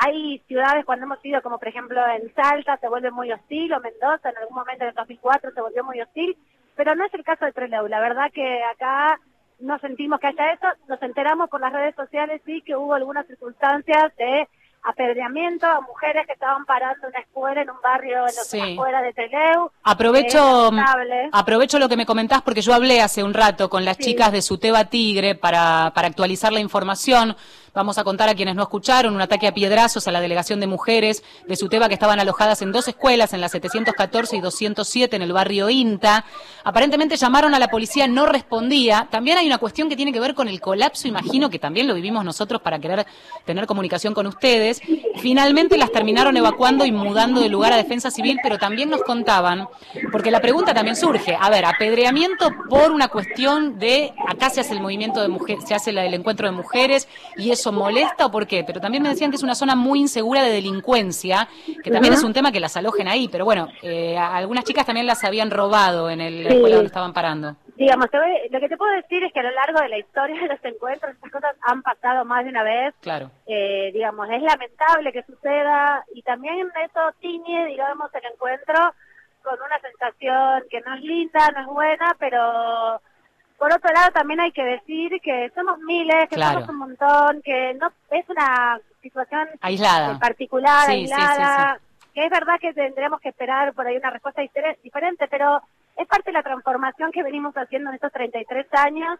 hay 0.00 0.38
ciudades 0.46 0.84
cuando 0.84 1.06
hemos 1.06 1.24
ido, 1.24 1.42
como 1.42 1.58
por 1.58 1.68
ejemplo 1.68 2.00
en 2.08 2.32
Salta, 2.34 2.76
se 2.76 2.88
vuelve 2.88 3.10
muy 3.10 3.32
hostil, 3.32 3.72
o 3.72 3.80
Mendoza 3.80 4.30
en 4.30 4.38
algún 4.38 4.56
momento 4.56 4.84
en 4.84 4.90
el 4.90 4.94
2004 4.94 5.50
se 5.52 5.60
volvió 5.60 5.84
muy 5.84 6.00
hostil, 6.00 6.36
pero 6.76 6.88
pero 6.88 6.96
no 6.96 7.04
es 7.04 7.12
el 7.12 7.22
caso 7.22 7.44
de 7.44 7.52
Trelew. 7.52 7.86
La 7.86 8.00
verdad 8.00 8.30
que 8.32 8.64
acá 8.64 9.20
no 9.60 9.78
sentimos 9.78 10.20
que 10.20 10.28
haya 10.28 10.52
eso. 10.52 10.68
Nos 10.88 11.02
enteramos 11.02 11.50
por 11.50 11.60
las 11.60 11.70
redes 11.70 11.94
sociales, 11.94 12.40
sí, 12.46 12.62
que 12.62 12.74
hubo 12.74 12.94
algunas 12.94 13.26
circunstancias 13.26 14.16
de 14.16 14.48
apedreamiento 14.88 15.66
a 15.66 15.80
mujeres 15.80 16.26
que 16.26 16.32
estaban 16.32 16.64
parando 16.64 17.06
una 17.08 17.18
escuela 17.20 17.62
en 17.62 17.70
un 17.70 17.76
barrio 17.82 18.24
en 18.24 18.30
Sí. 18.32 18.60
afuera 18.74 19.02
de 19.02 19.12
Trelew. 19.12 19.70
Aprovecho, 19.82 20.70
lamentable. 20.70 21.28
aprovecho 21.32 21.78
lo 21.78 21.88
que 21.88 21.96
me 21.96 22.06
comentás 22.06 22.42
porque 22.42 22.62
yo 22.62 22.72
hablé 22.74 23.00
hace 23.00 23.22
un 23.22 23.34
rato 23.34 23.68
con 23.68 23.84
las 23.84 23.96
Sí. 23.98 24.04
chicas 24.04 24.32
de 24.32 24.42
Suteba 24.42 24.86
Tigre 24.86 25.34
para, 25.34 25.92
para 25.94 26.08
actualizar 26.08 26.52
la 26.52 26.60
información. 26.60 27.36
Vamos 27.74 27.98
a 27.98 28.04
contar 28.04 28.28
a 28.28 28.34
quienes 28.34 28.54
no 28.54 28.62
escucharon 28.62 29.14
un 29.14 29.20
ataque 29.20 29.46
a 29.46 29.54
piedrazos 29.54 30.08
a 30.08 30.12
la 30.12 30.20
delegación 30.20 30.60
de 30.60 30.66
mujeres 30.66 31.22
de 31.46 31.56
Suteba 31.56 31.88
que 31.88 31.94
estaban 31.94 32.18
alojadas 32.18 32.62
en 32.62 32.72
dos 32.72 32.88
escuelas, 32.88 33.32
en 33.32 33.40
la 33.40 33.48
714 33.48 34.36
y 34.36 34.40
207 34.40 35.16
en 35.16 35.22
el 35.22 35.32
barrio 35.32 35.70
INTA. 35.70 36.24
Aparentemente 36.64 37.16
llamaron 37.16 37.54
a 37.54 37.58
la 37.58 37.68
policía, 37.68 38.06
no 38.08 38.26
respondía. 38.26 39.08
También 39.10 39.38
hay 39.38 39.46
una 39.46 39.58
cuestión 39.58 39.88
que 39.88 39.96
tiene 39.96 40.12
que 40.12 40.20
ver 40.20 40.34
con 40.34 40.48
el 40.48 40.60
colapso, 40.60 41.08
imagino 41.08 41.50
que 41.50 41.58
también 41.58 41.86
lo 41.86 41.94
vivimos 41.94 42.24
nosotros 42.24 42.60
para 42.62 42.78
querer 42.78 43.06
tener 43.44 43.66
comunicación 43.66 44.14
con 44.14 44.26
ustedes. 44.26 44.80
Finalmente 45.16 45.78
las 45.78 45.92
terminaron 45.92 46.36
evacuando 46.36 46.84
y 46.84 46.92
mudando 46.92 47.40
de 47.40 47.48
lugar 47.48 47.72
a 47.72 47.76
defensa 47.76 48.10
civil, 48.10 48.38
pero 48.42 48.58
también 48.58 48.90
nos 48.90 49.02
contaban, 49.02 49.68
porque 50.10 50.30
la 50.30 50.40
pregunta 50.40 50.74
también 50.74 50.96
surge, 50.96 51.36
a 51.38 51.50
ver, 51.50 51.64
apedreamiento 51.64 52.50
por 52.68 52.90
una 52.90 53.08
cuestión 53.08 53.78
de, 53.78 54.12
acá 54.26 54.50
se 54.50 54.60
hace 54.60 54.74
el 54.74 54.80
movimiento 54.80 55.20
de 55.20 55.28
mujeres, 55.28 55.64
se 55.66 55.74
hace 55.74 55.90
el 55.90 56.14
encuentro 56.14 56.46
de 56.46 56.52
mujeres 56.52 57.08
y 57.36 57.50
eso 57.50 57.67
molesta 57.72 58.26
o 58.26 58.30
por 58.30 58.46
qué, 58.46 58.64
pero 58.64 58.80
también 58.80 59.02
me 59.02 59.08
decían 59.10 59.30
que 59.30 59.36
es 59.36 59.42
una 59.42 59.54
zona 59.54 59.74
muy 59.76 60.00
insegura 60.00 60.42
de 60.42 60.50
delincuencia, 60.50 61.48
que 61.82 61.90
también 61.90 62.14
es 62.14 62.22
un 62.22 62.32
tema 62.32 62.52
que 62.52 62.60
las 62.60 62.76
alojen 62.76 63.08
ahí, 63.08 63.28
pero 63.28 63.44
bueno, 63.44 63.68
eh, 63.82 64.16
algunas 64.18 64.64
chicas 64.64 64.86
también 64.86 65.06
las 65.06 65.22
habían 65.24 65.50
robado 65.50 66.10
en 66.10 66.20
el, 66.20 66.44
la 66.44 66.50
Sí. 66.50 66.56
escuela 66.56 66.76
donde 66.76 66.86
estaban 66.88 67.12
parando. 67.12 67.56
Digamos, 67.76 68.10
te 68.10 68.18
voy- 68.18 68.48
lo 68.50 68.58
que 68.58 68.68
te 68.68 68.76
puedo 68.76 68.90
decir 68.92 69.22
es 69.22 69.32
que 69.32 69.38
a 69.40 69.44
lo 69.44 69.52
largo 69.52 69.80
de 69.80 69.88
la 69.88 69.98
historia 69.98 70.40
de 70.40 70.48
los 70.48 70.64
encuentros 70.64 71.12
estas 71.14 71.30
cosas 71.30 71.54
han 71.62 71.80
pasado 71.82 72.24
más 72.24 72.42
de 72.44 72.50
una 72.50 72.62
vez. 72.64 72.94
Claro. 73.00 73.30
Eh, 73.46 73.90
digamos, 73.92 74.28
es 74.30 74.42
lamentable 74.42 75.12
que 75.12 75.22
suceda 75.22 76.04
y 76.12 76.22
también 76.22 76.58
eso 76.84 77.00
tiñe, 77.20 77.66
digamos, 77.66 78.12
el 78.14 78.32
encuentro 78.32 78.74
con 79.44 79.54
una 79.64 79.78
sensación 79.80 80.64
que 80.70 80.80
no 80.80 80.94
es 80.96 81.02
linda, 81.02 81.50
no 81.54 81.60
es 81.60 81.66
buena, 81.68 82.16
pero 82.18 83.00
por 83.58 83.72
otro 83.72 83.92
lado 83.92 84.10
también 84.12 84.40
hay 84.40 84.52
que 84.52 84.64
decir 84.64 85.10
que 85.22 85.50
somos 85.54 85.78
miles, 85.80 86.28
que 86.28 86.36
Claro. 86.36 86.60
somos 86.60 86.68
un 86.70 86.76
montón, 86.76 87.42
que 87.42 87.74
no 87.74 87.90
es 88.10 88.28
una 88.28 88.78
situación 89.02 89.48
Aislada. 89.60 90.12
en 90.12 90.18
particular, 90.18 90.86
Sí, 90.86 91.06
sí, 91.06 91.06
sí, 91.08 91.12
aislada, 91.12 91.80
que 92.14 92.24
es 92.24 92.30
verdad 92.30 92.54
que 92.60 92.72
tendremos 92.72 93.20
que 93.20 93.28
esperar 93.30 93.72
por 93.74 93.86
ahí 93.86 93.96
una 93.96 94.10
respuesta 94.10 94.42
difere- 94.42 94.78
diferente, 94.82 95.26
pero 95.28 95.60
es 95.96 96.06
parte 96.06 96.30
de 96.30 96.34
la 96.34 96.42
transformación 96.42 97.10
que 97.12 97.22
venimos 97.22 97.54
haciendo 97.56 97.90
en 97.90 97.94
estos 97.96 98.12
33 98.12 98.66
años 98.74 99.18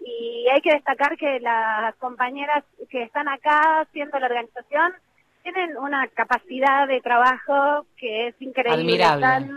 y 0.00 0.46
hay 0.52 0.60
que 0.60 0.72
destacar 0.74 1.16
que 1.16 1.40
las 1.40 1.94
compañeras 1.96 2.64
que 2.90 3.02
están 3.02 3.28
acá 3.28 3.80
haciendo 3.80 4.18
la 4.18 4.26
organización 4.26 4.92
tienen 5.42 5.76
una 5.78 6.06
capacidad 6.08 6.86
de 6.86 7.00
trabajo 7.00 7.86
que 7.96 8.28
es 8.28 8.34
increíble. 8.40 8.82
Admirable. 8.82 9.26
Están 9.26 9.50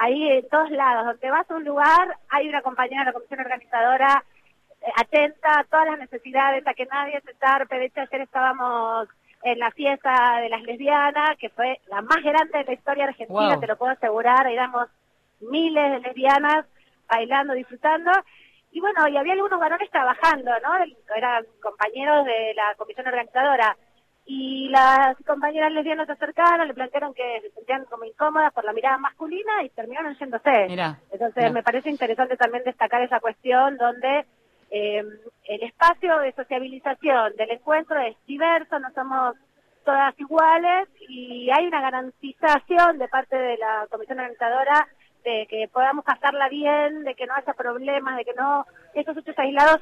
ahí 0.00 0.28
en 0.38 0.48
todos 0.48 0.70
lados. 0.70 1.04
Donde 1.06 1.30
vas 1.30 1.50
a 1.50 1.54
un 1.54 1.64
lugar, 1.64 2.16
hay 2.30 2.48
una 2.48 2.62
compañera 2.62 3.02
de 3.02 3.06
la 3.06 3.12
comisión 3.12 3.40
organizadora 3.40 4.24
eh, 4.80 4.86
atenta 4.96 5.60
a 5.60 5.64
todas 5.64 5.86
las 5.86 5.98
necesidades, 5.98 6.66
a 6.66 6.74
que 6.74 6.86
nadie 6.86 7.20
se 7.20 7.34
tarpe. 7.34 7.78
De 7.78 7.84
hecho, 7.86 8.00
ayer 8.00 8.22
estábamos 8.22 9.08
en 9.42 9.58
la 9.58 9.70
fiesta 9.70 10.40
de 10.40 10.48
las 10.48 10.62
lesbianas, 10.62 11.36
que 11.38 11.48
fue 11.50 11.80
la 11.88 12.02
más 12.02 12.22
grande 12.22 12.58
de 12.58 12.64
la 12.64 12.72
historia 12.72 13.04
argentina, 13.04 13.52
Wow. 13.52 13.60
te 13.60 13.66
lo 13.66 13.76
puedo 13.76 13.92
asegurar. 13.92 14.46
Ahí 14.46 14.56
damos 14.56 14.88
miles 15.40 15.90
de 15.92 16.00
lesbianas 16.00 16.66
bailando, 17.08 17.54
disfrutando. 17.54 18.10
Y 18.72 18.80
bueno, 18.80 19.08
y 19.08 19.16
había 19.16 19.32
algunos 19.32 19.58
varones 19.58 19.90
trabajando, 19.90 20.50
¿no? 20.62 20.70
Eran 21.16 21.44
compañeros 21.62 22.24
de 22.24 22.54
la 22.54 22.74
comisión 22.76 23.06
organizadora. 23.06 23.76
Y 24.26 24.68
las 24.68 25.16
compañeras 25.26 25.72
lesbianas 25.72 26.06
se 26.06 26.12
acercaron, 26.12 26.68
le 26.68 26.74
plantearon 26.74 27.14
que 27.14 27.40
se 27.42 27.50
sentían 27.50 27.84
como 27.86 28.04
incómodas 28.04 28.52
por 28.52 28.64
la 28.64 28.72
mirada 28.72 28.98
masculina 28.98 29.62
y 29.64 29.70
terminaron 29.70 30.14
yéndose. 30.16 30.66
Mirá, 30.68 30.98
Entonces 31.10 31.44
mirá. 31.44 31.52
me 31.52 31.62
parece 31.62 31.90
interesante 31.90 32.36
también 32.36 32.62
destacar 32.64 33.02
esa 33.02 33.18
cuestión 33.18 33.76
donde 33.76 34.26
eh, 34.70 35.02
el 35.44 35.62
espacio 35.62 36.18
de 36.18 36.32
sociabilización 36.32 37.34
del 37.36 37.50
encuentro 37.50 38.00
es 38.00 38.16
diverso, 38.26 38.78
no 38.78 38.90
somos 38.92 39.36
todas 39.84 40.18
iguales 40.20 40.88
y 41.08 41.50
hay 41.50 41.66
una 41.66 41.80
garantización 41.80 42.98
de 42.98 43.08
parte 43.08 43.36
de 43.36 43.56
la 43.58 43.86
comisión 43.90 44.20
organizadora 44.20 44.86
de 45.24 45.46
que 45.48 45.68
podamos 45.72 46.04
pasarla 46.04 46.48
bien, 46.48 47.02
de 47.02 47.14
que 47.14 47.26
no 47.26 47.34
haya 47.34 47.52
problemas, 47.54 48.16
de 48.16 48.24
que 48.24 48.34
no 48.34 48.64
esos 48.94 49.16
hechos 49.16 49.38
aislados 49.38 49.80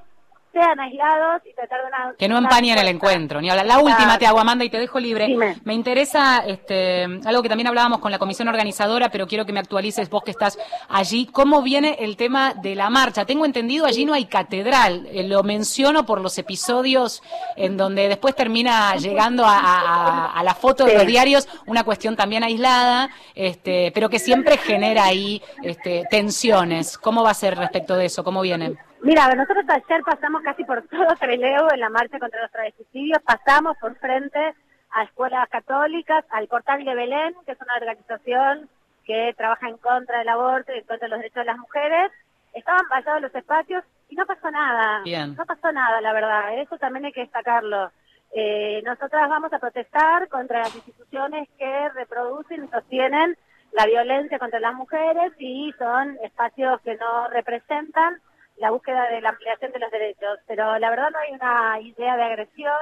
sean 0.59 0.81
aislados 0.81 1.43
y 1.45 1.55
tratar 1.55 1.81
de 1.83 1.87
una... 1.87 2.15
Que 2.19 2.29
no 2.29 2.39
empañen 2.39 2.79
el 2.79 2.89
encuentro. 2.89 3.41
Ni 3.41 3.51
hablar. 3.51 3.67
La 3.67 3.79
última 3.79 3.97
Claro. 3.99 4.19
te 4.19 4.27
hago, 4.27 4.41
Amanda, 4.41 4.65
y 4.65 4.71
te 4.71 4.79
dejo 4.79 4.99
libre. 4.99 5.27
Dime. 5.27 5.57
Me 5.65 5.75
interesa 5.75 6.39
este, 6.47 7.05
algo 7.25 7.43
que 7.43 7.49
también 7.49 7.67
hablábamos 7.69 7.99
con 7.99 8.11
la 8.11 8.19
comisión 8.19 8.49
organizadora, 8.49 9.11
pero 9.11 9.27
quiero 9.27 9.45
que 9.47 9.53
me 9.53 9.61
actualices 9.61 10.09
vos 10.11 10.23
que 10.25 10.31
estás 10.33 10.59
allí. 10.89 11.27
¿Cómo 11.27 11.63
viene 11.63 11.97
el 12.01 12.17
tema 12.17 12.55
de 12.55 12.75
la 12.75 12.91
marcha? 12.91 13.25
Tengo 13.25 13.45
entendido, 13.45 13.87
allí 13.87 14.05
no 14.05 14.15
hay 14.15 14.25
catedral. 14.27 15.07
Eh, 15.13 15.23
lo 15.25 15.43
menciono 15.43 16.05
por 16.07 16.21
los 16.21 16.37
episodios 16.39 17.23
en 17.57 17.77
donde 17.77 18.09
después 18.09 18.35
termina 18.35 18.95
llegando 18.97 19.45
a, 19.45 19.59
a- 19.59 20.33
a 20.33 20.43
la 20.43 20.55
foto 20.55 20.85
de 20.85 20.95
los 20.95 21.07
diarios 21.07 21.49
una 21.67 21.85
cuestión 21.85 22.17
también 22.17 22.43
aislada, 22.45 23.11
este, 23.35 23.91
pero 23.95 24.09
que 24.09 24.19
siempre 24.19 24.57
genera 24.57 25.05
ahí 25.05 25.43
este, 25.63 26.05
tensiones. 26.11 26.99
¿Cómo 26.99 27.23
va 27.23 27.31
a 27.31 27.35
ser 27.35 27.57
respecto 27.57 27.97
de 27.97 28.07
eso? 28.07 28.25
¿Cómo 28.25 28.41
viene? 28.41 28.77
Mira, 29.03 29.33
nosotros 29.35 29.65
ayer 29.69 30.03
pasamos 30.03 30.43
casi 30.43 30.65
por 30.65 30.83
todo 30.89 31.07
Trelew 31.19 31.69
en 31.73 31.81
la 31.81 31.89
marcha 31.89 32.19
contra 32.19 32.43
los 32.43 32.51
travesticidios, 32.51 33.23
pasamos 33.23 33.77
por 33.79 33.95
frente 33.97 34.55
a 34.91 35.03
escuelas 35.05 35.49
católicas, 35.49 36.25
al 36.31 36.49
Portal 36.49 36.85
de 36.85 36.95
Belén, 36.95 37.35
que 37.47 37.53
es 37.53 37.59
una 37.61 37.77
organización 37.77 38.69
que 39.05 39.35
trabaja 39.37 39.69
en 39.69 39.79
contra 39.79 40.19
del 40.19 40.29
aborto 40.29 40.73
y 40.73 40.79
en 40.79 40.85
contra 40.85 41.07
de 41.07 41.11
los 41.11 41.19
derechos 41.19 41.43
de 41.43 41.45
las 41.45 41.59
mujeres. 41.59 42.13
Estaban 42.53 42.89
vallados 42.91 43.23
los 43.23 43.35
espacios 43.35 43.85
y 44.09 44.17
no 44.17 44.27
pasó 44.27 44.51
nada. 44.51 45.03
Bien. 45.05 45.35
No 45.37 45.47
pasó 45.47 45.71
nada, 45.73 46.01
la 46.01 46.13
verdad. 46.13 46.59
Eso 46.59 46.77
también 46.79 47.05
hay 47.05 47.13
que 47.13 47.21
destacarlo. 47.21 47.91
Eh, 48.33 48.83
nosotras 48.85 49.29
vamos 49.29 49.53
a 49.53 49.59
protestar 49.59 50.29
contra 50.29 50.61
las 50.61 50.75
instituciones 50.75 51.49
que 51.59 51.89
reproducen 51.91 52.65
y 52.65 52.69
sostienen 52.69 53.37
la 53.73 53.87
violencia 53.87 54.39
contra 54.39 54.61
las 54.61 54.75
mujeres 54.75 55.33
y 55.39 55.73
son 55.79 56.19
espacios 56.23 56.81
que 56.83 56.97
no 56.97 57.29
representan 57.29 58.21
la 58.59 58.71
búsqueda 58.71 59.09
de 59.11 59.21
la 59.21 59.31
ampliación 59.31 59.73
de 59.73 59.79
los 59.79 59.91
derechos. 59.91 60.39
Pero 60.47 60.79
la 60.79 60.91
verdad 60.91 61.11
no 61.11 61.19
hay 61.19 61.33
una 61.33 61.81
idea 61.81 62.17
de 62.17 62.23
agresión 62.23 62.77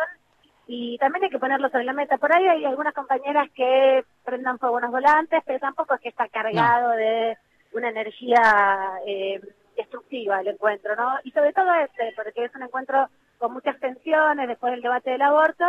y 0.67 0.99
también 0.99 1.25
hay 1.25 1.31
que 1.31 1.39
ponerlo 1.39 1.69
sobre 1.69 1.85
la 1.85 1.93
meta. 1.93 2.19
Por 2.19 2.33
ahí 2.33 2.47
hay 2.47 2.65
algunas 2.65 2.95
compañeras 2.95 3.49
que 3.55 4.05
prendan 4.25 4.59
fuego 4.59 4.77
unos 4.77 4.91
volantes, 4.91 5.43
pero 5.47 5.59
tampoco 5.59 5.95
es 5.95 6.01
que 6.01 6.09
está 6.09 6.29
cargado 6.29 6.91
de 6.91 7.37
una 7.73 7.91
energía 7.91 8.99
eh, 9.07 9.41
destructiva 9.77 10.41
el 10.41 10.49
encuentro, 10.49 10.97
¿no? 10.97 11.19
Y 11.25 11.31
sobre 11.31 11.53
todo 11.53 11.73
este, 11.75 12.13
porque 12.17 12.45
es 12.45 12.55
un 12.55 12.63
encuentro 12.63 13.09
con 13.39 13.53
muchas 13.53 13.79
tensiones 13.79 14.49
después 14.49 14.73
del 14.73 14.83
debate 14.83 15.11
del 15.11 15.23
aborto, 15.23 15.65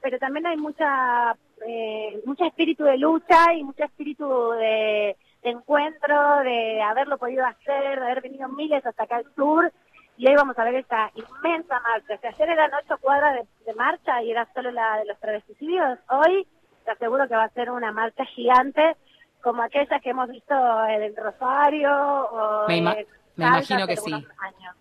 pero 0.00 0.18
también 0.18 0.46
hay 0.46 0.56
mucha 0.56 1.36
eh, 1.66 2.20
mucho 2.24 2.44
espíritu 2.44 2.84
de 2.84 2.96
lucha 2.96 3.52
y 3.52 3.62
mucho 3.62 3.84
espíritu 3.84 4.52
de, 4.52 5.16
de 5.42 5.50
encuentro, 5.50 6.40
de 6.40 6.82
haberlo 6.82 7.18
podido 7.18 7.44
hacer, 7.46 7.98
de 7.98 8.04
haber 8.04 8.20
venido 8.22 8.48
miles 8.48 8.84
hasta 8.84 9.04
acá 9.04 9.16
al 9.16 9.26
sur, 9.34 9.72
y 10.16 10.28
hoy 10.28 10.34
vamos 10.36 10.58
a 10.58 10.64
ver 10.64 10.74
esta 10.74 11.10
inmensa 11.14 11.80
marcha. 11.80 12.14
O 12.14 12.18
sea, 12.20 12.30
ayer 12.30 12.50
eran 12.50 12.70
ocho 12.84 12.98
cuadras 13.00 13.34
de, 13.36 13.46
de 13.64 13.74
marcha 13.74 14.22
y 14.22 14.30
era 14.30 14.46
solo 14.52 14.70
la 14.70 14.98
de 14.98 15.06
los 15.06 15.18
travesticidios. 15.18 15.98
Hoy 16.10 16.46
te 16.84 16.90
aseguro 16.90 17.26
que 17.26 17.36
va 17.36 17.44
a 17.44 17.48
ser 17.50 17.70
una 17.70 17.90
marcha 17.90 18.24
gigante, 18.26 18.96
como 19.42 19.62
aquellas 19.62 20.02
que 20.02 20.10
hemos 20.10 20.28
visto 20.28 20.54
en 20.86 21.02
el 21.02 21.16
Rosario 21.16 21.90
o 21.90 22.68
Me 22.68 22.76
ima- 22.76 22.96
me 23.36 23.46
imagino 23.46 23.86
que 23.86 23.96
sí. 23.96 24.12
años. 24.12 24.76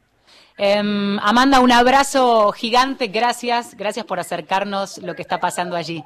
Em, 0.58 1.18
Amanda, 1.20 1.62
un 1.62 1.72
abrazo 1.72 2.52
gigante, 2.52 3.08
gracias, 3.08 3.76
gracias 3.78 4.06
por 4.06 4.20
acercarnos 4.20 4.98
lo 4.98 5.16
que 5.16 5.22
está 5.22 5.40
pasando 5.40 5.78
allí. 5.78 6.04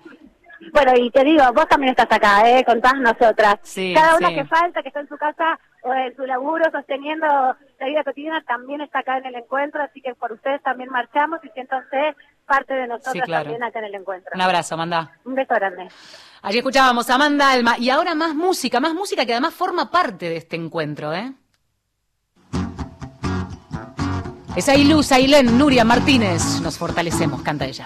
Bueno, 0.72 0.94
y 0.98 1.10
te 1.12 1.24
digo, 1.24 1.44
vos 1.54 1.68
también 1.68 1.92
estás 1.92 2.08
acá, 2.12 2.48
¿eh? 2.50 2.64
Con 2.64 2.80
todas 2.82 3.00
nosotras. 3.00 3.56
Sí, 3.64 3.94
Cada 3.96 4.16
una 4.18 4.30
sí. 4.30 4.36
que 4.36 4.46
falta, 4.46 4.82
que 4.82 4.88
está 4.90 5.02
en 5.02 5.08
su 5.10 5.18
casa 5.18 5.60
o 5.84 5.94
en 5.94 6.16
su 6.16 6.24
laburo 6.26 6.66
sosteniendo 6.72 7.26
la 7.28 7.86
vida 7.88 8.04
cotidiana, 8.04 8.42
también 8.48 8.82
está 8.82 9.00
acá 9.00 9.18
en 9.18 9.26
el 9.26 9.36
encuentro, 9.36 9.82
así 9.84 10.02
que 10.02 10.16
por 10.16 10.32
ustedes 10.32 10.62
también 10.64 10.90
marchamos 10.90 11.40
y 11.44 11.50
siéntanse 11.50 12.16
parte 12.46 12.74
de 12.74 12.88
nosotros 12.88 13.14
Sí, 13.14 13.22
claro. 13.22 13.44
también 13.46 13.64
acá 13.64 13.80
en 13.80 13.86
el 13.86 13.96
encuentro. 13.96 14.32
Un 14.34 14.42
abrazo, 14.42 14.76
Amanda. 14.76 15.12
Un 15.26 15.36
beso 15.36 15.54
grande. 15.56 15.88
Allí 16.42 16.58
escuchábamos 16.60 17.10
a 17.10 17.16
Amanda 17.16 17.52
Alma 17.52 17.78
y 17.78 17.90
ahora 17.90 18.16
más 18.16 18.34
música, 18.36 18.80
más 18.80 18.94
música 18.94 19.26
que 19.26 19.34
además 19.34 19.54
forma 19.54 19.90
parte 19.92 20.30
de 20.30 20.38
este 20.38 20.56
encuentro, 20.56 21.14
¿eh? 21.14 21.34
Es 24.56 24.70
Ailuz, 24.70 25.12
Ailén, 25.12 25.58
Nuria 25.58 25.84
Martínez. 25.84 26.62
Nos 26.62 26.78
fortalecemos, 26.78 27.42
canta 27.42 27.66
ella. 27.66 27.86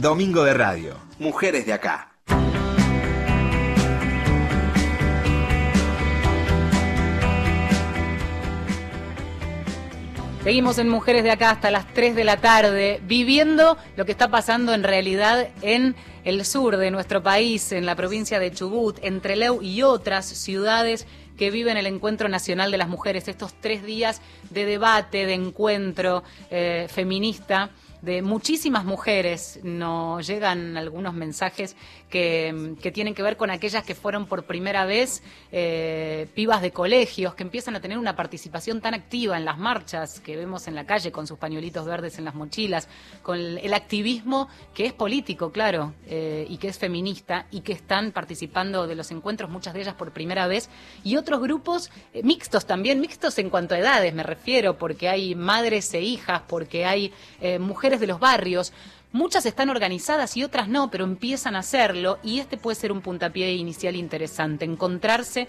Domingo 0.00 0.44
de 0.44 0.54
Radio. 0.54 0.96
Mujeres 1.18 1.66
de 1.66 1.74
acá. 1.74 2.10
Seguimos 10.42 10.78
en 10.78 10.88
Mujeres 10.88 11.22
de 11.22 11.30
Acá 11.30 11.50
hasta 11.50 11.70
las 11.70 11.86
3 11.92 12.16
de 12.16 12.24
la 12.24 12.38
tarde, 12.38 13.02
viviendo 13.04 13.76
lo 13.96 14.06
que 14.06 14.12
está 14.12 14.30
pasando 14.30 14.72
en 14.72 14.84
realidad 14.84 15.48
en 15.60 15.94
el 16.24 16.46
sur 16.46 16.78
de 16.78 16.90
nuestro 16.90 17.22
país, 17.22 17.70
en 17.72 17.84
la 17.84 17.94
provincia 17.94 18.38
de 18.38 18.52
Chubut, 18.52 18.98
entre 19.02 19.36
Leu 19.36 19.60
y 19.60 19.82
otras 19.82 20.24
ciudades 20.24 21.06
que 21.36 21.50
viven 21.50 21.76
el 21.76 21.86
Encuentro 21.86 22.30
Nacional 22.30 22.70
de 22.70 22.78
las 22.78 22.88
Mujeres, 22.88 23.28
estos 23.28 23.52
tres 23.52 23.84
días 23.84 24.22
de 24.48 24.64
debate, 24.64 25.26
de 25.26 25.34
encuentro 25.34 26.22
eh, 26.50 26.86
feminista 26.88 27.70
de 28.02 28.22
muchísimas 28.22 28.84
mujeres. 28.84 29.60
Nos 29.62 30.26
llegan 30.26 30.76
algunos 30.76 31.14
mensajes 31.14 31.76
que, 32.10 32.76
tienen 32.92 33.14
que 33.14 33.22
ver 33.22 33.36
con 33.36 33.50
aquellas 33.50 33.84
que 33.84 33.94
fueron 33.94 34.26
por 34.26 34.44
primera 34.44 34.84
vez 34.84 35.22
eh, 35.52 36.26
pibas 36.34 36.60
de 36.60 36.72
colegios, 36.72 37.34
que 37.34 37.44
empiezan 37.44 37.76
a 37.76 37.80
tener 37.80 37.96
una 37.98 38.16
participación 38.16 38.80
tan 38.80 38.94
activa 38.94 39.36
en 39.36 39.44
las 39.44 39.58
marchas 39.58 40.20
que 40.20 40.36
vemos 40.36 40.66
en 40.66 40.74
la 40.74 40.84
calle 40.84 41.12
con 41.12 41.26
sus 41.26 41.38
pañuelitos 41.38 41.86
verdes 41.86 42.18
en 42.18 42.24
las 42.24 42.34
mochilas, 42.34 42.88
con 43.22 43.38
el, 43.38 43.70
activismo 43.70 44.48
que 44.74 44.86
es 44.86 44.92
político, 44.92 45.52
claro, 45.52 45.94
eh, 46.06 46.44
y 46.48 46.58
que 46.58 46.68
es 46.68 46.78
feminista, 46.78 47.46
y 47.52 47.60
que 47.60 47.72
están 47.72 48.10
participando 48.10 48.88
de 48.88 48.96
los 48.96 49.10
encuentros, 49.12 49.48
muchas 49.48 49.74
de 49.74 49.82
ellas 49.82 49.94
por 49.94 50.12
primera 50.12 50.48
vez, 50.48 50.68
y 51.04 51.16
otros 51.16 51.40
grupos 51.40 51.90
eh, 52.12 52.22
mixtos 52.24 52.66
también, 52.66 53.00
mixtos 53.00 53.38
en 53.38 53.48
cuanto 53.48 53.74
a 53.74 53.78
edades 53.78 54.12
me 54.12 54.24
refiero, 54.24 54.76
porque 54.76 55.08
hay 55.08 55.36
madres 55.36 55.94
e 55.94 56.00
hijas, 56.00 56.42
porque 56.48 56.84
hay 56.84 57.12
mujeres 57.60 57.89
de 57.98 58.06
los 58.06 58.20
barrios. 58.20 58.72
Muchas 59.10 59.46
están 59.46 59.70
organizadas 59.70 60.36
y 60.36 60.44
otras 60.44 60.68
no, 60.68 60.90
pero 60.90 61.04
empiezan 61.04 61.56
a 61.56 61.60
hacerlo 61.60 62.18
y 62.22 62.38
este 62.38 62.56
puede 62.56 62.76
ser 62.76 62.92
un 62.92 63.00
puntapié 63.00 63.54
inicial 63.54 63.96
interesante, 63.96 64.64
encontrarse 64.64 65.48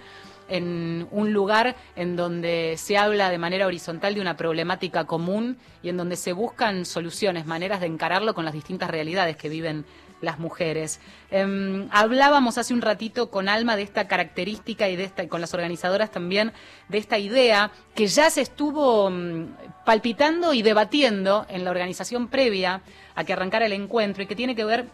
en 0.49 1.07
un 1.11 1.31
lugar 1.31 1.75
en 1.95 2.15
donde 2.15 2.75
se 2.77 2.97
habla 2.97 3.29
de 3.29 3.37
manera 3.37 3.67
horizontal 3.67 4.15
de 4.15 4.21
una 4.21 4.35
problemática 4.35 5.05
común 5.05 5.57
y 5.83 5.89
en 5.89 5.97
donde 5.97 6.15
se 6.15 6.33
buscan 6.33 6.85
soluciones, 6.85 7.45
maneras 7.45 7.79
de 7.81 7.87
encararlo 7.87 8.33
con 8.33 8.45
las 8.45 8.53
distintas 8.53 8.89
realidades 8.89 9.37
que 9.37 9.47
viven 9.47 9.85
las 10.21 10.39
mujeres. 10.39 10.99
Em, 11.31 11.87
hablábamos 11.91 12.57
hace 12.57 12.73
un 12.73 12.81
ratito 12.81 13.29
con 13.29 13.49
Alma 13.49 13.75
de 13.75 13.83
esta 13.83 14.07
característica 14.07 14.87
y 14.89 14.95
de 14.95 15.03
esta, 15.03 15.23
y 15.23 15.27
con 15.27 15.41
las 15.41 15.53
organizadoras 15.53 16.11
también, 16.11 16.53
de 16.89 16.97
esta 16.97 17.17
idea 17.17 17.71
que 17.95 18.07
ya 18.07 18.29
se 18.29 18.41
estuvo 18.41 19.09
mm, 19.09 19.47
palpitando 19.85 20.53
y 20.53 20.61
debatiendo 20.61 21.45
en 21.49 21.63
la 21.63 21.71
organización 21.71 22.27
previa 22.27 22.81
a 23.15 23.23
que 23.23 23.33
arrancara 23.33 23.65
el 23.65 23.73
encuentro 23.73 24.23
y 24.23 24.27
que 24.27 24.35
tiene 24.35 24.55
que 24.55 24.65
ver 24.65 24.87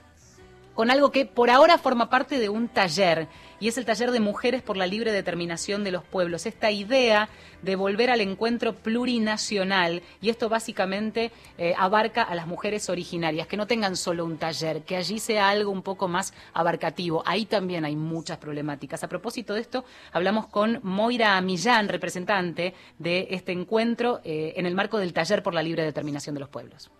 con 0.78 0.92
algo 0.92 1.12
que 1.12 1.26
por 1.26 1.50
ahora 1.50 1.80
forma 1.80 2.08
parte 2.08 2.38
de 2.38 2.50
un 2.50 2.68
taller, 2.68 3.28
y 3.60 3.68
es 3.68 3.80
el 3.80 3.86
taller 3.86 4.12
de 4.12 4.20
Mujeres 4.20 4.62
por 4.62 4.78
la 4.78 4.86
Libre 4.86 5.12
Determinación 5.12 5.84
de 5.84 5.90
los 5.90 6.04
Pueblos. 6.04 6.46
Esta 6.46 6.70
idea 6.70 7.30
de 7.64 7.76
volver 7.76 8.12
al 8.12 8.22
encuentro 8.22 8.76
plurinacional, 8.76 10.04
y 10.22 10.30
esto 10.30 10.50
básicamente 10.50 11.32
eh, 11.58 11.74
abarca 11.76 12.22
a 12.22 12.36
las 12.36 12.46
mujeres 12.46 12.92
originarias, 12.92 13.48
que 13.48 13.58
no 13.58 13.66
tengan 13.66 13.96
solo 13.96 14.24
un 14.24 14.38
taller, 14.38 14.84
que 14.84 14.98
allí 14.98 15.18
sea 15.18 15.50
algo 15.50 15.72
un 15.72 15.82
poco 15.82 16.08
más 16.08 16.32
abarcativo. 16.54 17.24
Ahí 17.26 17.48
también 17.48 17.84
hay 17.84 17.96
muchas 17.96 18.38
problemáticas. 18.38 19.04
A 19.04 19.10
propósito 19.10 19.56
de 19.56 19.62
esto, 19.62 19.84
hablamos 20.12 20.46
con 20.46 20.80
Moira 20.84 21.42
Millán, 21.42 21.90
representante 21.90 22.76
de 23.00 23.30
este 23.32 23.52
encuentro 23.52 24.22
eh, 24.24 24.54
en 24.58 24.68
el 24.68 24.76
marco 24.76 25.00
del 25.00 25.12
taller 25.12 25.42
por 25.42 25.56
la 25.56 25.64
Libre 25.64 25.82
Determinación 25.82 26.36
de 26.36 26.42
los 26.42 26.50
Pueblos. 26.50 26.92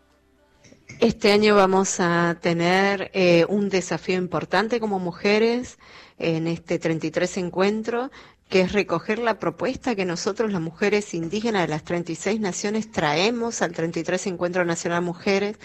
Este 1.00 1.32
año 1.32 1.56
vamos 1.56 2.00
a 2.00 2.38
tener 2.42 3.12
eh, 3.14 3.46
un 3.50 3.70
desafío 3.70 4.18
importante 4.18 4.80
como 4.80 4.98
mujeres 5.00 5.78
en 6.18 6.48
este 6.48 6.80
33 6.80 7.38
encuentro, 7.38 8.10
que 8.50 8.62
es 8.62 8.72
recoger 8.72 9.20
la 9.20 9.38
propuesta 9.40 9.94
que 9.94 10.06
nosotros, 10.06 10.52
las 10.52 10.62
mujeres 10.62 11.14
indígenas 11.14 11.64
de 11.64 11.68
las 11.68 11.84
36 11.84 12.40
naciones, 12.40 12.92
traemos 12.92 13.62
al 13.62 13.74
33 13.74 14.26
Encuentro 14.28 14.66
Nacional 14.66 15.02
Mujeres, 15.04 15.58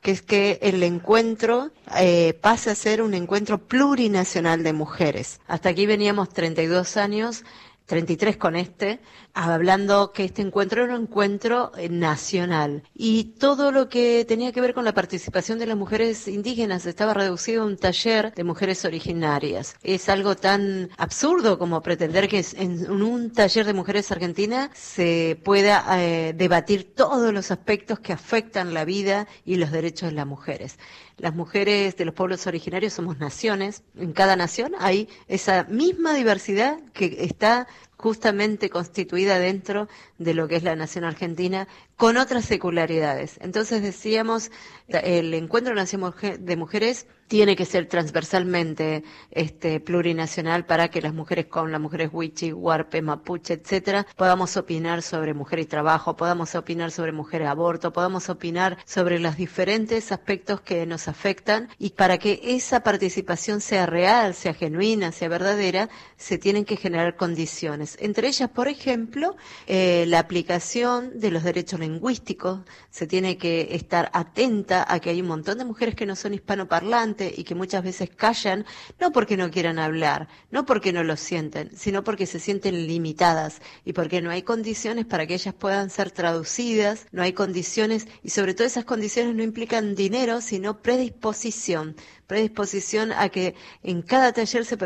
que 0.00 0.12
es 0.12 0.22
que 0.22 0.58
el 0.62 0.82
encuentro 0.82 1.70
eh, 1.98 2.32
pase 2.40 2.70
a 2.70 2.74
ser 2.74 3.02
un 3.02 3.12
encuentro 3.14 3.58
plurinacional 3.58 4.62
de 4.62 4.72
mujeres. 4.72 5.40
Hasta 5.48 5.68
aquí 5.70 5.84
veníamos 5.84 6.30
32 6.30 6.96
años 6.96 7.44
33 7.88 8.36
con 8.36 8.54
este, 8.54 9.00
hablando 9.32 10.12
que 10.12 10.24
este 10.24 10.42
encuentro 10.42 10.84
era 10.84 10.94
un 10.94 11.02
encuentro 11.04 11.72
eh, 11.76 11.88
nacional 11.88 12.82
y 12.94 13.24
todo 13.38 13.72
lo 13.72 13.88
que 13.88 14.26
tenía 14.26 14.52
que 14.52 14.60
ver 14.60 14.74
con 14.74 14.84
la 14.84 14.92
participación 14.92 15.58
de 15.58 15.64
las 15.66 15.76
mujeres 15.76 16.28
indígenas 16.28 16.84
estaba 16.84 17.14
reducido 17.14 17.62
a 17.62 17.66
un 17.66 17.78
taller 17.78 18.34
de 18.34 18.44
mujeres 18.44 18.84
originarias. 18.84 19.74
Es 19.82 20.10
algo 20.10 20.36
tan 20.36 20.90
absurdo 20.98 21.58
como 21.58 21.80
pretender 21.82 22.28
que 22.28 22.44
en 22.56 22.90
un 22.90 23.32
taller 23.32 23.64
de 23.64 23.72
mujeres 23.72 24.12
argentinas 24.12 24.68
se 24.74 25.40
pueda 25.42 25.82
eh, 25.98 26.34
debatir 26.36 26.94
todos 26.94 27.32
los 27.32 27.50
aspectos 27.50 28.00
que 28.00 28.12
afectan 28.12 28.74
la 28.74 28.84
vida 28.84 29.26
y 29.46 29.56
los 29.56 29.70
derechos 29.72 30.10
de 30.10 30.14
las 30.16 30.26
mujeres. 30.26 30.78
Las 31.18 31.34
mujeres 31.34 31.96
de 31.96 32.04
los 32.04 32.14
pueblos 32.14 32.46
originarios 32.46 32.92
somos 32.92 33.18
naciones. 33.18 33.82
En 33.96 34.12
cada 34.12 34.36
nación 34.36 34.72
hay 34.78 35.08
esa 35.26 35.64
misma 35.64 36.14
diversidad 36.14 36.78
que 36.92 37.24
está 37.24 37.66
justamente 37.96 38.70
constituida 38.70 39.40
dentro 39.40 39.88
de 40.18 40.32
lo 40.34 40.46
que 40.46 40.54
es 40.56 40.62
la 40.62 40.76
nación 40.76 41.04
argentina, 41.04 41.66
con 41.96 42.16
otras 42.16 42.44
secularidades. 42.44 43.36
Entonces 43.40 43.82
decíamos, 43.82 44.52
el 44.86 45.34
Encuentro 45.34 45.74
de 45.74 46.56
Mujeres 46.56 47.06
tiene 47.28 47.54
que 47.56 47.64
ser 47.64 47.86
transversalmente 47.86 49.04
este, 49.30 49.80
plurinacional 49.80 50.66
para 50.66 50.88
que 50.88 51.02
las 51.02 51.14
mujeres 51.14 51.46
con 51.46 51.70
las 51.70 51.80
mujeres 51.80 52.10
huichi, 52.12 52.52
huarpe, 52.52 53.02
mapuche, 53.02 53.54
etcétera, 53.54 54.06
podamos 54.16 54.56
opinar 54.56 55.02
sobre 55.02 55.34
mujer 55.34 55.60
y 55.60 55.66
trabajo, 55.66 56.16
podamos 56.16 56.54
opinar 56.54 56.90
sobre 56.90 57.12
mujer 57.12 57.42
y 57.42 57.44
aborto, 57.44 57.92
podamos 57.92 58.28
opinar 58.30 58.78
sobre 58.86 59.18
los 59.18 59.36
diferentes 59.36 60.10
aspectos 60.10 60.62
que 60.62 60.86
nos 60.86 61.06
afectan 61.06 61.68
y 61.78 61.90
para 61.90 62.18
que 62.18 62.40
esa 62.42 62.82
participación 62.82 63.60
sea 63.60 63.86
real, 63.86 64.34
sea 64.34 64.54
genuina, 64.54 65.12
sea 65.12 65.28
verdadera, 65.28 65.90
se 66.16 66.38
tienen 66.38 66.64
que 66.64 66.76
generar 66.76 67.16
condiciones. 67.16 67.96
Entre 68.00 68.28
ellas, 68.28 68.48
por 68.48 68.68
ejemplo, 68.68 69.36
eh, 69.66 70.04
la 70.08 70.18
aplicación 70.18 71.20
de 71.20 71.30
los 71.30 71.44
derechos 71.44 71.78
lingüísticos, 71.78 72.60
se 72.90 73.06
tiene 73.06 73.36
que 73.36 73.68
estar 73.72 74.10
atenta 74.14 74.84
a 74.88 74.98
que 75.00 75.10
hay 75.10 75.20
un 75.20 75.28
montón 75.28 75.58
de 75.58 75.64
mujeres 75.64 75.94
que 75.94 76.06
no 76.06 76.16
son 76.16 76.34
hispanoparlantes, 76.34 77.17
y 77.36 77.44
que 77.44 77.54
muchas 77.54 77.82
veces 77.82 78.10
callan, 78.14 78.64
no 79.00 79.12
porque 79.12 79.36
no 79.36 79.50
quieran 79.50 79.78
hablar, 79.78 80.28
no 80.50 80.64
porque 80.66 80.92
no 80.92 81.02
lo 81.04 81.16
sienten, 81.16 81.70
sino 81.76 82.04
porque 82.04 82.26
se 82.26 82.40
sienten 82.40 82.86
limitadas 82.86 83.60
y 83.84 83.92
porque 83.92 84.20
no 84.22 84.30
hay 84.30 84.42
condiciones 84.42 85.06
para 85.06 85.26
que 85.26 85.34
ellas 85.34 85.54
puedan 85.54 85.90
ser 85.90 86.10
traducidas, 86.10 87.06
no 87.12 87.22
hay 87.22 87.32
condiciones 87.32 88.06
y 88.22 88.30
sobre 88.30 88.54
todo 88.54 88.66
esas 88.66 88.84
condiciones 88.84 89.34
no 89.34 89.42
implican 89.42 89.94
dinero, 89.94 90.40
sino 90.40 90.80
predisposición 90.82 91.96
predisposición 92.26 93.10
a 93.12 93.30
que 93.30 93.54
en 93.82 94.02
cada 94.02 94.32
taller 94.32 94.64
se, 94.66 94.76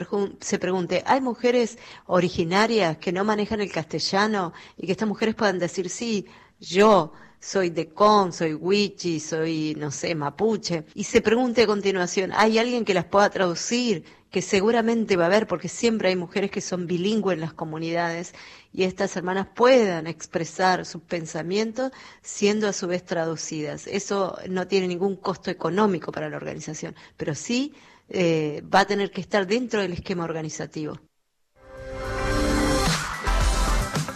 se, 0.41 0.59
pregunte, 0.61 1.03
¿hay 1.05 1.21
mujeres 1.21 1.77
originarias 2.07 2.97
que 2.99 3.13
no 3.13 3.25
manejan 3.25 3.61
el 3.61 3.71
castellano 3.73 4.53
y 4.79 4.87
que 4.87 4.93
estas 4.93 5.09
mujeres 5.09 5.35
puedan 5.35 5.59
decir, 5.59 5.91
sí, 5.91 6.27
yo 6.61 7.13
soy 7.43 7.71
de 7.71 7.89
Con, 7.89 8.33
soy 8.33 8.55
Wichi, 8.55 9.19
soy, 9.19 9.75
no 9.77 9.91
sé, 9.91 10.15
Mapuche, 10.15 10.85
y 10.95 11.05
se 11.05 11.21
pregunte 11.21 11.63
a 11.63 11.67
continuación, 11.67 12.31
¿hay 12.35 12.59
alguien 12.59 12.85
que 12.85 12.95
las 12.95 13.05
pueda 13.05 13.29
traducir? 13.31 14.05
Que 14.31 14.41
seguramente 14.41 15.17
va 15.17 15.25
a 15.25 15.27
haber, 15.27 15.47
porque 15.47 15.69
siempre 15.69 16.09
hay 16.09 16.17
mujeres 16.17 16.51
que 16.53 16.61
son 16.61 16.87
bilingües 16.87 17.35
en 17.35 17.41
las 17.41 17.53
comunidades 17.53 18.33
y 18.73 18.85
estas 18.85 19.15
hermanas 19.17 19.49
puedan 19.55 20.07
expresar 20.07 20.87
sus 20.87 21.03
pensamientos 21.03 21.93
siendo 22.23 22.69
a 22.69 22.73
su 22.73 22.87
vez 22.87 23.05
traducidas. 23.05 23.87
Eso 23.89 24.39
no 24.49 24.69
tiene 24.69 24.89
ningún 24.89 25.17
costo 25.17 25.51
económico 25.51 26.13
para 26.13 26.31
la 26.31 26.37
organización, 26.37 26.95
pero 27.17 27.35
sí 27.35 27.75
eh, 28.09 28.63
va 28.73 28.81
a 28.81 28.85
tener 28.87 29.11
que 29.11 29.21
estar 29.21 29.47
dentro 29.47 29.83
del 29.83 29.93
esquema 29.93 30.25
organizativo. 30.25 30.99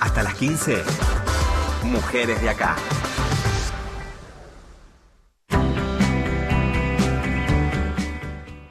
Hasta 0.00 0.22
las 0.22 0.34
15, 0.36 0.82
mujeres 1.82 2.40
de 2.40 2.48
acá. 2.48 2.76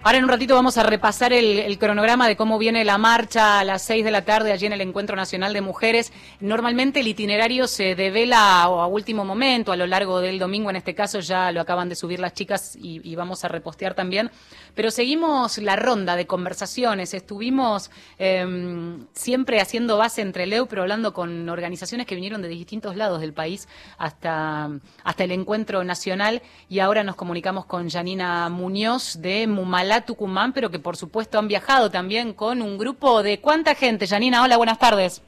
Ahora 0.06 0.20
en 0.20 0.26
un 0.26 0.30
ratito 0.30 0.54
vamos 0.54 0.78
a 0.78 0.84
repasar 0.84 1.34
el, 1.34 1.80
cronograma 1.80 2.28
de 2.28 2.36
cómo 2.36 2.60
viene 2.60 2.86
la 2.86 3.00
marcha 3.00 3.60
a 3.60 3.64
las 3.64 3.82
6 3.82 4.06
de 4.06 4.12
la 4.12 4.24
tarde 4.24 4.52
allí 4.52 4.68
en 4.68 4.74
el 4.74 4.82
Encuentro 4.82 5.16
Nacional 5.16 5.52
de 5.52 5.62
Mujeres. 5.62 6.14
Normalmente 6.40 7.00
el 7.00 7.08
itinerario 7.08 7.66
se 7.66 7.96
devela 7.96 8.62
a, 8.62 8.86
último 8.86 9.26
momento, 9.26 9.72
a 9.72 9.76
lo 9.76 9.88
largo 9.88 10.22
del 10.22 10.38
domingo, 10.38 10.70
en 10.70 10.76
este 10.76 10.94
caso 10.94 11.22
ya 11.22 11.52
lo 11.52 11.60
acaban 11.60 11.90
de 11.90 11.96
subir 11.96 12.20
las 12.20 12.36
chicas 12.36 12.78
y, 12.80 13.16
vamos 13.16 13.44
a 13.46 13.48
repostear 13.48 13.96
también. 13.96 14.30
Pero 14.76 14.92
seguimos 14.92 15.58
la 15.58 15.76
ronda 15.76 16.16
de 16.16 16.28
conversaciones. 16.28 17.16
Estuvimos 17.16 17.90
em, 18.20 19.08
siempre 19.14 19.60
haciendo 19.60 19.98
base 19.98 20.22
entre 20.22 20.46
Leu, 20.46 20.68
pero 20.68 20.84
hablando 20.84 21.14
con 21.14 21.50
organizaciones 21.50 22.06
que 22.06 22.14
vinieron 22.14 22.44
de 22.44 22.50
distintos 22.50 22.96
lados 22.96 23.22
del 23.22 23.34
país 23.34 23.68
hasta, 23.98 24.70
hasta 25.04 25.24
el 25.24 25.32
Encuentro 25.32 25.84
Nacional 25.84 26.44
y 26.70 26.78
ahora 26.78 27.04
nos 27.04 27.16
comunicamos 27.16 27.66
con 27.66 27.90
Janina 27.90 28.50
Muñoz 28.50 29.20
de 29.20 29.48
Mumalá 29.48 29.95
Tucumán, 30.02 30.54
pero 30.54 30.70
que 30.70 30.80
por 30.80 30.98
supuesto 30.98 31.40
han 31.40 31.48
viajado 31.48 31.92
también 31.92 32.34
con 32.34 32.62
un 32.62 32.78
grupo 32.78 33.24
de 33.24 33.40
cuánta 33.40 33.76
gente. 33.76 34.08
Janina, 34.08 34.44
hola, 34.44 34.58
buenas 34.58 34.80
tardes. 34.80 35.22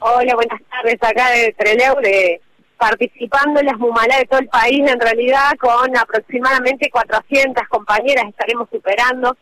Hola, 0.00 0.34
buenas 0.34 0.60
tardes. 0.70 0.96
Acá 1.02 1.30
de 1.30 1.54
Treleu, 1.58 2.00
de 2.00 2.40
participando 2.78 3.60
en 3.60 3.66
las 3.66 3.78
Mumalá 3.78 4.16
de 4.16 4.24
todo 4.24 4.40
el 4.40 4.48
país, 4.48 4.80
en 4.90 4.98
realidad 4.98 5.52
con 5.60 5.96
aproximadamente 5.96 6.88
400 6.90 7.68
compañeras 7.68 8.24
estaremos 8.26 8.68
superando 8.72 9.36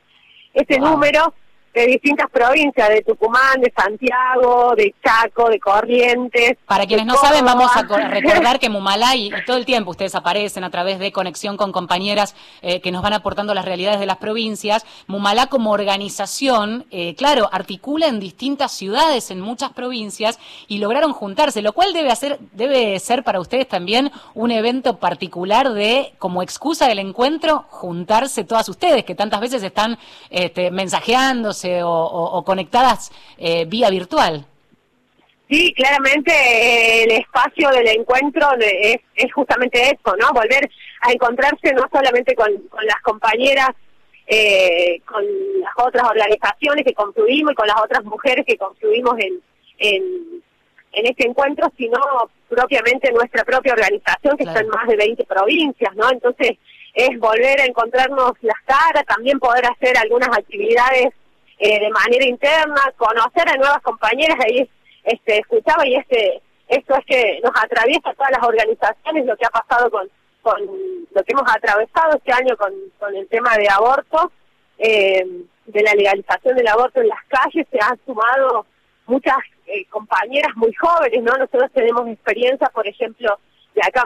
ese 0.52 0.80
número 0.80 1.32
de 1.78 1.86
distintas 1.86 2.28
provincias, 2.30 2.88
de 2.88 3.02
Tucumán, 3.02 3.60
de 3.60 3.72
Santiago, 3.76 4.74
de 4.76 4.92
Chaco, 5.04 5.48
de 5.48 5.60
Corrientes. 5.60 6.56
Para 6.66 6.86
quienes 6.86 7.06
no 7.06 7.14
saben, 7.14 7.44
vamos 7.44 7.70
a 7.76 7.82
recordar 8.08 8.58
que 8.58 8.68
Mumalá 8.68 9.14
y, 9.14 9.30
todo 9.46 9.56
el 9.56 9.64
tiempo 9.64 9.92
ustedes 9.92 10.16
aparecen 10.16 10.64
a 10.64 10.70
través 10.70 10.98
de 10.98 11.12
conexión 11.12 11.56
con 11.56 11.70
compañeras 11.70 12.34
eh, 12.62 12.80
que 12.80 12.90
nos 12.90 13.02
van 13.02 13.12
aportando 13.12 13.54
las 13.54 13.64
realidades 13.64 14.00
de 14.00 14.06
las 14.06 14.16
provincias. 14.16 14.84
Mumalá 15.06 15.46
como 15.46 15.70
organización, 15.70 16.86
eh, 16.90 17.14
claro, 17.14 17.48
articula 17.52 18.08
en 18.08 18.18
distintas 18.18 18.72
ciudades, 18.72 19.30
en 19.30 19.40
muchas 19.40 19.70
provincias 19.72 20.40
y 20.66 20.78
lograron 20.78 21.12
juntarse, 21.12 21.62
lo 21.62 21.72
cual 21.72 21.92
debe, 21.92 22.10
hacer, 22.10 22.40
debe 22.52 22.98
ser 22.98 23.22
para 23.22 23.38
ustedes 23.38 23.68
también 23.68 24.10
un 24.34 24.50
evento 24.50 24.98
particular 24.98 25.72
de, 25.72 26.12
como 26.18 26.42
excusa 26.42 26.88
del 26.88 26.98
encuentro, 26.98 27.66
juntarse 27.70 28.42
todas 28.42 28.68
ustedes, 28.68 29.04
que 29.04 29.14
tantas 29.14 29.40
veces 29.40 29.62
están 29.62 29.96
este, 30.30 30.72
mensajeándose 30.72 31.67
o, 31.82 32.42
conectadas 32.44 33.10
eh, 33.36 33.64
vía 33.66 33.90
virtual. 33.90 34.46
Sí, 35.48 35.72
claramente 35.72 36.30
eh, 36.30 37.04
el 37.04 37.10
espacio 37.12 37.70
del 37.70 37.88
encuentro 37.88 38.48
es, 38.60 39.32
justamente 39.32 39.80
eso, 39.82 40.14
¿no? 40.16 40.30
Volver 40.34 40.68
a 41.02 41.12
encontrarse 41.12 41.72
no 41.72 41.86
solamente 41.90 42.34
con, 42.34 42.50
las 42.84 43.00
compañeras, 43.02 43.70
eh, 44.26 45.00
con 45.06 45.24
las 45.60 45.72
otras 45.76 46.04
organizaciones 46.06 46.84
que 46.84 46.92
construimos 46.92 47.52
y 47.52 47.54
con 47.54 47.66
las 47.66 47.80
otras 47.82 48.04
mujeres 48.04 48.44
que 48.46 48.58
construimos 48.58 49.14
en, 49.18 49.40
en, 49.78 50.42
este 50.92 51.26
encuentro, 51.26 51.72
sino 51.78 51.98
propiamente 52.48 53.10
nuestra 53.12 53.44
propia 53.44 53.72
organización, 53.72 54.36
que 54.36 54.44
está 54.44 54.60
en 54.60 54.68
más 54.68 54.86
de 54.86 54.96
20 54.96 55.24
provincias, 55.24 55.94
¿no? 55.94 56.10
Entonces, 56.10 56.58
es 56.92 57.18
volver 57.18 57.60
a 57.60 57.64
encontrarnos 57.64 58.32
las 58.42 58.60
caras, 58.66 59.06
también 59.06 59.38
poder 59.38 59.64
hacer 59.66 59.96
algunas 59.96 60.28
actividades 60.36 61.14
eh, 61.58 61.80
de 61.80 61.90
manera 61.90 62.24
interna, 62.24 62.92
conocer 62.96 63.48
a 63.48 63.56
nuevas 63.56 63.82
compañeras, 63.82 64.36
ahí 64.44 64.68
este, 65.04 65.38
escuchaba 65.38 65.86
y 65.86 65.96
este 65.96 66.42
esto 66.68 66.94
es 66.96 67.04
que 67.06 67.40
nos 67.42 67.52
atraviesa 67.56 68.12
todas 68.12 68.30
las 68.30 68.46
organizaciones 68.46 69.24
lo 69.24 69.36
que 69.36 69.46
ha 69.46 69.50
pasado 69.50 69.90
con, 69.90 70.06
con 70.42 70.60
lo 70.62 71.24
que 71.24 71.32
hemos 71.32 71.50
atravesado 71.50 72.16
este 72.16 72.32
año 72.32 72.56
con, 72.56 72.72
con 72.98 73.16
el 73.16 73.26
tema 73.28 73.56
de 73.56 73.68
aborto, 73.70 74.30
eh, 74.76 75.26
de 75.64 75.82
la 75.82 75.94
legalización 75.94 76.56
del 76.56 76.68
aborto 76.68 77.00
en 77.00 77.08
las 77.08 77.24
calles, 77.28 77.66
se 77.70 77.78
han 77.80 77.98
sumado 78.04 78.66
muchas 79.06 79.36
eh, 79.66 79.86
compañeras 79.86 80.54
muy 80.56 80.72
jóvenes, 80.74 81.22
¿no? 81.22 81.36
Nosotros 81.36 81.70
tenemos 81.72 82.06
experiencia, 82.08 82.68
por 82.68 82.86
ejemplo, 82.86 83.38
de 83.74 83.80
acá 83.82 84.04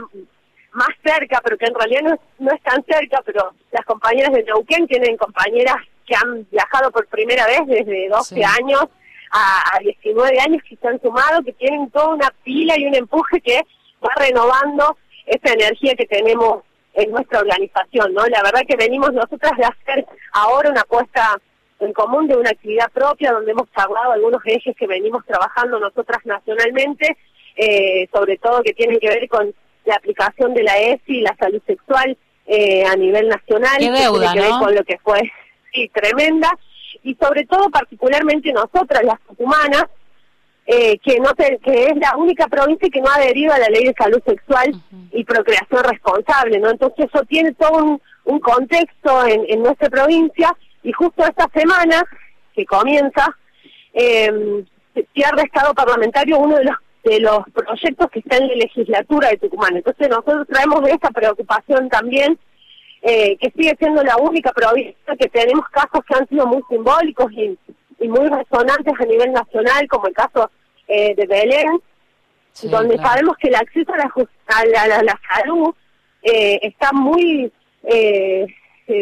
más 0.72 0.88
cerca, 1.05 1.40
pero 1.42 1.59
que 1.59 1.66
en 1.66 1.74
realidad 1.74 2.03
no, 2.03 2.18
no 2.38 2.53
es 2.53 2.62
tan 2.62 2.82
cerca, 2.84 3.20
pero 3.24 3.53
las 3.72 3.84
compañeras 3.84 4.32
de 4.32 4.44
Neuquén 4.44 4.86
tienen 4.86 5.16
compañeras 5.16 5.76
que 6.07 6.14
han 6.14 6.46
viajado 6.50 6.90
por 6.90 7.07
primera 7.07 7.46
vez 7.46 7.61
desde 7.66 8.09
12 8.09 8.44
años 8.44 8.84
a, 9.32 9.78
19 9.80 10.38
años 10.40 10.62
que 10.68 10.76
se 10.76 10.88
han 10.88 11.00
sumado, 11.00 11.42
que 11.42 11.53
tienen 11.55 11.90
toda 11.90 12.09
una 12.09 12.30
pila 12.44 12.78
y 12.78 12.86
un 12.86 12.94
empuje 12.94 13.40
que 13.40 13.62
va 14.05 14.11
renovando 14.16 14.96
esa 15.26 15.55
energía 15.55 15.94
que 15.94 16.07
tenemos 16.07 16.62
en 16.94 17.11
nuestra 17.11 17.40
organización, 17.40 18.12
¿no? 18.12 18.26
La 18.26 18.42
verdad 18.42 18.62
que 18.68 18.76
venimos 18.76 19.12
nosotras 19.12 19.53
de 19.57 19.64
hacer 19.64 20.07
ahora 20.32 20.70
una 20.70 20.82
apuesta 20.82 21.38
en 21.80 21.92
común 21.94 22.28
de 22.28 22.36
una 22.36 22.50
actividad 22.50 22.90
propia 22.92 23.32
donde 23.32 23.53
hemos 23.53 23.70
charlado 23.72 24.12
algunos 24.12 24.42
ejes 24.44 24.76
que 24.76 24.86
venimos 24.86 25.24
trabajando 25.24 25.80
nosotras 25.80 26.18
nacionalmente, 26.24 27.16
eh, 27.57 28.09
sobre 28.12 28.36
todo 28.36 28.62
que 28.62 28.74
tienen 28.74 29.00
que 29.00 29.09
ver 29.09 29.28
con 29.28 29.55
la 29.84 29.94
aplicación 29.96 30.55
de 30.55 30.62
la 30.62 30.78
ESI 30.78 31.18
y 31.18 31.20
la 31.22 31.34
salud 31.36 31.61
sexual 31.66 32.16
eh, 32.46 32.84
a 32.84 32.94
nivel 32.96 33.28
nacional, 33.28 33.78
que 33.78 33.90
tiene 33.90 34.32
que 34.34 34.40
ver 34.40 34.50
con 34.61 34.74
lo 34.74 34.84
que 34.84 34.98
fue 34.98 35.20
sí, 35.72 35.90
tremenda, 35.92 36.50
y 37.02 37.14
sobre 37.14 37.44
todo 37.46 37.70
particularmente 37.70 38.52
nosotras, 38.52 39.02
las 39.04 39.20
tucumanas, 39.20 39.86
eh, 40.66 40.98
que 40.98 41.18
no 41.18 41.32
que 41.34 41.86
es 41.86 41.96
la 41.96 42.16
única 42.16 42.46
provincia 42.46 42.88
que 42.88 43.00
no 43.00 43.08
ha 43.10 43.16
adherido 43.16 43.52
a 43.52 43.58
la 43.58 43.66
ley 43.66 43.84
de 43.84 43.94
salud 43.98 44.22
sexual 44.24 44.72
y 45.10 45.24
procreación 45.24 45.82
responsable, 45.82 46.60
¿no? 46.60 46.70
Entonces 46.70 47.06
eso 47.12 47.24
tiene 47.24 47.52
todo 47.54 48.00
un, 48.24 48.40
contexto 48.40 49.26
en, 49.26 49.60
nuestra 49.60 49.90
provincia 49.90 50.56
y 50.84 50.92
justo 50.92 51.24
esta 51.24 51.48
semana 51.52 52.04
que 52.54 52.64
comienza 52.64 53.36
eh, 53.92 54.64
cierra 55.12 55.42
Estado 55.42 55.74
Parlamentario 55.74 56.38
uno 56.38 56.56
de 56.56 56.64
los 56.64 56.76
de 57.04 57.20
los 57.20 57.40
proyectos 57.52 58.10
que 58.10 58.20
está 58.20 58.36
en 58.36 58.48
la 58.48 58.54
legislatura 58.54 59.30
de 59.30 59.38
Tucumán. 59.38 59.76
Entonces 59.76 60.08
nosotros 60.08 60.46
traemos 60.48 60.88
esta 60.88 61.10
preocupación 61.10 61.88
también 61.88 62.38
eh, 63.05 63.36
que 63.38 63.50
sigue 63.50 63.74
siendo 63.80 64.00
la 64.05 64.16
única 64.16 64.53
provincia 64.53 65.16
que 65.18 65.28
tenemos 65.28 65.68
casos 65.70 66.05
que 66.07 66.14
han 66.14 66.28
sido 66.28 66.46
muy 66.46 66.62
simbólicos 66.68 67.32
y, 67.32 67.59
muy 68.07 68.28
resonantes 68.28 68.94
a 68.98 69.05
nivel 69.05 69.32
nacional, 69.32 69.86
como 69.88 70.07
el 70.07 70.14
caso 70.14 70.50
eh, 70.88 71.14
de 71.14 71.26
Belén, 71.26 71.80
donde 72.64 72.96
sabemos 72.98 73.36
que 73.38 73.48
el 73.48 73.55
acceso 73.55 73.92
a 73.92 74.64
la, 74.66 75.03
la, 75.03 75.20
salud 75.34 75.72
eh, 76.22 76.59
está 76.62 76.92
muy 76.92 77.53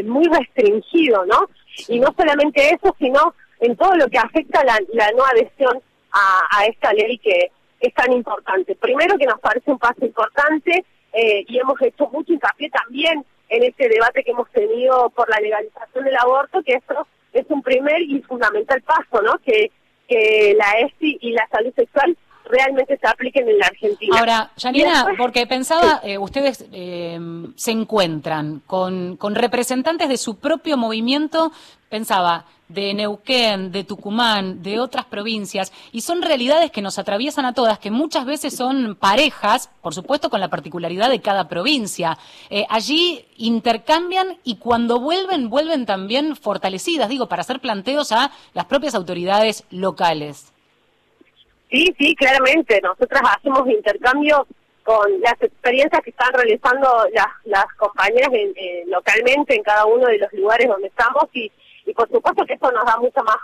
muy 0.05 0.25
restringido, 0.29 1.25
¿no? 1.27 1.49
Y 1.89 1.99
no 1.99 2.15
solamente 2.17 2.71
eso, 2.71 2.95
sino 2.99 3.35
en 3.61 3.77
todo 3.77 3.95
lo 3.97 4.09
que 4.09 4.19
afecta 4.19 4.65
la, 4.65 4.79
la 4.93 5.11
no 5.13 5.25
adhesión 5.25 5.81
a, 6.13 6.65
esta 6.67 6.93
ley 6.93 7.19
que 7.19 7.51
es 7.81 7.95
tan 7.95 8.13
importante. 8.13 8.75
Primero 8.77 9.17
que 9.19 9.27
nos 9.27 9.41
parece 9.41 9.71
un 9.71 9.79
paso 9.79 10.05
importante 10.05 10.85
y 11.13 11.59
hemos 11.59 11.81
hecho 11.83 12.07
mucho 12.09 12.33
hincapié 12.33 12.71
también 12.71 13.25
en 13.51 13.65
este 13.65 13.89
debate 13.89 14.23
que 14.23 14.31
hemos 14.31 14.51
tenido 14.51 15.11
por 15.11 15.29
la 15.29 15.39
legalización 15.41 16.05
del 16.05 16.17
aborto, 16.17 16.63
que 16.63 16.75
esto 16.75 17.07
es 17.33 17.45
un 17.49 17.63
primer 17.63 18.01
y 18.01 18.23
fundamental 18.23 18.81
paso, 18.83 19.23
¿no? 19.23 19.39
Que, 19.39 19.71
que 20.09 20.55
la 20.57 20.81
ESI 20.81 21.19
y 21.21 21.33
la 21.33 21.47
salud 21.49 21.73
sexual 21.75 22.17
realmente 22.51 22.99
se 22.99 23.07
apliquen 23.07 23.49
en 23.49 23.59
la 23.59 23.67
Argentina. 23.67 24.19
Ahora, 24.19 24.51
Janina, 24.61 25.07
porque 25.17 25.47
pensaba, 25.47 26.01
eh, 26.03 26.19
ustedes 26.19 26.67
eh, 26.73 27.19
se 27.57 27.71
encuentran 27.71 28.63
con, 28.67 29.17
con 29.17 29.35
representantes 29.35 30.09
de 30.09 30.17
su 30.17 30.37
propio 30.37 30.77
movimiento, 30.77 31.53
pensaba, 31.89 32.47
de 32.71 32.95
Neuquén, 32.95 33.73
de 33.73 33.85
Tucumán, 33.85 34.63
de 34.63 34.79
otras 34.79 35.05
provincias, 35.05 35.73
y 35.93 36.03
son 36.03 36.23
realidades 36.23 36.71
que 36.71 36.83
nos 36.83 36.99
atraviesan 36.99 37.45
a 37.45 37.53
todas, 37.53 37.79
que 37.79 37.91
muchas 37.91 38.25
veces 38.25 38.57
son 38.57 38.95
parejas, 38.95 39.71
por 39.83 39.95
supuesto 39.95 40.31
con 40.31 40.41
la 40.41 40.49
particularidad 40.49 41.11
de 41.11 41.21
cada 41.21 41.49
provincia. 41.49 42.17
Eh, 42.49 42.65
allí 42.69 43.25
intercambian 43.37 44.39
y 44.45 44.57
cuando 44.57 45.01
vuelven, 45.01 45.51
vuelven 45.51 45.85
también 45.85 46.37
fortalecidas, 46.37 47.09
digo, 47.09 47.29
para 47.29 47.43
hacer 47.43 47.61
planteos 47.61 48.13
a 48.13 48.31
las 48.55 48.67
propias 48.67 48.95
autoridades 48.95 49.65
locales. 49.71 50.53
Sí, 51.71 51.95
sí, 51.99 52.15
claramente. 52.17 52.81
Nosotras 52.83 53.23
hacemos 53.37 53.69
intercambio 53.69 54.47
con 54.85 55.21
las 55.21 55.41
experiencias 55.41 56.03
que 56.03 56.11
están 56.11 56.33
realizando 56.33 56.89
las, 57.13 57.29
las 57.45 57.67
compañeras 57.77 58.31
localmente 58.87 59.55
en 59.55 59.63
cada 59.63 59.85
uno 59.87 60.07
de 60.07 60.19
los 60.19 60.33
lugares 60.33 60.69
donde 60.69 60.89
estamos 60.89 61.25
y 61.33 61.51
y 61.91 61.95
por 61.95 62.09
supuesto 62.09 62.45
que 62.45 62.55
eso 62.55 62.71
nos 62.71 62.85
da 62.85 62.97
mucha 62.99 63.23
más, 63.23 63.37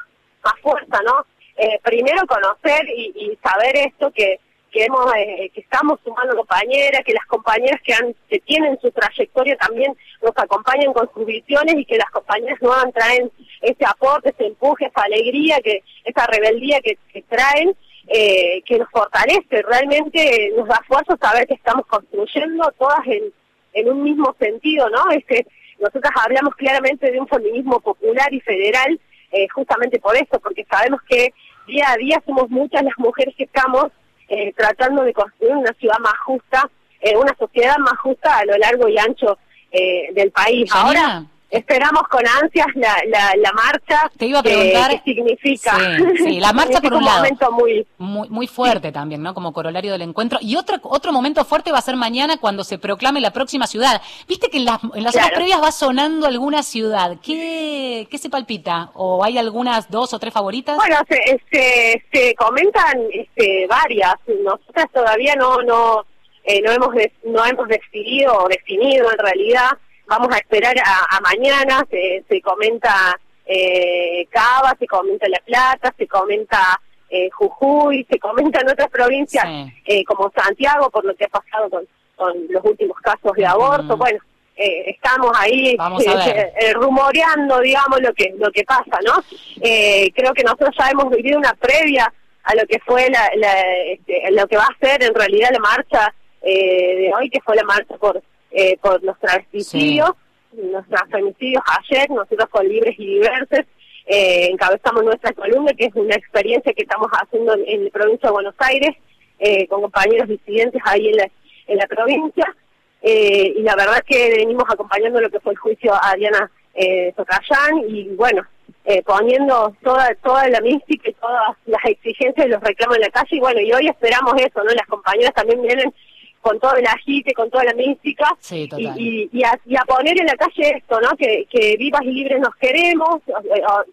más 0.44 0.54
fuerza, 0.62 1.00
¿no? 1.04 1.26
Eh, 1.56 1.80
primero 1.82 2.26
conocer 2.26 2.86
y, 2.88 3.36
saber 3.42 3.76
esto 3.76 4.10
que 4.12 4.40
que 4.72 4.84
hemos 4.84 5.10
eh, 5.16 5.50
que 5.54 5.60
estamos 5.60 5.98
sumando 6.04 6.36
compañeras, 6.36 7.00
que 7.06 7.14
las 7.14 7.24
compañeras 7.26 7.80
que 7.82 7.94
han 7.94 8.14
que 8.28 8.40
tienen 8.40 8.78
su 8.80 8.90
trayectoria 8.90 9.56
también 9.56 9.96
nos 10.22 10.32
acompañan 10.36 10.92
con 10.92 11.08
sus 11.14 11.24
visiones 11.24 11.76
y 11.76 11.84
que 11.86 11.96
las 11.96 12.10
compañeras 12.10 12.60
nuevas 12.60 12.92
traen 12.92 13.30
ese 13.62 13.86
aporte, 13.86 14.30
ese 14.30 14.48
empuje, 14.48 14.86
esa 14.86 15.02
alegría, 15.02 15.60
que 15.62 15.82
esa 16.04 16.26
rebeldía 16.26 16.80
que, 16.80 16.98
traen, 17.22 17.74
eh, 18.08 18.62
que 18.64 18.78
nos 18.78 18.88
fortalece, 18.90 19.62
realmente 19.62 20.52
nos 20.56 20.68
da 20.68 20.80
fuerza 20.86 21.16
saber 21.20 21.46
que 21.46 21.54
estamos 21.54 21.86
construyendo 21.86 22.72
todas 22.78 23.06
en, 23.06 23.24
en 23.72 23.88
un 23.90 24.02
mismo 24.02 24.34
sentido, 24.38 24.88
¿no? 24.90 25.10
Este 25.10 25.46
nosotras 25.78 26.12
hablamos 26.24 26.54
claramente 26.54 27.10
de 27.10 27.20
un 27.20 27.28
feminismo 27.28 27.80
popular 27.80 28.32
y 28.32 28.40
federal, 28.40 28.98
eh, 29.32 29.46
justamente 29.48 29.98
por 29.98 30.16
eso, 30.16 30.40
porque 30.42 30.64
sabemos 30.70 31.00
que 31.08 31.34
día 31.66 31.90
a 31.90 31.96
día 31.96 32.22
somos 32.24 32.48
muchas 32.48 32.82
las 32.82 32.96
mujeres 32.96 33.34
que 33.36 33.44
estamos 33.44 33.86
eh, 34.28 34.52
tratando 34.56 35.02
de 35.02 35.12
construir 35.12 35.54
una 35.54 35.72
ciudad 35.74 35.98
más 36.00 36.18
justa, 36.24 36.70
eh, 37.00 37.16
una 37.16 37.36
sociedad 37.38 37.76
más 37.78 37.98
justa 37.98 38.38
a 38.38 38.44
lo 38.46 38.56
largo 38.56 38.88
y 38.88 38.98
ancho 38.98 39.38
eh, 39.70 40.08
del 40.14 40.30
país. 40.30 40.70
Ahora 40.72 41.26
esperamos 41.50 42.02
con 42.08 42.22
ansias 42.26 42.66
la, 42.74 42.96
la, 43.08 43.32
la 43.36 43.52
marcha. 43.52 44.10
Te 44.16 44.26
iba 44.26 44.40
a 44.40 44.42
preguntar. 44.42 44.90
¿Qué 44.90 45.14
significa? 45.14 45.76
Sí, 45.96 46.24
sí, 46.24 46.40
la 46.40 46.52
marcha 46.54 46.80
por 46.80 46.94
un 46.94 47.04
lado. 47.04 47.18
momento 47.18 47.52
muy... 47.52 47.86
Muy, 47.98 48.28
muy 48.28 48.46
fuerte 48.46 48.92
también, 48.92 49.22
¿no? 49.22 49.34
Como 49.34 49.52
corolario 49.52 49.92
del 49.92 50.02
encuentro. 50.02 50.38
Y 50.42 50.56
otro, 50.56 50.76
otro 50.82 51.12
momento 51.12 51.44
fuerte 51.44 51.72
va 51.72 51.78
a 51.78 51.82
ser 51.82 51.96
mañana 51.96 52.36
cuando 52.38 52.64
se 52.64 52.78
proclame 52.78 53.20
la 53.20 53.32
próxima 53.32 53.66
ciudad. 53.66 54.00
Viste 54.28 54.48
que 54.50 54.58
en 54.58 54.64
las, 54.64 54.80
en 54.94 55.02
las 55.02 55.14
horas 55.14 55.30
previas 55.34 55.62
va 55.62 55.72
sonando 55.72 56.26
alguna 56.26 56.62
ciudad. 56.62 57.16
¿Qué, 57.22 58.06
¿Qué 58.10 58.18
se 58.18 58.30
palpita? 58.30 58.90
¿O 58.94 59.24
hay 59.24 59.38
algunas 59.38 59.90
dos 59.90 60.12
o 60.14 60.18
tres 60.18 60.32
favoritas? 60.34 60.76
Bueno, 60.76 60.96
se, 61.08 61.40
se, 61.50 62.04
se 62.12 62.34
comentan 62.34 62.98
este, 63.12 63.66
varias. 63.68 64.14
Nosotras 64.44 64.86
todavía 64.92 65.34
no 65.36 65.62
no 65.62 66.04
eh, 66.44 66.60
no 66.62 66.72
hemos 66.72 66.90
no 67.24 67.44
hemos 67.44 67.68
decidido 67.68 68.32
o 68.38 68.48
definido 68.48 69.10
en 69.10 69.18
realidad. 69.18 69.70
Vamos 70.06 70.28
a 70.34 70.38
esperar 70.38 70.74
a, 70.78 71.16
a 71.16 71.20
mañana. 71.20 71.84
Se, 71.90 72.24
se 72.28 72.40
comenta 72.40 73.18
eh, 73.44 74.26
Cava, 74.30 74.74
se 74.78 74.86
comenta 74.86 75.28
La 75.28 75.38
Plata, 75.40 75.94
se 75.96 76.06
comenta 76.06 76.80
eh, 77.08 77.30
Jujuy, 77.30 78.06
se 78.10 78.18
comenta 78.18 78.60
en 78.60 78.70
otras 78.70 78.88
provincias 78.90 79.44
eh, 79.84 80.04
como 80.04 80.30
Santiago 80.36 80.90
por 80.90 81.04
lo 81.04 81.14
que 81.14 81.24
ha 81.24 81.28
pasado 81.28 81.70
con, 81.70 81.86
con 82.16 82.34
los 82.50 82.64
últimos 82.64 82.96
casos 83.00 83.32
de 83.36 83.46
aborto. 83.46 83.96
Bueno, 83.96 84.18
eh, 84.56 84.84
estamos 84.90 85.30
ahí 85.38 85.76
eh, 86.02 86.52
eh, 86.60 86.72
rumoreando, 86.72 87.60
digamos, 87.60 88.00
lo 88.00 88.12
que 88.14 88.34
lo 88.38 88.50
que 88.50 88.64
pasa, 88.64 88.98
¿no? 89.04 89.22
Eh, 89.60 90.10
creo 90.14 90.32
que 90.32 90.42
nosotros 90.42 90.74
ya 90.78 90.88
hemos 90.90 91.10
vivido 91.10 91.38
una 91.38 91.54
previa 91.54 92.12
a 92.42 92.54
lo 92.54 92.66
que 92.66 92.78
fue 92.80 93.08
la, 93.10 93.28
la- 93.36 93.62
este, 93.92 94.22
lo 94.32 94.46
que 94.46 94.56
va 94.56 94.64
a 94.66 94.78
ser 94.86 95.02
en 95.02 95.14
realidad 95.14 95.50
la 95.52 95.58
marcha 95.58 96.14
eh, 96.42 96.96
de 96.96 97.12
hoy, 97.14 97.28
que 97.28 97.40
fue 97.40 97.54
la 97.56 97.64
marcha 97.64 97.96
por 97.98 98.22
eh, 98.50 98.76
por 98.80 99.02
los 99.02 99.18
travesticidios, 99.18 100.10
los 100.52 100.86
transfemicidios 100.88 101.62
ayer, 101.78 102.08
nosotros 102.10 102.48
con 102.50 102.66
Libres 102.66 102.94
y 102.98 103.06
Diverses 103.06 103.66
eh, 104.06 104.48
encabezamos 104.52 105.04
nuestra 105.04 105.32
columna, 105.32 105.72
que 105.74 105.86
es 105.86 105.94
una 105.94 106.14
experiencia 106.14 106.72
que 106.72 106.82
estamos 106.82 107.08
haciendo 107.10 107.54
en, 107.54 107.64
en 107.66 107.84
la 107.84 107.90
provincia 107.90 108.28
de 108.28 108.32
Buenos 108.32 108.54
Aires, 108.58 108.96
eh, 109.38 109.66
con 109.66 109.82
compañeros 109.82 110.28
disidentes 110.28 110.80
ahí 110.84 111.08
en 111.08 111.16
la, 111.16 111.28
en 111.66 111.76
la 111.76 111.86
provincia, 111.86 112.56
eh, 113.02 113.52
y 113.56 113.62
la 113.62 113.76
verdad 113.76 114.02
que 114.06 114.30
venimos 114.30 114.64
acompañando 114.68 115.20
lo 115.20 115.28
que 115.28 115.40
fue 115.40 115.52
el 115.52 115.58
juicio 115.58 115.92
a 115.92 116.14
Diana 116.14 116.50
eh, 116.74 117.12
Socayán, 117.16 117.82
y 117.88 118.08
bueno, 118.14 118.42
eh, 118.84 119.02
poniendo 119.02 119.74
toda 119.82 120.14
toda 120.22 120.48
la 120.48 120.60
mística 120.60 121.10
y 121.10 121.14
todas 121.14 121.56
las 121.66 121.84
exigencias 121.84 122.46
y 122.46 122.50
los 122.50 122.62
reclamos 122.62 122.96
en 122.96 123.02
la 123.02 123.10
calle, 123.10 123.36
y 123.36 123.40
bueno, 123.40 123.60
y 123.60 123.72
hoy 123.72 123.88
esperamos 123.88 124.34
eso, 124.36 124.62
¿no? 124.62 124.72
Las 124.72 124.86
compañeras 124.86 125.34
también 125.34 125.60
vienen 125.60 125.92
con 126.40 126.60
todo 126.60 126.74
el 126.76 126.86
agite, 126.86 127.32
con 127.34 127.50
toda 127.50 127.64
la 127.64 127.74
mística, 127.74 128.36
Sí, 128.38 128.62
y, 128.62 128.68
total. 128.68 129.00
y, 129.00 129.28
y 129.32 129.42
a, 129.44 129.58
y 129.66 129.76
a 129.76 129.82
poner 129.84 130.18
en 130.20 130.26
la 130.26 130.34
calle 130.36 130.76
esto, 130.76 131.00
¿no? 131.00 131.10
Que, 131.16 131.46
que 131.50 131.76
vivas 131.76 132.02
y 132.02 132.12
libres 132.12 132.40
nos 132.40 132.54
queremos, 132.56 133.20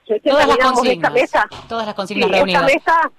recién 0.07 0.21
Todas 0.21 0.47
las 0.47 0.57
terminamos 0.57 0.85
esta 0.87 1.09
consignas. 1.09 1.13
mesa, 1.13 1.47
Todas 1.67 1.85
las 1.87 1.95
consignas 1.95 2.27
Sí, 2.29 2.33
reunidas. 2.35 2.61
esta 2.71 2.73
mesa 2.75 3.11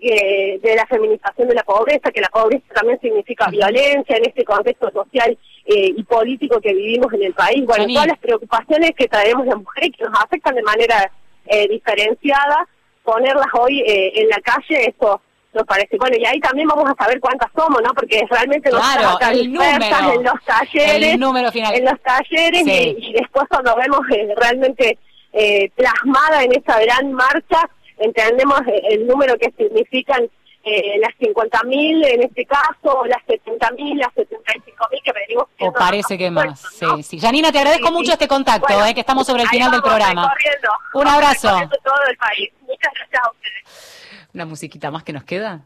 eh, 0.00 0.58
de 0.62 0.76
la 0.76 0.84
feminización 0.86 1.48
de 1.48 1.54
la 1.54 1.62
pobreza, 1.62 2.10
que 2.10 2.20
la 2.20 2.28
pobreza 2.28 2.64
también 2.74 3.00
significa 3.00 3.48
violencia 3.48 4.16
en 4.16 4.26
este 4.26 4.44
contexto 4.44 4.90
social 4.90 5.38
eh, 5.64 5.94
y 5.96 6.02
político 6.02 6.60
que 6.60 6.74
vivimos 6.74 7.10
en 7.14 7.22
el 7.22 7.32
país. 7.32 7.64
Bueno, 7.64 7.84
Janine. 7.84 7.94
todas 7.94 8.08
las 8.08 8.18
preocupaciones 8.18 8.90
que 8.96 9.08
traemos 9.08 9.46
las 9.46 9.56
mujeres 9.56 9.92
que 9.96 10.04
nos 10.04 10.20
afectan 10.22 10.54
de 10.56 10.62
manera 10.62 11.10
eh, 11.46 11.68
diferenciada, 11.68 12.68
ponerlas 13.02 13.46
hoy 13.54 13.80
eh, 13.80 14.12
en 14.20 14.28
la 14.28 14.38
calle, 14.40 14.90
eso 14.94 15.22
nos 15.54 15.64
parece. 15.64 15.96
Bueno, 15.98 16.16
y 16.18 16.24
ahí 16.26 16.40
también 16.40 16.66
vamos 16.68 16.90
a 16.90 16.94
saber 17.02 17.20
cuántas 17.20 17.50
somos, 17.56 17.80
¿no? 17.82 17.92
Porque 17.94 18.22
realmente 18.30 18.70
nos 18.70 18.80
Claro, 18.80 19.18
el 19.32 19.52
número. 19.52 19.84
en 20.14 20.22
los 20.24 20.44
talleres. 20.44 21.12
El 21.14 21.20
número 21.20 21.52
final. 21.52 21.74
En 21.74 21.84
los 21.84 22.00
talleres 22.02 22.64
Sí. 22.64 22.96
y, 22.98 23.10
y 23.10 23.12
después 23.14 23.46
cuando 23.48 23.74
vemos 23.76 24.00
eh, 24.14 24.28
realmente 24.36 24.98
eh, 25.32 25.70
plasmada 25.74 26.42
en 26.44 26.52
esa 26.52 26.78
gran 26.80 27.12
marcha, 27.12 27.68
entendemos 27.98 28.60
eh, 28.66 28.82
el 28.90 29.06
número 29.06 29.36
que 29.36 29.52
significan 29.56 30.28
eh, 30.66 30.98
las 30.98 31.10
50.000 31.18 32.06
en 32.06 32.22
este 32.22 32.46
caso, 32.46 32.98
o 33.00 33.04
las 33.04 33.18
70.000, 33.26 33.96
las 33.98 34.08
75.000 34.14 35.02
que 35.04 35.12
venimos 35.12 35.44
O 35.60 35.70
parece 35.72 36.16
que 36.16 36.30
más. 36.30 36.58
Sí, 36.78 36.86
sí. 37.02 37.20
Janina, 37.20 37.52
te 37.52 37.58
agradezco 37.58 37.88
Sí, 37.88 37.92
mucho 37.92 38.06
sí. 38.06 38.12
este 38.12 38.28
contacto, 38.28 38.66
Bueno, 38.72 38.86
eh, 38.86 38.94
que 38.94 39.00
estamos 39.00 39.26
sobre 39.26 39.42
el 39.42 39.48
final 39.50 39.70
del 39.70 39.82
programa. 39.82 40.32
Un 40.94 41.06
abrazo. 41.06 41.48
recorriendo 41.48 41.76
todo 41.84 41.94
el 42.10 42.16
país. 42.16 42.48
Muchas 42.62 42.92
gracias 42.94 43.22
a 43.22 43.30
ustedes. 43.30 43.93
Una 44.34 44.46
musiquita 44.46 44.90
más 44.90 45.04
que 45.04 45.12
nos 45.12 45.22
queda. 45.22 45.64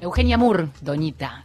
Eugenia 0.00 0.38
Moore, 0.38 0.68
Doñita. 0.80 1.44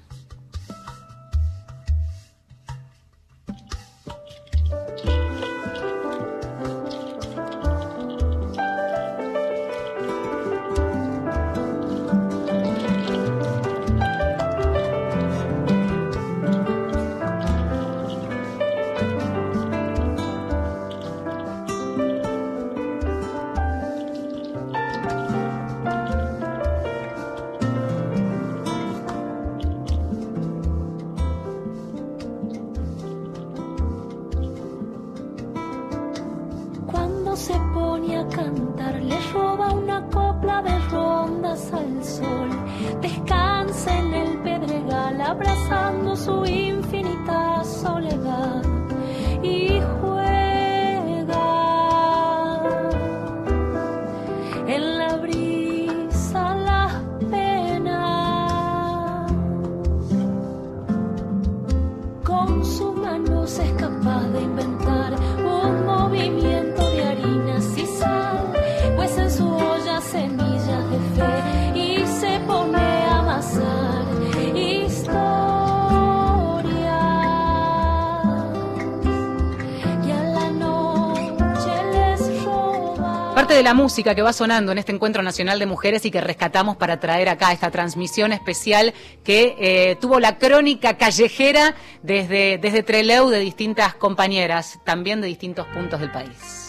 De 83.60 83.64
la 83.64 83.74
música 83.74 84.16
que 84.16 84.22
va 84.22 84.32
sonando 84.32 84.72
en 84.72 84.78
este 84.78 84.94
Encuentro 84.94 85.22
Nacional 85.22 85.60
de 85.60 85.66
Mujeres 85.66 86.06
y 86.06 86.12
que 86.12 86.22
rescatamos 86.22 86.78
para 86.78 87.02
traer 87.02 87.28
acá 87.28 87.52
esta 87.52 87.70
transmisión 87.70 88.32
especial 88.32 88.94
que 89.22 89.58
eh, 89.60 89.98
tuvo 90.00 90.22
la 90.22 90.38
crónica 90.38 90.96
callejera 90.96 91.76
desde, 92.02 92.58
desde 92.58 92.84
Trelew 92.84 93.28
de 93.28 93.40
distintas 93.40 93.96
compañeras, 93.96 94.80
también 94.86 95.20
de 95.20 95.28
distintos 95.28 95.68
puntos 95.68 96.00
del 96.00 96.10
país. 96.10 96.69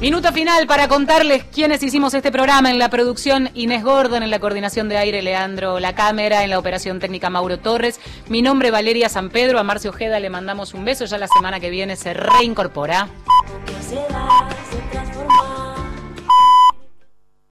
Minuto 0.00 0.32
final 0.32 0.66
para 0.66 0.88
contarles 0.88 1.44
quiénes 1.44 1.82
hicimos 1.82 2.14
este 2.14 2.32
programa 2.32 2.70
en 2.70 2.78
la 2.78 2.88
producción 2.88 3.50
Inés 3.52 3.84
Gordon, 3.84 4.22
en 4.22 4.30
la 4.30 4.38
coordinación 4.38 4.88
de 4.88 4.96
aire 4.96 5.20
Leandro 5.20 5.78
La 5.78 5.94
Cámara, 5.94 6.42
en 6.42 6.48
la 6.48 6.58
operación 6.58 7.00
técnica 7.00 7.28
Mauro 7.28 7.58
Torres. 7.58 8.00
Mi 8.26 8.40
nombre 8.40 8.70
Valeria 8.70 9.10
San 9.10 9.28
Pedro, 9.28 9.58
a 9.58 9.62
Marcio 9.62 9.90
Ojeda 9.90 10.18
le 10.18 10.30
mandamos 10.30 10.72
un 10.72 10.86
beso, 10.86 11.04
ya 11.04 11.18
la 11.18 11.28
semana 11.28 11.60
que 11.60 11.68
viene 11.68 11.96
se 11.96 12.14
reincorpora. 12.14 13.08